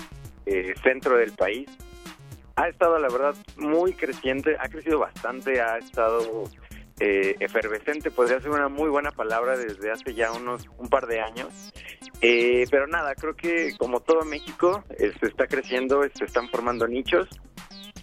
[0.47, 1.69] eh, centro del país,
[2.57, 6.45] ha estado la verdad muy creciente, ha crecido bastante, ha estado
[6.99, 11.21] eh, efervescente, podría ser una muy buena palabra desde hace ya unos un par de
[11.21, 11.73] años.
[12.21, 17.29] Eh, pero nada, creo que como todo México, se está creciendo, se están formando nichos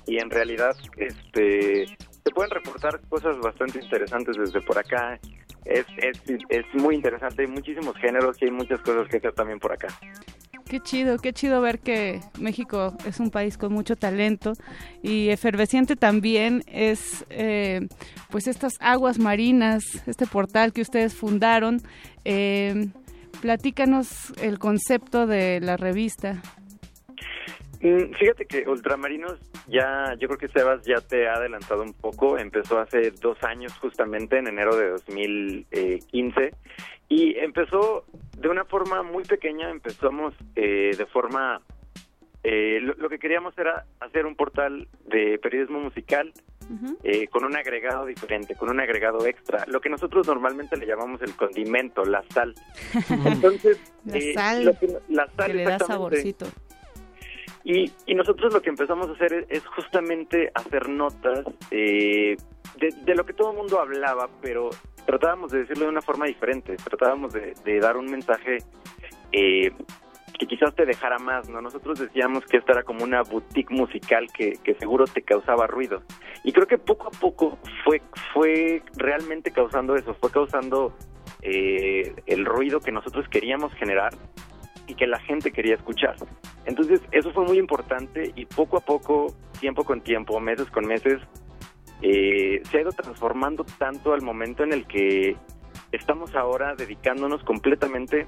[0.07, 5.19] y en realidad este se pueden reportar cosas bastante interesantes desde por acá.
[5.65, 6.19] Es, es,
[6.49, 9.87] es muy interesante, hay muchísimos géneros y hay muchas cosas que hacer también por acá.
[10.71, 14.53] Qué chido, qué chido ver que México es un país con mucho talento
[15.03, 17.89] y efervesciente también es eh,
[18.29, 21.81] pues estas aguas marinas, este portal que ustedes fundaron.
[22.23, 22.87] Eh,
[23.41, 26.41] platícanos el concepto de la revista.
[27.81, 32.37] Mm, fíjate que Ultramarinos ya, yo creo que Sebas ya te ha adelantado un poco,
[32.37, 36.53] empezó hace dos años justamente en enero de 2015
[37.09, 38.05] y empezó
[38.37, 41.61] de una forma muy pequeña, empezamos eh, de forma,
[42.43, 46.31] eh, lo, que queríamos era hacer un portal de periodismo musical
[47.03, 51.21] eh, con un agregado diferente, con un agregado extra, lo que nosotros normalmente le llamamos
[51.23, 52.53] el condimento, la sal.
[53.25, 54.77] Entonces, la sal,
[55.09, 56.45] la sal que le da saborcito.
[57.63, 62.35] Y, y nosotros lo que empezamos a hacer es, justamente hacer notas eh,
[62.77, 64.69] de, lo que todo el mundo hablaba, pero
[65.05, 68.57] tratábamos de decirlo de una forma diferente, tratábamos de, dar un mensaje
[69.31, 69.71] eh,
[70.39, 71.61] que quizás te dejara más, ¿no?
[71.61, 76.01] Nosotros decíamos que esta era como una boutique musical que, que seguro te causaba ruido.
[76.43, 78.01] Y creo que poco a poco fue,
[78.33, 80.95] fue realmente causando eso, fue causando
[81.43, 84.13] eh, el ruido que nosotros queríamos generar
[84.87, 86.15] y que la gente quería escuchar.
[86.65, 91.21] Entonces, eso fue muy importante y poco a poco, tiempo con tiempo, meses con meses,
[92.01, 95.35] eh, se ha ido transformando tanto al momento en el que
[95.91, 98.27] estamos ahora dedicándonos completamente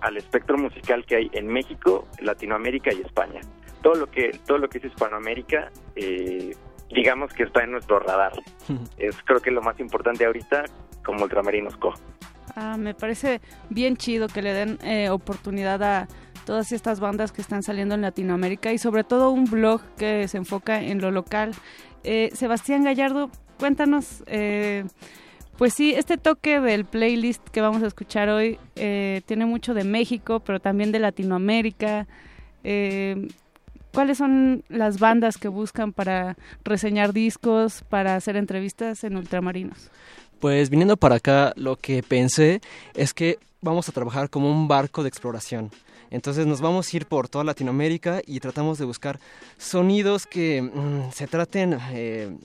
[0.00, 3.40] al espectro musical que hay en México, Latinoamérica y España.
[3.82, 6.54] Todo lo que todo lo que es Hispanoamérica, eh,
[6.90, 8.32] digamos que está en nuestro radar.
[8.98, 10.64] es creo que lo más importante ahorita
[11.04, 11.94] como Ultramarinos Co.
[12.54, 13.40] Ah, me parece
[13.70, 16.08] bien chido que le den eh, oportunidad a
[16.44, 20.36] todas estas bandas que están saliendo en Latinoamérica y sobre todo un blog que se
[20.38, 21.52] enfoca en lo local.
[22.04, 24.84] Eh, Sebastián Gallardo, cuéntanos, eh,
[25.58, 30.40] pues sí, este toque del playlist que vamos a escuchar hoy tiene mucho de México,
[30.40, 32.06] pero también de Latinoamérica.
[33.96, 39.90] ¿Cuáles son las bandas que buscan para reseñar discos, para hacer entrevistas en Ultramarinos?
[40.40, 42.60] Pues viniendo para acá, lo que pensé
[42.94, 45.70] es que vamos a trabajar como un barco de exploración.
[46.10, 49.18] Entonces nos vamos a ir por toda Latinoamérica y tratamos de buscar
[49.58, 52.36] sonidos que mm, se traten, eh,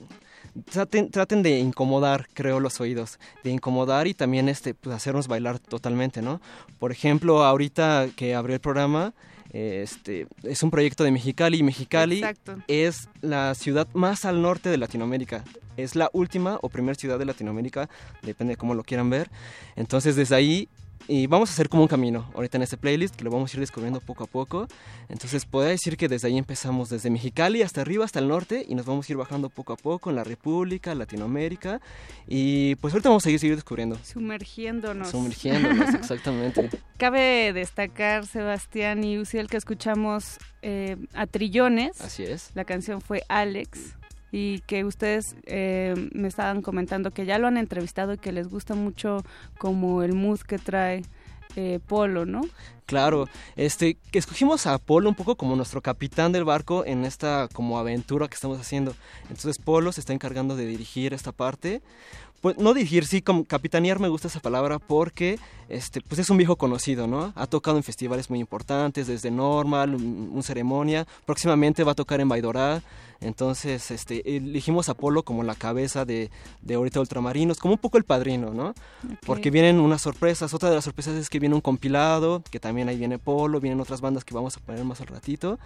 [0.70, 5.58] traten, traten, de incomodar, creo, los oídos, de incomodar y también este, pues, hacernos bailar
[5.58, 6.40] totalmente, ¿no?
[6.78, 9.14] Por ejemplo, ahorita que abrió el programa,
[9.52, 12.22] este, es un proyecto de Mexicali y Mexicali
[12.68, 15.44] es la ciudad más al norte de Latinoamérica.
[15.76, 17.88] Es la última o primera ciudad de Latinoamérica,
[18.22, 19.30] depende de cómo lo quieran ver.
[19.76, 20.68] Entonces desde ahí
[21.08, 23.56] y vamos a hacer como un camino ahorita en este playlist que lo vamos a
[23.56, 24.68] ir descubriendo poco a poco.
[25.08, 28.74] Entonces podría decir que desde ahí empezamos desde Mexicali hasta arriba, hasta el norte y
[28.74, 31.80] nos vamos a ir bajando poco a poco en la República, Latinoamérica
[32.26, 33.98] y pues ahorita vamos a seguir, seguir descubriendo.
[34.04, 35.10] Sumergiéndonos.
[35.10, 36.70] Sumergiéndonos, exactamente.
[36.96, 42.00] Cabe destacar, Sebastián y Uciel, que escuchamos eh, a Trillones.
[42.00, 42.50] Así es.
[42.54, 43.96] La canción fue Alex
[44.32, 48.48] y que ustedes eh, me estaban comentando que ya lo han entrevistado y que les
[48.48, 49.18] gusta mucho
[49.58, 51.02] como el mood que trae
[51.54, 52.40] eh, Polo, ¿no?
[52.86, 57.48] Claro, este, que escogimos a Polo un poco como nuestro capitán del barco en esta
[57.52, 58.94] como aventura que estamos haciendo.
[59.22, 61.82] Entonces Polo se está encargando de dirigir esta parte.
[62.42, 65.38] Pues no dirigir, sí, como capitanear me gusta esa palabra porque
[65.68, 67.32] este, pues es un viejo conocido, ¿no?
[67.36, 72.28] Ha tocado en festivales muy importantes, desde Normal, un, ceremonia, próximamente va a tocar en
[72.28, 72.82] Baidorá.
[73.20, 76.32] Entonces, este, elegimos a Polo como la cabeza de,
[76.62, 78.74] de ahorita Ultramarinos, como un poco el padrino, ¿no?
[79.24, 80.52] Porque vienen unas sorpresas.
[80.52, 83.80] Otra de las sorpresas es que viene un compilado, que también ahí viene Polo, vienen
[83.80, 85.60] otras bandas que vamos a poner más al ratito.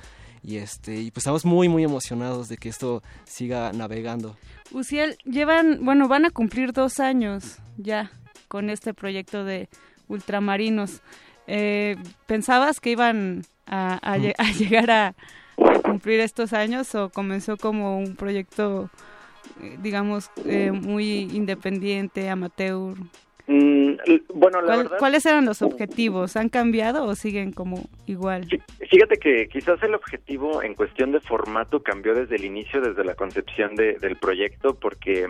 [0.47, 4.37] Y, este, y pues estamos muy, muy emocionados de que esto siga navegando.
[4.71, 8.13] Uciel, llevan, bueno, van a cumplir dos años ya
[8.47, 9.69] con este proyecto de
[10.07, 11.03] ultramarinos.
[11.49, 11.97] Eh,
[12.27, 14.19] ¿Pensabas que iban a,
[14.57, 15.15] llegar a,
[15.83, 18.89] cumplir estos años o comenzó como un proyecto,
[19.61, 22.95] eh, digamos, eh, muy independiente, amateur?
[23.47, 23.95] Mm,
[24.35, 24.99] bueno, la verdad...
[24.99, 26.37] ¿Cuáles eran los objetivos?
[26.37, 28.47] ¿Han cambiado o siguen como igual?
[28.91, 33.15] Fíjate que quizás el objetivo en cuestión de formato cambió desde el inicio, desde la
[33.15, 35.29] concepción de, del proyecto, porque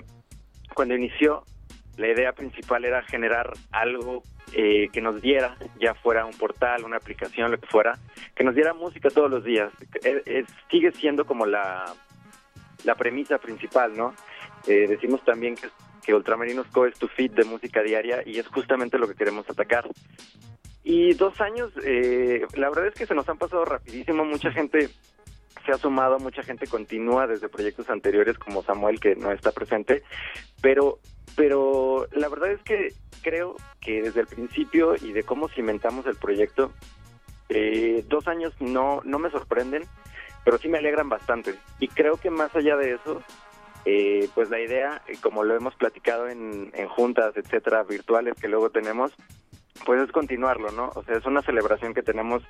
[0.75, 1.45] cuando inició
[1.97, 4.23] la idea principal era generar algo
[4.53, 7.99] eh, que nos diera, ya fuera un portal, una aplicación, lo que fuera,
[8.35, 9.73] que nos diera música todos los días.
[10.71, 11.95] sigue siendo como la,
[12.85, 14.15] la premisa principal, ¿no?
[14.67, 15.69] Eh, decimos también que
[16.07, 19.51] que Ultramarinos Co es tu feed de música diaria y es justamente lo que queremos
[19.51, 19.91] atacar.
[20.85, 24.89] Y dos años, eh, la verdad es que se nos han pasado rapidísimo, mucha gente
[25.65, 30.05] se ha sumado, mucha gente continúa desde proyectos anteriores como Samuel que no está presente,
[30.63, 31.01] pero
[31.35, 36.17] pero la verdad es que creo que desde el principio y de cómo cimentamos el
[36.17, 36.73] proyecto,
[37.49, 39.83] eh, dos años no, no me sorprenden,
[40.45, 41.57] pero sí me alegran bastante.
[41.81, 43.23] Y creo que más allá de eso,
[43.89, 48.69] eh, pues la idea, eh, como lo hemos platicado en, juntas, etcétera, virtuales que luego
[48.69, 49.13] tenemos,
[49.85, 50.91] pues es continuarlo, ¿no?
[50.97, 52.43] O sea, es una celebración que tenemos,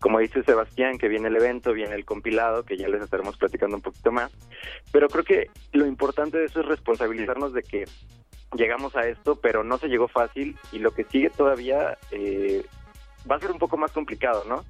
[0.00, 3.76] como dice Sebastián, que viene el evento, viene el compilado, que ya les estaremos platicando
[3.76, 4.32] un poquito más,
[4.90, 7.84] pero creo que lo importante de eso es responsabilizarnos de que
[8.54, 12.64] llegamos a esto, pero no se llegó fácil y lo que sigue todavía eh,
[13.30, 14.64] va a ser un poco más complicado, ¿no?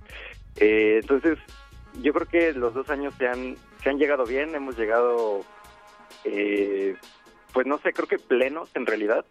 [0.60, 1.38] entonces,
[2.02, 5.44] yo creo que los dos años se han, se han llegado bien, hemos llegado
[6.24, 6.96] eh,
[7.52, 9.24] pues no sé, creo que plenos en realidad.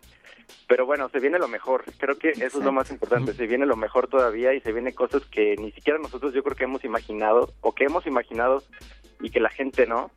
[0.67, 1.83] Pero bueno, se viene lo mejor.
[1.97, 3.33] Creo que eso es lo más importante.
[3.33, 6.55] Se viene lo mejor todavía y se vienen cosas que ni siquiera nosotros yo creo
[6.55, 8.63] que hemos imaginado o que hemos imaginado
[9.19, 10.11] y que la gente no.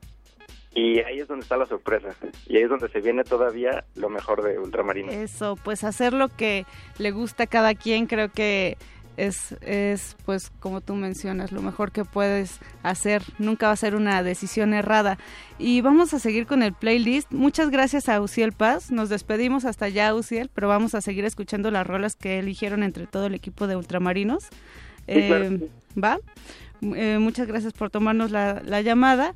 [0.73, 2.15] Y ahí es donde está la sorpresa.
[2.47, 5.11] Y ahí es donde se viene todavía lo mejor de Ultramarino.
[5.11, 6.65] Eso, pues hacer lo que
[6.99, 8.77] le gusta a cada quien creo que
[9.17, 13.23] es, es, pues, como tú mencionas, lo mejor que puedes hacer.
[13.39, 15.19] Nunca va a ser una decisión errada.
[15.59, 17.31] Y vamos a seguir con el playlist.
[17.33, 18.91] Muchas gracias a Uciel Paz.
[18.91, 23.07] Nos despedimos hasta allá, Uciel, pero vamos a seguir escuchando las rolas que eligieron entre
[23.07, 24.49] todo el equipo de Ultramarinos.
[25.07, 25.69] Eh,
[26.03, 26.19] ¿Va?
[26.83, 29.35] Eh, muchas gracias por tomarnos la, la llamada.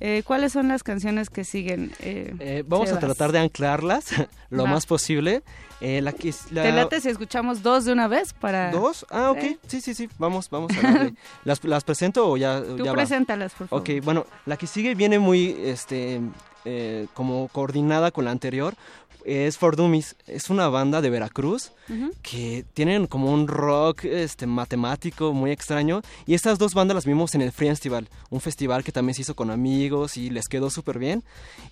[0.00, 1.92] Eh, ¿Cuáles son las canciones que siguen?
[2.00, 4.06] Eh, eh, vamos a tratar de anclarlas
[4.50, 5.42] lo más posible.
[5.80, 6.62] la que, la...
[6.62, 8.70] ¿Te late si escuchamos dos de una vez para...?
[8.70, 9.06] ¿Dos?
[9.10, 9.58] Ah, ok.
[9.66, 10.08] Sí, sí, sí.
[10.18, 11.14] Vamos, vamos a darle.
[11.44, 13.82] ¿Las, ¿Las presento o ya, Tú preséntalas, por favor.
[13.82, 16.20] Ok, bueno, la que sigue viene muy, este,
[17.12, 18.74] como coordinada con la anterior,
[19.24, 20.16] es For Dummies.
[20.26, 21.72] Es una banda de Veracruz
[22.22, 26.02] que tienen como un rock este, matemático muy extraño.
[26.26, 29.22] Y estas dos bandas las vimos en el Free Festival, un festival que también se
[29.22, 31.24] hizo con amigos y les quedó súper bien.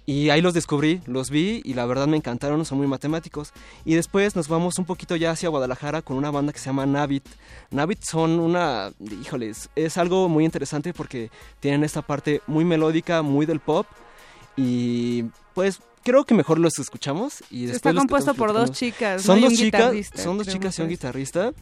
[0.06, 3.52] Y ahí los descubrí, los vi y la verdad me encantaron, son muy matemáticos.
[3.84, 6.86] Y después nos vamos un poquito ya hacia Guadalajara con una banda que se llama
[6.86, 7.24] Navit.
[7.70, 8.90] Navit son una,
[9.22, 11.30] híjoles, es algo muy interesante porque
[11.60, 13.86] tienen esta parte muy melódica, muy del pop.
[14.56, 19.43] Y pues creo que mejor los escuchamos y después está compuesto por dos chicas son
[19.43, 21.52] dos chicas son dos chicas y un guitarrista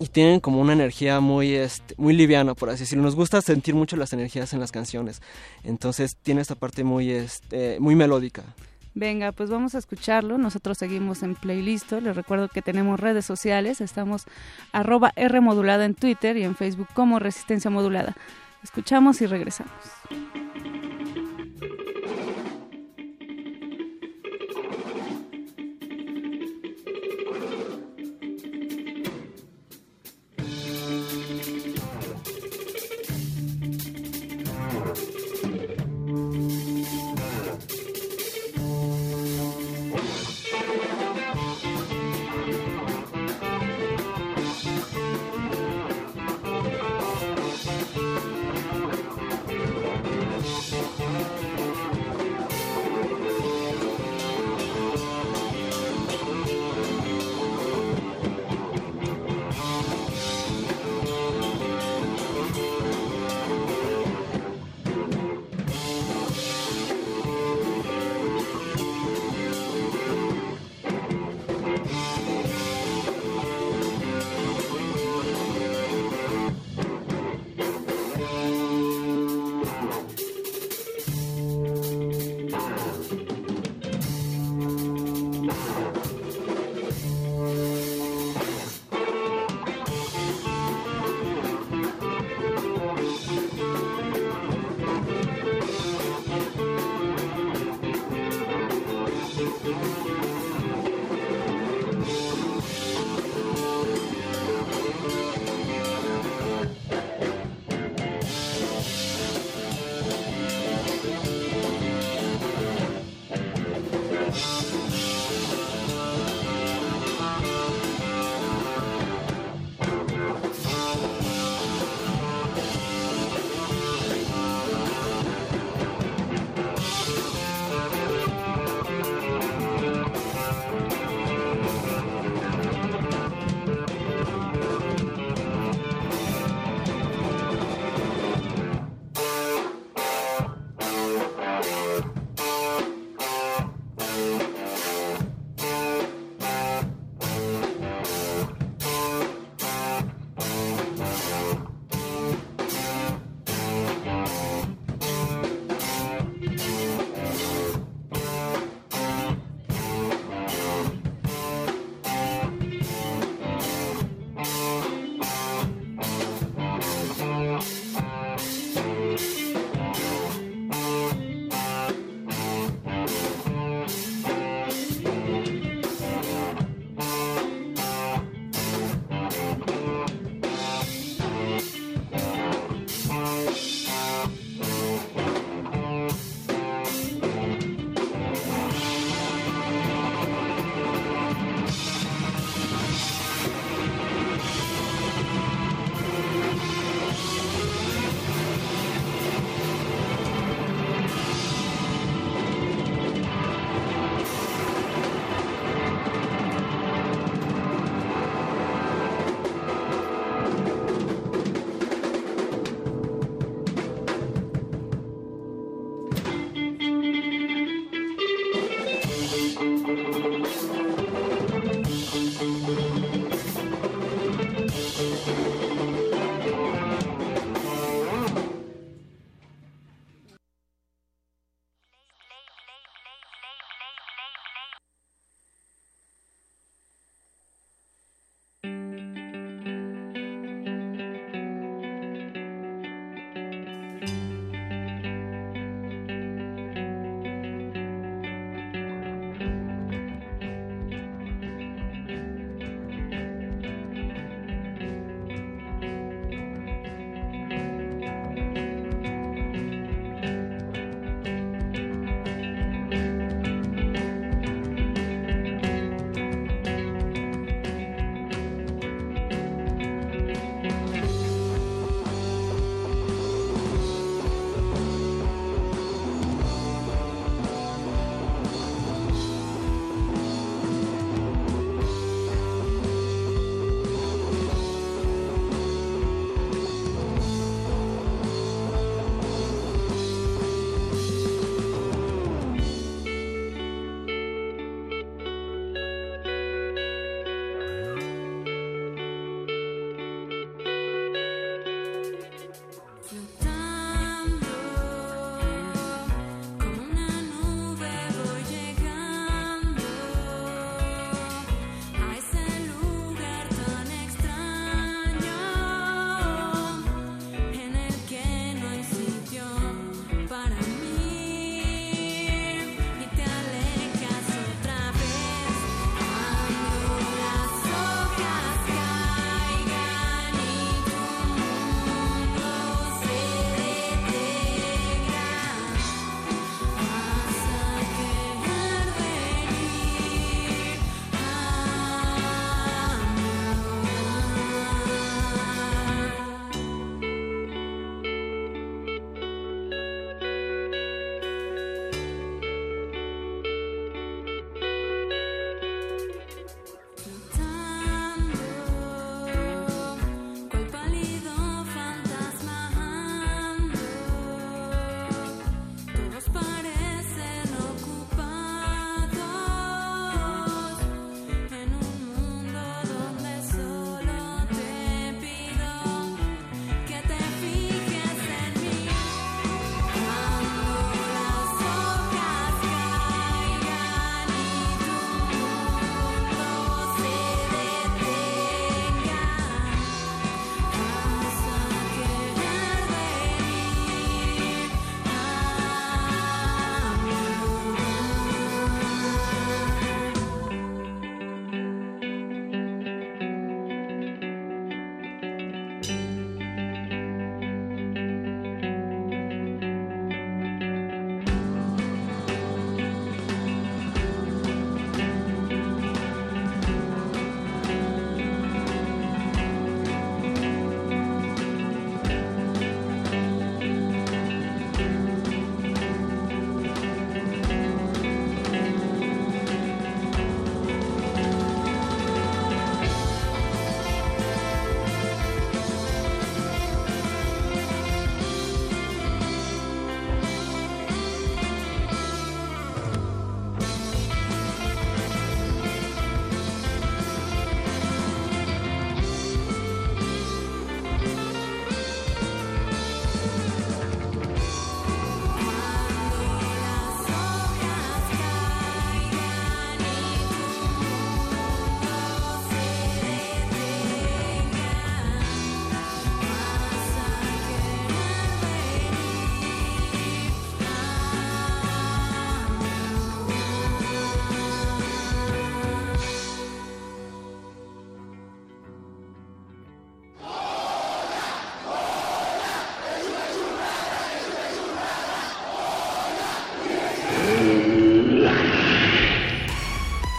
[0.00, 3.74] y tienen como una energía muy este, muy liviana por así decirlo nos gusta sentir
[3.74, 5.20] mucho las energías en las canciones
[5.64, 8.42] entonces tiene esta parte muy este, muy melódica
[8.96, 10.38] Venga, pues vamos a escucharlo.
[10.38, 11.90] Nosotros seguimos en playlist.
[11.90, 13.80] Les recuerdo que tenemos redes sociales.
[13.80, 14.26] Estamos
[14.70, 18.14] arroba R modulada en Twitter y en Facebook como Resistencia Modulada.
[18.62, 19.72] Escuchamos y regresamos.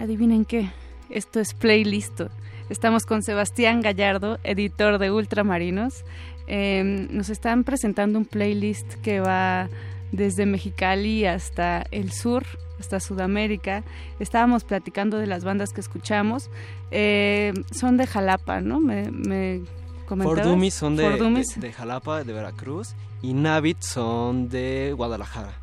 [0.00, 0.70] Adivinen qué,
[1.10, 2.22] esto es Playlist.
[2.70, 6.06] Estamos con Sebastián Gallardo, editor de Ultramarinos.
[6.46, 9.68] Eh, nos están presentando un playlist que va
[10.10, 12.46] desde Mexicali hasta el sur,
[12.78, 13.84] hasta Sudamérica.
[14.20, 16.48] Estábamos platicando de las bandas que escuchamos.
[16.90, 18.80] Eh, son de Jalapa, ¿no?
[18.80, 19.60] Me, me
[20.06, 25.59] Fordumis son de, de, de, Jalapa, de Veracruz, y Navit son de Guadalajara.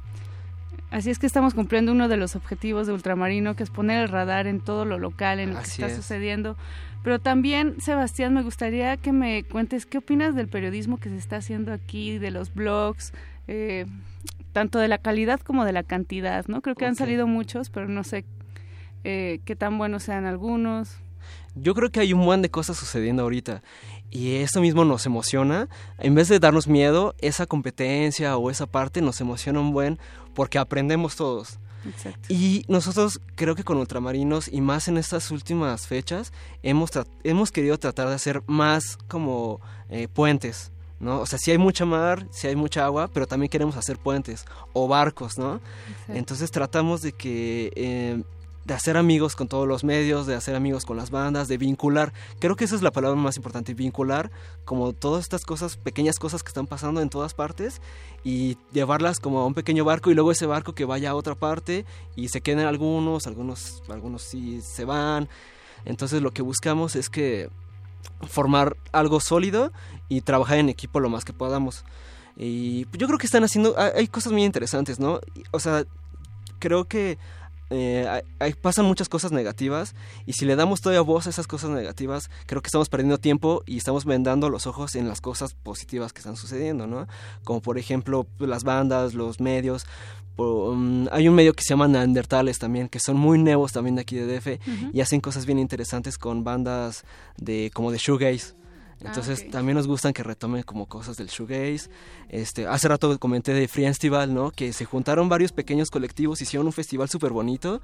[0.90, 4.10] Así es que estamos cumpliendo uno de los objetivos de Ultramarino, que es poner el
[4.10, 5.96] radar en todo lo local, en lo Así que está es.
[5.96, 6.56] sucediendo.
[7.04, 11.38] Pero también, Sebastián, me gustaría que me cuentes qué opinas del periodismo que se está
[11.38, 13.14] haciendo aquí, de los blogs,
[13.48, 13.86] eh,
[14.54, 16.62] tanto de la calidad como de la cantidad, ¿no?
[16.62, 17.00] Creo que han Ok.
[17.00, 18.26] salido muchos, pero no sé
[19.04, 20.98] eh, qué tan buenos sean algunos.
[21.56, 23.62] Yo creo que hay un buen de cosas sucediendo ahorita
[24.10, 25.68] y eso mismo nos emociona.
[25.98, 30.00] En vez de darnos miedo, esa competencia o esa parte nos emociona un buen
[30.34, 31.60] porque aprendemos todos.
[31.86, 32.28] Exacto.
[32.30, 37.52] Y nosotros creo que con Ultramarinos y más en estas últimas fechas hemos, tra- hemos
[37.52, 40.72] querido tratar de hacer más como eh, puentes.
[41.00, 41.20] ¿no?
[41.20, 44.46] O sea, sí hay mucha mar, sí hay mucha agua, pero también queremos hacer puentes
[44.74, 45.62] o barcos, ¿no?
[45.92, 46.14] Exacto.
[46.14, 48.24] Entonces tratamos de que eh,
[48.68, 52.12] de hacer amigos con todos los medios, de hacer amigos con las bandas, de vincular.
[52.40, 54.30] Creo que esa es la palabra más importante, vincular
[54.66, 57.82] como todas estas cosas, pequeñas cosas que están pasando en todas partes
[58.26, 61.34] y llevarlas como a un pequeño barco y luego ese barco que vaya a otra
[61.36, 61.86] parte
[62.18, 65.30] y se queden algunos, algunos, algunos sí se van.
[65.86, 67.50] Entonces lo que buscamos es que
[68.28, 69.72] formar algo sólido
[70.10, 71.86] y trabajar en equipo lo más que podamos.
[72.36, 75.22] Y yo creo que están haciendo, hay- cosas muy interesantes, ¿no?
[75.52, 75.86] O sea,
[76.60, 77.18] creo que
[77.70, 79.94] eh, hay- hay- pasan muchas cosas negativas
[80.26, 83.64] y si le damos todavía voz a esas cosas negativas, creo que estamos perdiendo tiempo
[83.66, 87.08] y estamos vendando los ojos en las cosas positivas que están sucediendo, ¿no?
[87.44, 89.86] Como por ejemplo las bandas, los medios.
[90.40, 94.02] um, hay un medio que se llama Neandertales también, que son muy nuevos también de
[94.02, 94.60] aquí de DF
[94.94, 97.04] y hacen cosas bien interesantes con bandas
[97.38, 98.54] de como de shoegaze.
[99.02, 99.52] Entonces ok.
[99.52, 101.90] también nos gustan que retomen como cosas del shoegaze.
[102.30, 104.52] Este, hace rato comenté de Free Festival, ¿no?
[104.52, 107.82] Que se juntaron varios pequeños colectivos, hicieron un festival súper bonito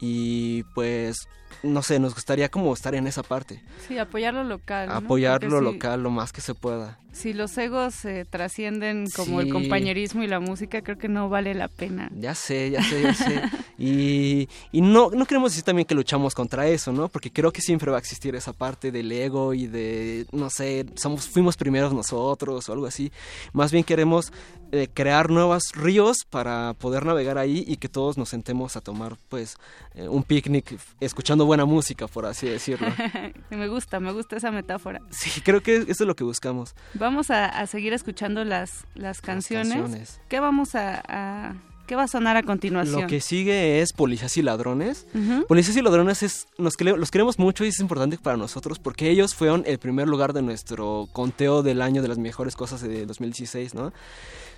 [0.00, 1.28] y pues
[1.62, 4.88] no sé, nos gustaría como estar en esa parte, Sí, apoyar lo local.
[4.88, 4.94] ¿no?
[4.94, 6.98] apoyar Porque lo si- local lo más que se pueda.
[7.12, 11.54] Si los egos se trascienden como el compañerismo y la música, creo que no vale
[11.54, 12.08] la pena.
[12.14, 13.42] Ya sé, ya sé, ya sé.
[13.82, 17.08] Y, y no, no queremos decir también que luchamos contra eso, ¿no?
[17.08, 20.84] Porque creo que siempre va a existir esa parte del ego y de, no sé,
[20.96, 23.10] somos, fuimos primeros nosotros o algo así.
[23.54, 24.34] Más bien queremos
[24.72, 29.16] eh, crear nuevos ríos para poder navegar ahí y que todos nos sentemos a tomar,
[29.28, 29.56] pues,
[29.94, 32.88] eh, un picnic escuchando buena música, por así decirlo.
[33.50, 35.00] me gusta, me gusta esa metáfora.
[35.10, 36.74] Sí, creo que eso es lo que buscamos.
[36.94, 39.72] Vamos a, a seguir escuchando las, las canciones.
[39.74, 40.20] canciones.
[40.28, 41.54] ¿Qué vamos a, a-
[41.86, 43.00] ¿Qué va a sonar a continuación?
[43.02, 45.08] Lo que sigue es Policías y Ladrones.
[45.12, 45.44] Ujú.
[45.48, 49.34] Policías y Ladrones es, nos los queremos mucho y es importante para nosotros porque ellos
[49.34, 53.74] fueron el primer lugar de nuestro conteo del año de las mejores cosas de 2016,
[53.74, 53.92] ¿no?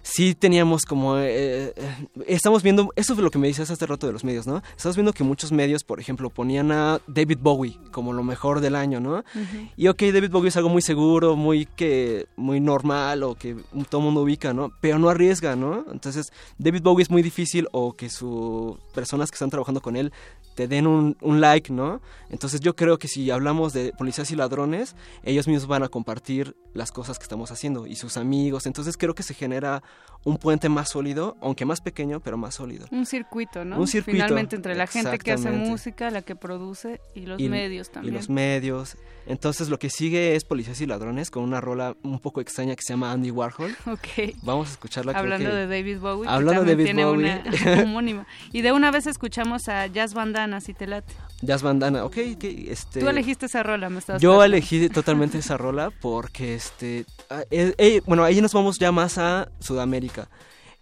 [0.03, 1.17] Sí teníamos como...
[1.19, 2.91] eh, eh, estamos viendo...
[2.97, 4.63] Eso es lo que me dices hace rato de los medios, ¿no?
[4.77, 8.75] Estamos viendo que muchos medios, por ejemplo, ponían a David Bowie como lo mejor del
[8.75, 9.25] año, ¿no?
[9.77, 13.57] Y ok, David Bowie es algo muy seguro, muy que muy normal o que
[13.89, 14.73] todo el mundo ubica, ¿no?
[14.81, 15.85] Pero no arriesga, ¿no?
[15.93, 20.13] Entonces, David Bowie es muy difícil o que sus personas que están trabajando con él
[20.55, 22.01] te den un, un like, ¿no?
[22.29, 26.57] Entonces yo creo que si hablamos de policías y ladrones, ellos mismos van a compartir
[26.75, 28.67] las cosas que estamos haciendo y sus amigos.
[28.67, 29.83] Entonces creo que se genera
[30.25, 32.86] un puente más sólido, aunque más pequeño, pero más sólido.
[32.91, 33.78] Un circuito, ¿no?
[33.78, 37.49] Un circuito, Finalmente entre la gente que hace música, la que produce y los y,
[37.49, 38.15] medios y también.
[38.15, 38.97] los medios.
[39.26, 42.83] Entonces lo que sigue es Policías y Ladrones con una rola un poco extraña que
[42.83, 43.76] se llama Andy Warhol.
[43.86, 44.34] Ok.
[44.42, 45.12] Vamos a escucharla.
[45.12, 47.42] creo Hablando que- de David Bowie, Hablando de David tiene Bowie.
[47.65, 48.26] una homónima.
[48.52, 51.12] Y de una vez escuchamos a Jazz Bandana, si te late.
[51.43, 53.01] Jazz Bandana, ok, ok, este...
[53.01, 57.75] Tú elegiste esa rola, me estabas Yo elegí totalmente esa rola porque, este, ah, eh,
[57.79, 60.29] eh, bueno, ahí nos vamos ya más a Sudamérica.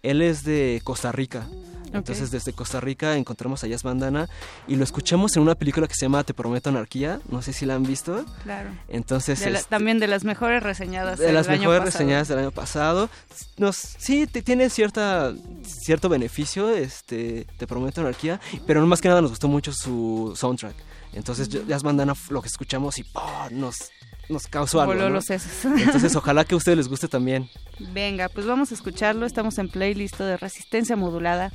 [0.03, 1.47] Él es de Costa Rica.
[1.93, 4.29] Entonces desde Costa Rica encontramos a Jazz Bandana
[4.67, 7.19] y lo escuchamos en una película que se llama Te Prometo Anarquía.
[7.29, 8.25] No sé si la han visto.
[8.43, 8.69] Claro.
[8.87, 11.99] Entonces, De la- este, también de las mejores reseñadas de del las año mejores pasado.
[11.99, 13.09] reseñadas del año pasado.
[13.57, 15.33] Nos, sí, te- tiene cierta,
[15.65, 20.75] cierto beneficio, este, te prometo anarquía, pero más que nada nos gustó mucho su soundtrack.
[21.13, 21.65] Entonces Ujú.
[21.67, 23.49] Jazz Bandana lo que escuchamos y ¡pah!
[23.51, 23.89] nos,
[24.29, 24.93] nos causó algo.
[24.93, 25.15] Voló ¿no?
[25.15, 25.65] los sesos.
[25.65, 27.49] Entonces ojalá que a ustedes les guste también.
[27.79, 29.25] Venga, pues vamos a escucharlo.
[29.25, 31.51] Estamos en playlist de resistencia modulada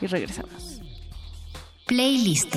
[0.00, 0.80] y regresamos.
[1.86, 2.56] Playlist.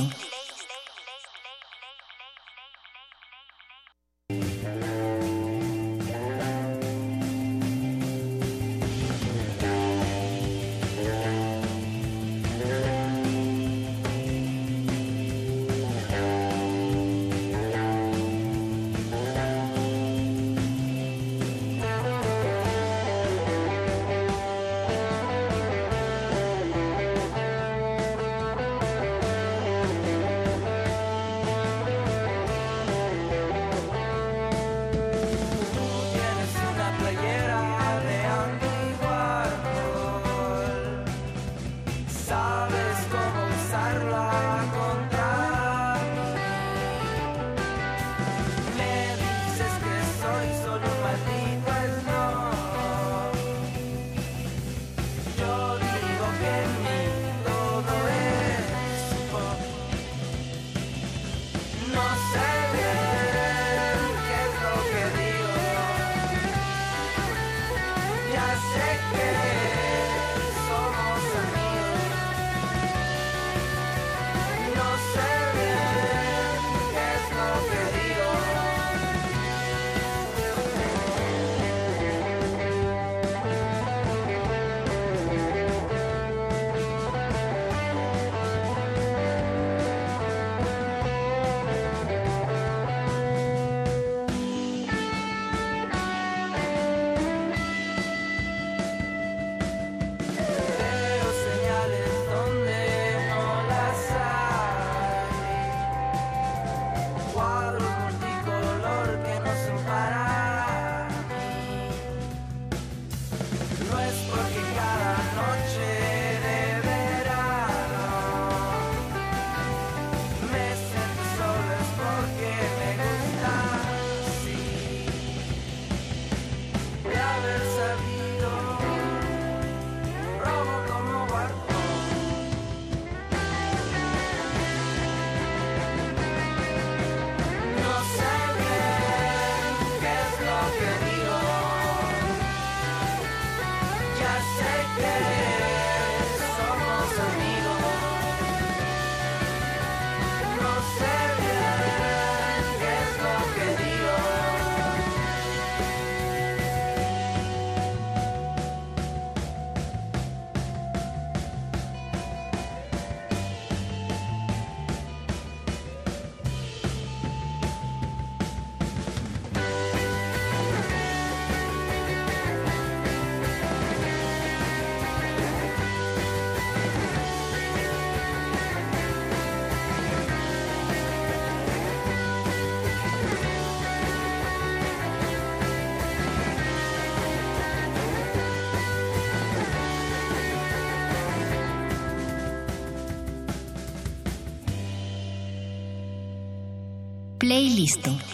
[197.54, 198.08] Playlist.
[198.08, 198.33] Mucho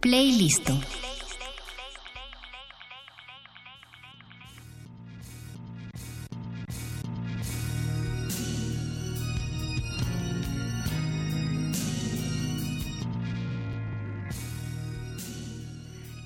[0.00, 0.70] Playlist.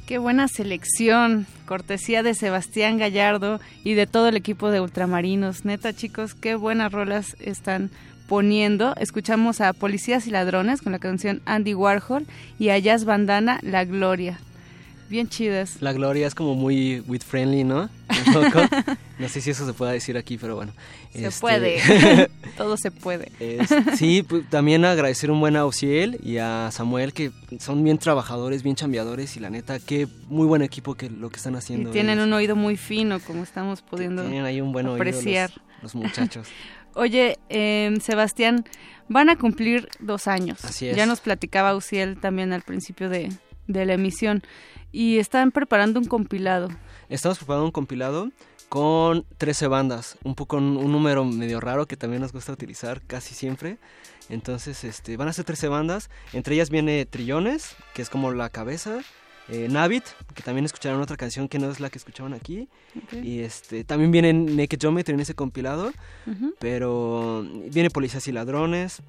[0.07, 5.65] Qué buena selección, cortesía de Sebastián Gallardo y de todo el equipo de Ultramarinos.
[5.65, 7.91] Neta, chicos, qué buenas rolas están
[8.29, 8.95] poniendo.
[8.97, 12.27] Escuchamos a Policías y Ladrones con la canción Andy Warhol
[12.59, 14.39] y a Jazz Bandana La Gloria.
[15.11, 15.77] Bien chidas.
[15.81, 17.91] La Gloria es como muy with friendly, ¿no?
[18.27, 18.61] Un poco.
[19.19, 20.73] no sé si eso se puede decir aquí, pero bueno.
[21.13, 22.31] Se Este, puede.
[22.57, 23.31] Todo se puede.
[23.39, 27.31] es- sí, pues, también agradecer un buen a Ociel y a Samuel, que
[27.61, 31.37] son bien trabajadores, bien chambeadores y la neta, qué muy buen equipo que lo que
[31.37, 31.91] están Y haciendo.
[31.91, 32.27] tienen ellos.
[32.27, 35.51] un oído muy fino, como estamos pudiendo Tienen ahí un buen oído los- apreciar.
[35.83, 36.49] los muchachos.
[36.95, 38.65] Oye, eh, Sebastián,
[39.09, 40.65] van a cumplir dos años.
[40.65, 40.97] Así es.
[40.97, 43.31] Ya nos platicaba Uciel también al principio de,
[43.67, 44.43] de la emisión.
[44.93, 46.69] Y están preparando un compilado.
[47.09, 48.31] Estamos preparando un compilado
[48.69, 53.03] con 13 bandas, un poco un, un número medio raro que también nos gusta utilizar
[53.03, 53.79] casi siempre.
[54.29, 58.49] Entonces, este, van a ser 13 bandas, entre ellas viene Trillones, que es como la
[58.49, 59.01] cabeza,
[59.49, 62.69] eh, Navit, que también escucharon otra canción que no es la que escuchaban aquí.
[63.13, 65.93] Y este también viene Naked Geometry en ese compilado,
[66.59, 69.03] pero viene Policías y Ladrones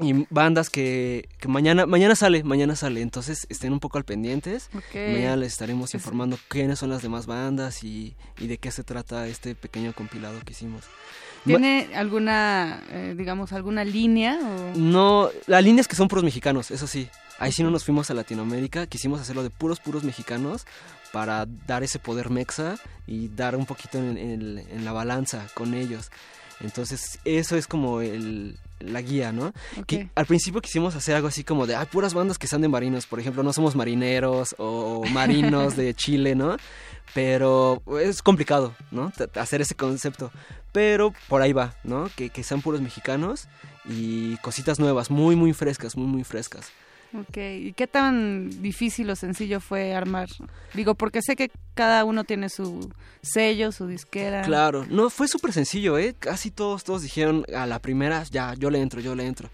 [0.00, 4.70] y bandas que, que mañana mañana sale, mañana sale, entonces estén un poco al pendientes.
[4.94, 9.26] Mañana les estaremos informando quiénes son las demás bandas y, y de qué se trata
[9.26, 10.84] este pequeño compilado que hicimos.
[11.48, 14.38] ¿Tiene alguna, eh, digamos, alguna línea?
[14.42, 14.76] O...
[14.78, 17.08] No, la línea es que son puros mexicanos, eso sí.
[17.38, 20.66] Ahí sí no nos fuimos a Latinoamérica, quisimos hacerlo de puros, puros mexicanos
[21.12, 25.74] para dar ese poder mexa y dar un poquito en, en- en la balanza con
[25.74, 26.10] ellos.
[26.60, 29.52] Entonces, eso es como el, la guía, ¿no?
[29.86, 32.68] Que al principio quisimos hacer algo así como de, hay puras bandas que sean de
[32.68, 36.56] marinos, por ejemplo, no somos marineros o marinos de Chile, ¿no?
[37.14, 39.12] Pero es complicado, ¿no?
[39.34, 40.30] Hacer ese concepto.
[40.72, 42.10] Pero por ahí va, ¿no?
[42.14, 43.48] Que, que sean puros mexicanos
[43.88, 46.70] y cositas nuevas, muy, muy frescas, muy, muy frescas.
[47.14, 50.28] Ok, ¿y qué tan difícil o sencillo fue armar?
[50.74, 52.90] Digo, porque sé que cada uno tiene su
[53.22, 54.42] sello, su disquera.
[54.42, 56.14] Claro, no, fue súper sencillo, ¿eh?
[56.18, 59.48] Casi todos, todos dijeron a la primera, ya, yo le entro, yo le entro.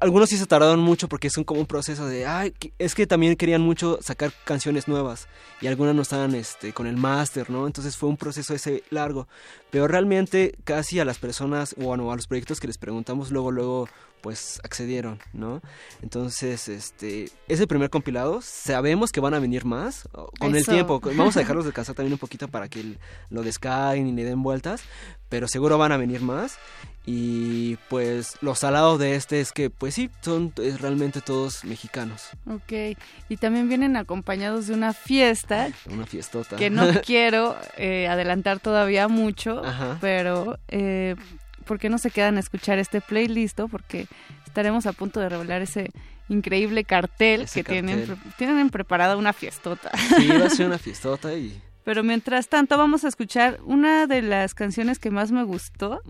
[0.00, 3.06] Algunos sí se tardaron mucho porque es un, como un proceso de, ay, es que
[3.06, 5.26] también querían mucho sacar canciones nuevas
[5.60, 7.66] y algunas no estaban este, con el máster, ¿no?
[7.66, 9.26] Entonces fue un proceso ese largo.
[9.70, 13.88] Pero realmente casi a las personas, bueno, a los proyectos que les preguntamos, luego, luego,
[14.22, 15.60] pues accedieron, ¿no?
[16.00, 21.00] Entonces, este, ese primer compilado, sabemos que van a venir más con el tiempo.
[21.00, 22.98] Vamos a dejarlos descansar también un poquito para que el-
[23.30, 24.82] lo descarguen y le den vueltas,
[25.28, 26.56] pero seguro van a venir más.
[27.04, 32.28] Y pues lo salado de este es que, pues sí, son eh, realmente todos mexicanos.
[32.48, 32.96] Ok,
[33.28, 36.54] y también vienen acompañados de una fiesta Una fiestota.
[36.54, 39.98] que no quiero eh, adelantar todavía mucho, Ajá.
[40.00, 41.16] pero eh,
[41.62, 43.60] ¿por qué no se quedan a escuchar este playlist?
[43.70, 44.06] Porque
[44.46, 45.90] estaremos a punto de revelar ese
[46.28, 48.32] increíble cartel Ese que Tienen, cartel.
[48.36, 49.90] tienen preparada una fiestota.
[50.16, 51.60] Sí, va a ser una fiestota y...
[51.84, 56.00] Pero mientras tanto vamos a escuchar una de las canciones que más me gustó.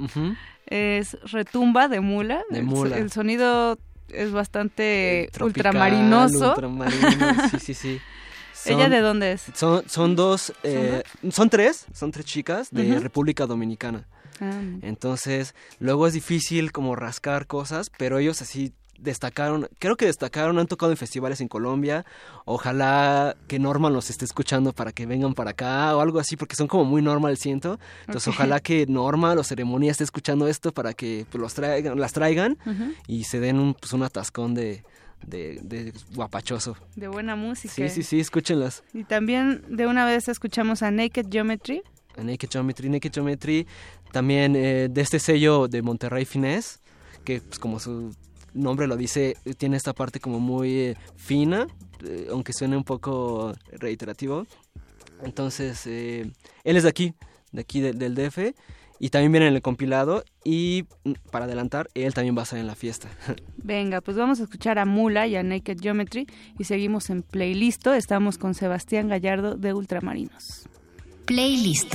[0.67, 2.43] Es Retumba de Mula.
[2.51, 2.99] De Mula.
[2.99, 6.51] El, sonido es bastante Tropical, ultramarinoso.
[6.51, 8.01] ultramarino, sí, sí, sí.
[8.67, 9.47] ¿Ella de dónde es?
[9.55, 13.01] Son, son dos, eh, son tres, son tres chicas de.
[13.01, 14.07] República Dominicana.
[14.41, 20.61] Ah, Entonces, luego es difícil como rascar cosas, pero ellos así destacaron, creo que destacaron,
[20.61, 22.05] han tocado en festivales en Colombia,
[22.44, 26.55] ojalá que Norman los esté escuchando para que vengan para acá o algo así, porque
[26.55, 27.81] son como muy normal, siento.
[28.07, 32.12] Entonces, ojalá que Norman o Ceremonia esté escuchando esto para que pues, los traigan, las
[32.12, 32.59] traigan
[33.09, 34.85] y se den un, pues, un atascón de,
[35.27, 36.77] de, de guapachoso.
[36.94, 37.75] de buena música.
[37.75, 38.85] Sí, sí, sí, escúchenlas.
[38.94, 41.83] Y también de una vez escuchamos a Naked Geometry.
[42.17, 43.67] A Naked Geometry, Naked Geometry,
[44.12, 46.78] también eh, de este sello de Monterrey Finesse,
[47.24, 48.15] que pues, como su
[48.55, 51.66] nombre lo dice, tiene esta parte como muy eh, fina,
[52.05, 54.47] eh, aunque suene un poco reiterativo.
[55.24, 56.31] Entonces, eh,
[56.65, 57.15] él es de aquí,
[57.52, 58.55] de aquí de- del DF,
[58.99, 62.58] y también viene en el compilado, y mm, para adelantar, él también va a estar
[62.58, 63.08] en la fiesta.
[63.57, 66.26] Venga, pues vamos a escuchar a Mula y a Naked Geometry
[66.58, 67.86] y seguimos en Playlist.
[67.86, 70.68] Estamos con Sebastián Gallardo de Ultramarinos.
[71.24, 71.94] Playlist.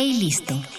[0.00, 0.54] Playlisto.
[0.54, 0.69] In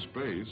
[0.00, 0.48] space,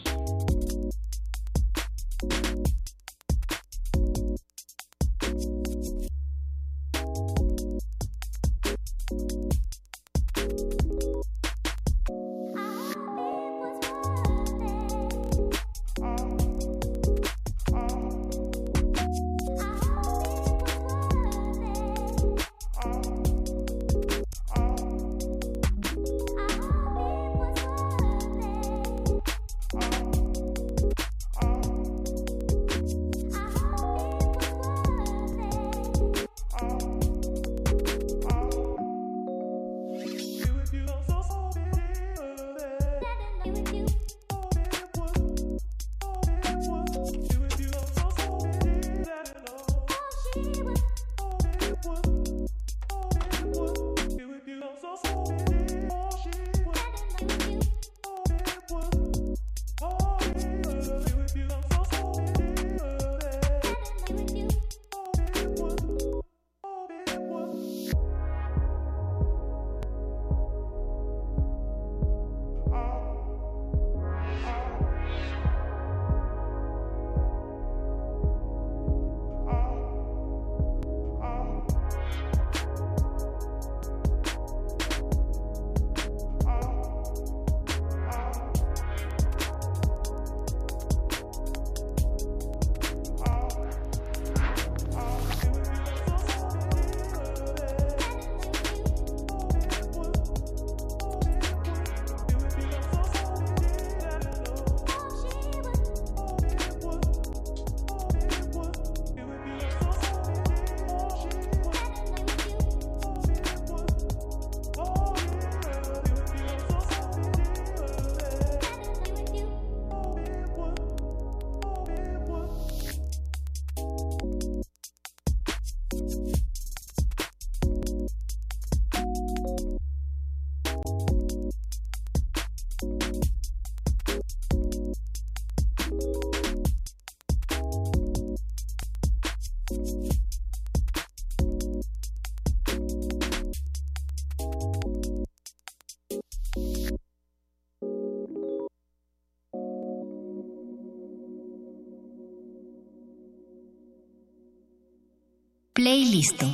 [155.78, 156.44] Playlisto.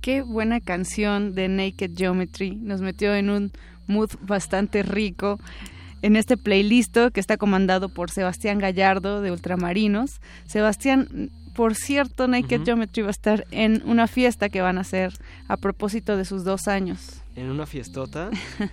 [0.00, 2.52] Qué buena canción de Naked Geometry.
[2.56, 3.52] Nos metió en un
[3.86, 5.38] mood bastante rico
[6.04, 10.20] en este playlist que está comandado por Sebastián Gallardo de Ultramarinos.
[10.46, 12.64] Sebastián, por cierto, Naked Ujú.
[12.66, 15.14] Geometry va a estar en una fiesta que van a hacer
[15.48, 17.22] a propósito de sus dos años.
[17.36, 18.30] en una fiestota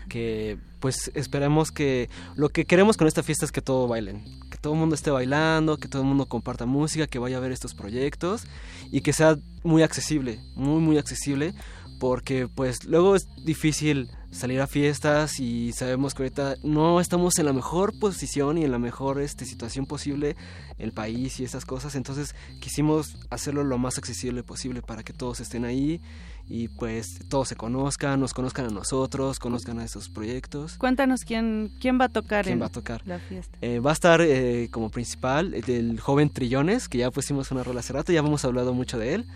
[0.09, 4.57] que pues esperemos que lo que queremos con esta fiesta es que todo bailen, que
[4.57, 7.51] todo el mundo esté bailando, que todo el mundo comparta música, que vaya a ver
[7.53, 8.43] estos proyectos
[8.91, 11.53] y que sea muy accesible, muy muy accesible
[11.99, 17.45] porque pues luego es difícil salir a fiestas y sabemos que ahorita no estamos en
[17.45, 20.35] la mejor posición y en la mejor este, situación posible
[20.77, 25.41] el país y esas cosas entonces quisimos hacerlo lo más accesible posible para que todos
[25.41, 26.01] estén ahí
[26.47, 30.77] y pues todos se conozcan, nos conozcan a nosotros, conozcan a esos proyectos.
[30.77, 33.01] Cuéntanos quién, quién va a tocar ¿Quién en va a tocar?
[33.05, 33.57] la fiesta.
[33.61, 37.63] Eh, va a estar eh, como principal eh, el joven Trillones, que ya pusimos una
[37.63, 39.27] rola hace rato, ya hemos hablado mucho de él.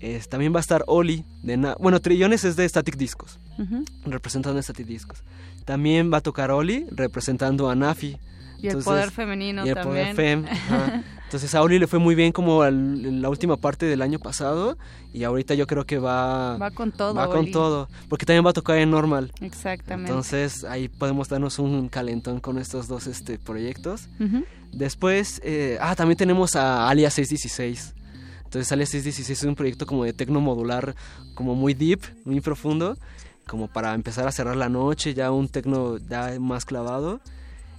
[0.00, 3.84] Es- también va a estar Oli, de Na- bueno, Trillones es de Static Discos, Ujú.
[4.06, 5.22] representando a Static Discos.
[5.64, 8.16] También va a tocar Oli, representando a Nafi.
[8.62, 10.14] Y el poder femenino y el también.
[10.14, 11.02] poder fem, ajá.
[11.24, 14.18] Entonces a Oli le fue muy bien como al- en la última parte del año
[14.18, 14.76] pasado
[15.12, 17.52] y ahorita yo creo que va Va con todo, va con Oli.
[17.52, 19.30] todo, porque también va a tocar en normal.
[19.40, 20.10] Exactamente.
[20.10, 24.08] Entonces ahí podemos darnos un calentón con estos dos este, proyectos.
[24.18, 24.44] Ujú.
[24.72, 27.94] Después, eh, ah, también tenemos a Alia 616.
[28.50, 30.96] Entonces Alia 616 es un proyecto como de tecno modular,
[31.36, 32.96] como muy deep, muy profundo,
[33.46, 37.20] como para empezar a cerrar la noche, ya un tecno ya más clavado.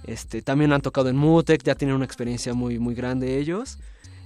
[0.04, 3.78] Este, también han tocado en Mutec, ya tienen una experiencia muy, muy grande ellos.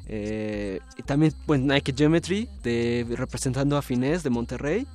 [0.06, 4.86] Eh, y también pues Nike Geometry, de, representando a Finesse de Monterrey.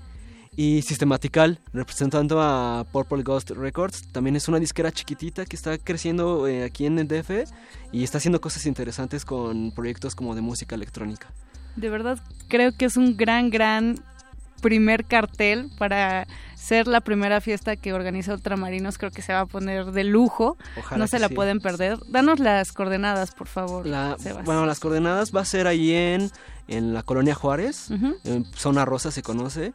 [0.56, 4.12] Y Systematical, representando a Purple Ghost Records.
[4.12, 7.50] También es una disquera chiquitita que está creciendo eh, aquí en el DF
[7.94, 11.28] y está haciendo cosas interesantes con proyectos como de música electrónica.
[11.78, 14.04] De verdad creo que es un gran, gran
[14.62, 18.98] primer cartel para ser la primera fiesta que organiza Ultramarinos.
[18.98, 20.58] Creo que se va a poner de lujo.
[20.78, 21.34] Ojalá no se la sí.
[21.34, 21.98] pueden perder.
[22.10, 23.88] Danos las coordenadas, por favor.
[23.88, 26.30] La- bueno, las coordenadas va a ser ahí en,
[26.72, 27.90] en la colonia Juárez,
[28.24, 29.74] en Zona Rosa se conoce,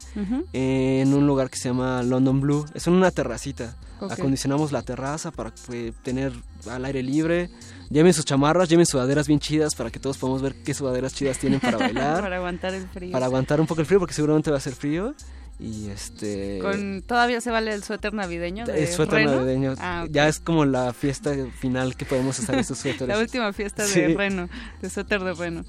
[0.52, 2.65] en un lugar que se llama London Blue.
[2.75, 3.76] Es una terracita.
[4.00, 6.33] Acondicionamos la terraza para pues, tener
[6.70, 7.49] al aire libre.
[7.89, 11.39] Lleven sus chamarras, lleven sudaderas bien chidas para que todos podamos ver qué sudaderas chidas
[11.39, 12.20] tienen para bailar.
[12.20, 13.12] para aguantar el frío.
[13.12, 15.15] para aguantar un poco el frío porque seguramente va a ser frío.
[15.58, 16.58] Y este...
[16.60, 18.66] Con, ¿Todavía se vale el suéter navideño?
[18.66, 19.36] De es suéter Reno?
[19.36, 19.75] navideño.
[19.78, 20.05] Ah.
[20.10, 23.08] Ya es como la fiesta final que podemos usar estos suéteres.
[23.08, 24.15] La última fiesta de Sí.
[24.15, 24.50] Reno,
[24.83, 25.65] de suéter de Reno.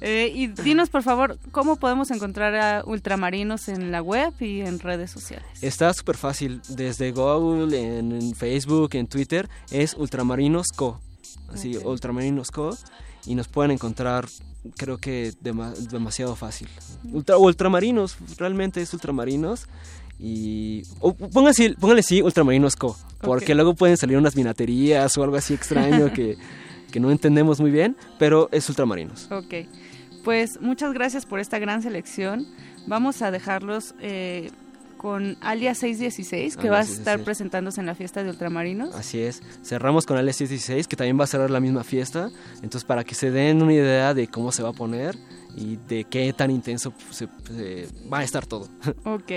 [0.00, 4.78] Eh, y dinos, por favor, ¿cómo podemos encontrar a Ultramarinos en la web y en
[4.78, 5.46] redes sociales?
[5.60, 6.62] Está súper fácil.
[6.68, 11.00] Desde Google, en, en Facebook, en Twitter, es Ultramarinos Co.
[11.52, 11.76] Así.
[11.76, 12.76] Ultramarinos Co.
[13.26, 14.26] Y nos pueden encontrar,
[14.78, 16.68] creo que dema- demasiado fácil.
[17.12, 19.66] Ultra, ultramarinos, realmente es Ultramarinos.
[20.18, 20.82] Y
[21.32, 22.96] póngale, póngale sí Ultramarinos Co.
[23.20, 26.36] Porque luego pueden salir unas vinaterías o algo así extraño que,
[26.90, 27.96] que no entendemos muy bien.
[28.18, 29.28] Pero es Ultramarinos.
[29.30, 29.54] Ok,
[30.24, 32.46] pues muchas gracias por esta gran selección.
[32.86, 34.50] Vamos a dejarlos eh,
[34.96, 37.24] con Alia 616, que Alia va a estar 616.
[37.24, 38.94] presentándose en la fiesta de Ultramarinos.
[38.94, 39.42] Así es.
[39.62, 42.30] Cerramos con el 16 que también va a cerrar la misma fiesta.
[42.56, 45.16] Entonces, para que se den una idea de cómo se va a poner
[45.56, 48.68] y de qué tan intenso se- se- va a estar todo.
[49.04, 49.32] Ok.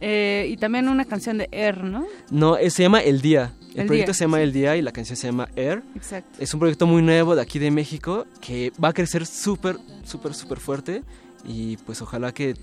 [0.00, 2.06] Eh, y también una canción de Air, ¿no?
[2.30, 3.54] No, eh, se llama El Día.
[3.76, 5.82] El, El proyecto Día, se llama El Día y la canción se llama Air.
[5.94, 6.30] Exacto.
[6.42, 10.34] Es un proyecto muy nuevo de aquí de México que va a crecer súper, súper,
[10.34, 11.02] súper fuerte
[11.44, 12.54] y pues ojalá que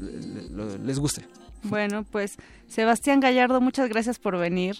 [0.00, 1.24] le- le- les guste.
[1.62, 2.36] Bueno, pues
[2.68, 4.76] Sebastián Gallardo, muchas gracias por venir.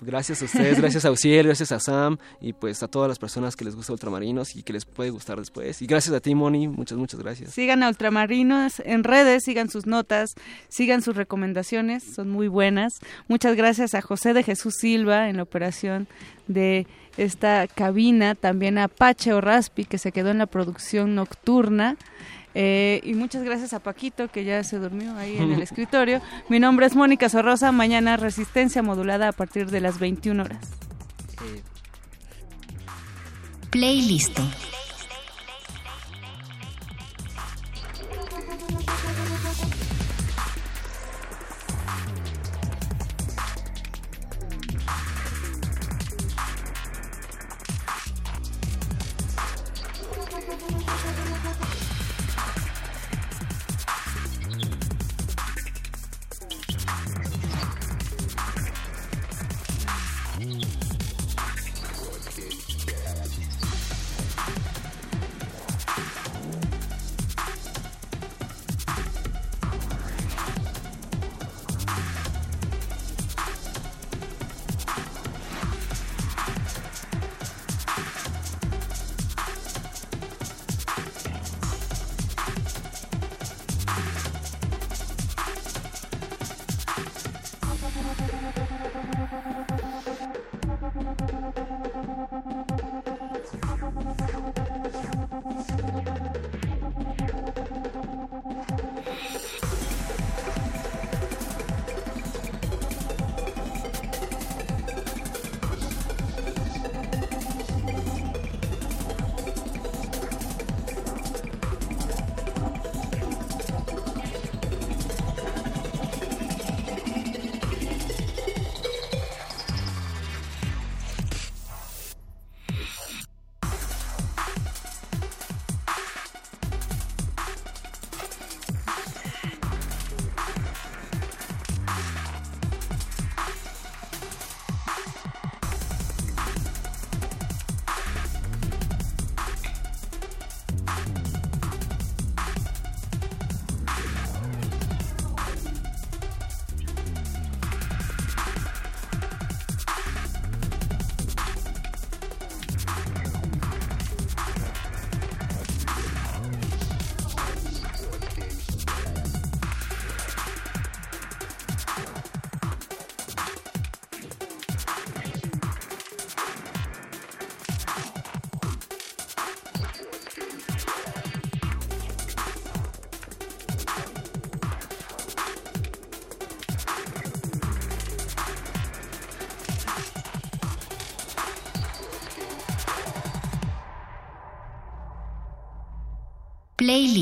[0.00, 3.56] Gracias a ustedes, gracias a Uciel, gracias a Sam y pues a todas las personas
[3.56, 5.82] que les gusta Ultramarinos y que les puede gustar después.
[5.82, 7.52] Y gracias a ti, Moni, muchas, muchas gracias.
[7.52, 10.34] Sigan a Ultramarinos en redes, sigan sus notas,
[10.68, 12.94] sigan sus recomendaciones, son muy buenas.
[13.28, 16.08] Muchas gracias a José de Jesús Silva en la operación
[16.48, 21.96] de esta cabina, también a Pache Orraspi que se quedó en la producción nocturna.
[22.58, 26.22] Eh, y muchas gracias a Paquito que ya se durmió ahí en el escritorio.
[26.48, 27.70] Mi nombre es Mónica Sorrosa.
[27.70, 30.70] Mañana resistencia modulada a partir de las 21 horas.
[33.70, 34.38] Playlist.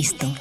[0.05, 0.34] Playlisto.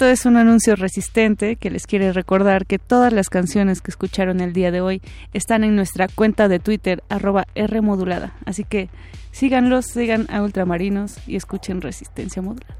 [0.00, 4.40] Esto es un anuncio resistente que les quiere recordar que todas las canciones que escucharon
[4.40, 5.02] el día de hoy
[5.34, 8.32] están en nuestra cuenta de Twitter, arroba Rmodulada.
[8.46, 8.88] Así que
[9.30, 12.79] síganlos, sigan a Ultramarinos y escuchen Resistencia Modulada.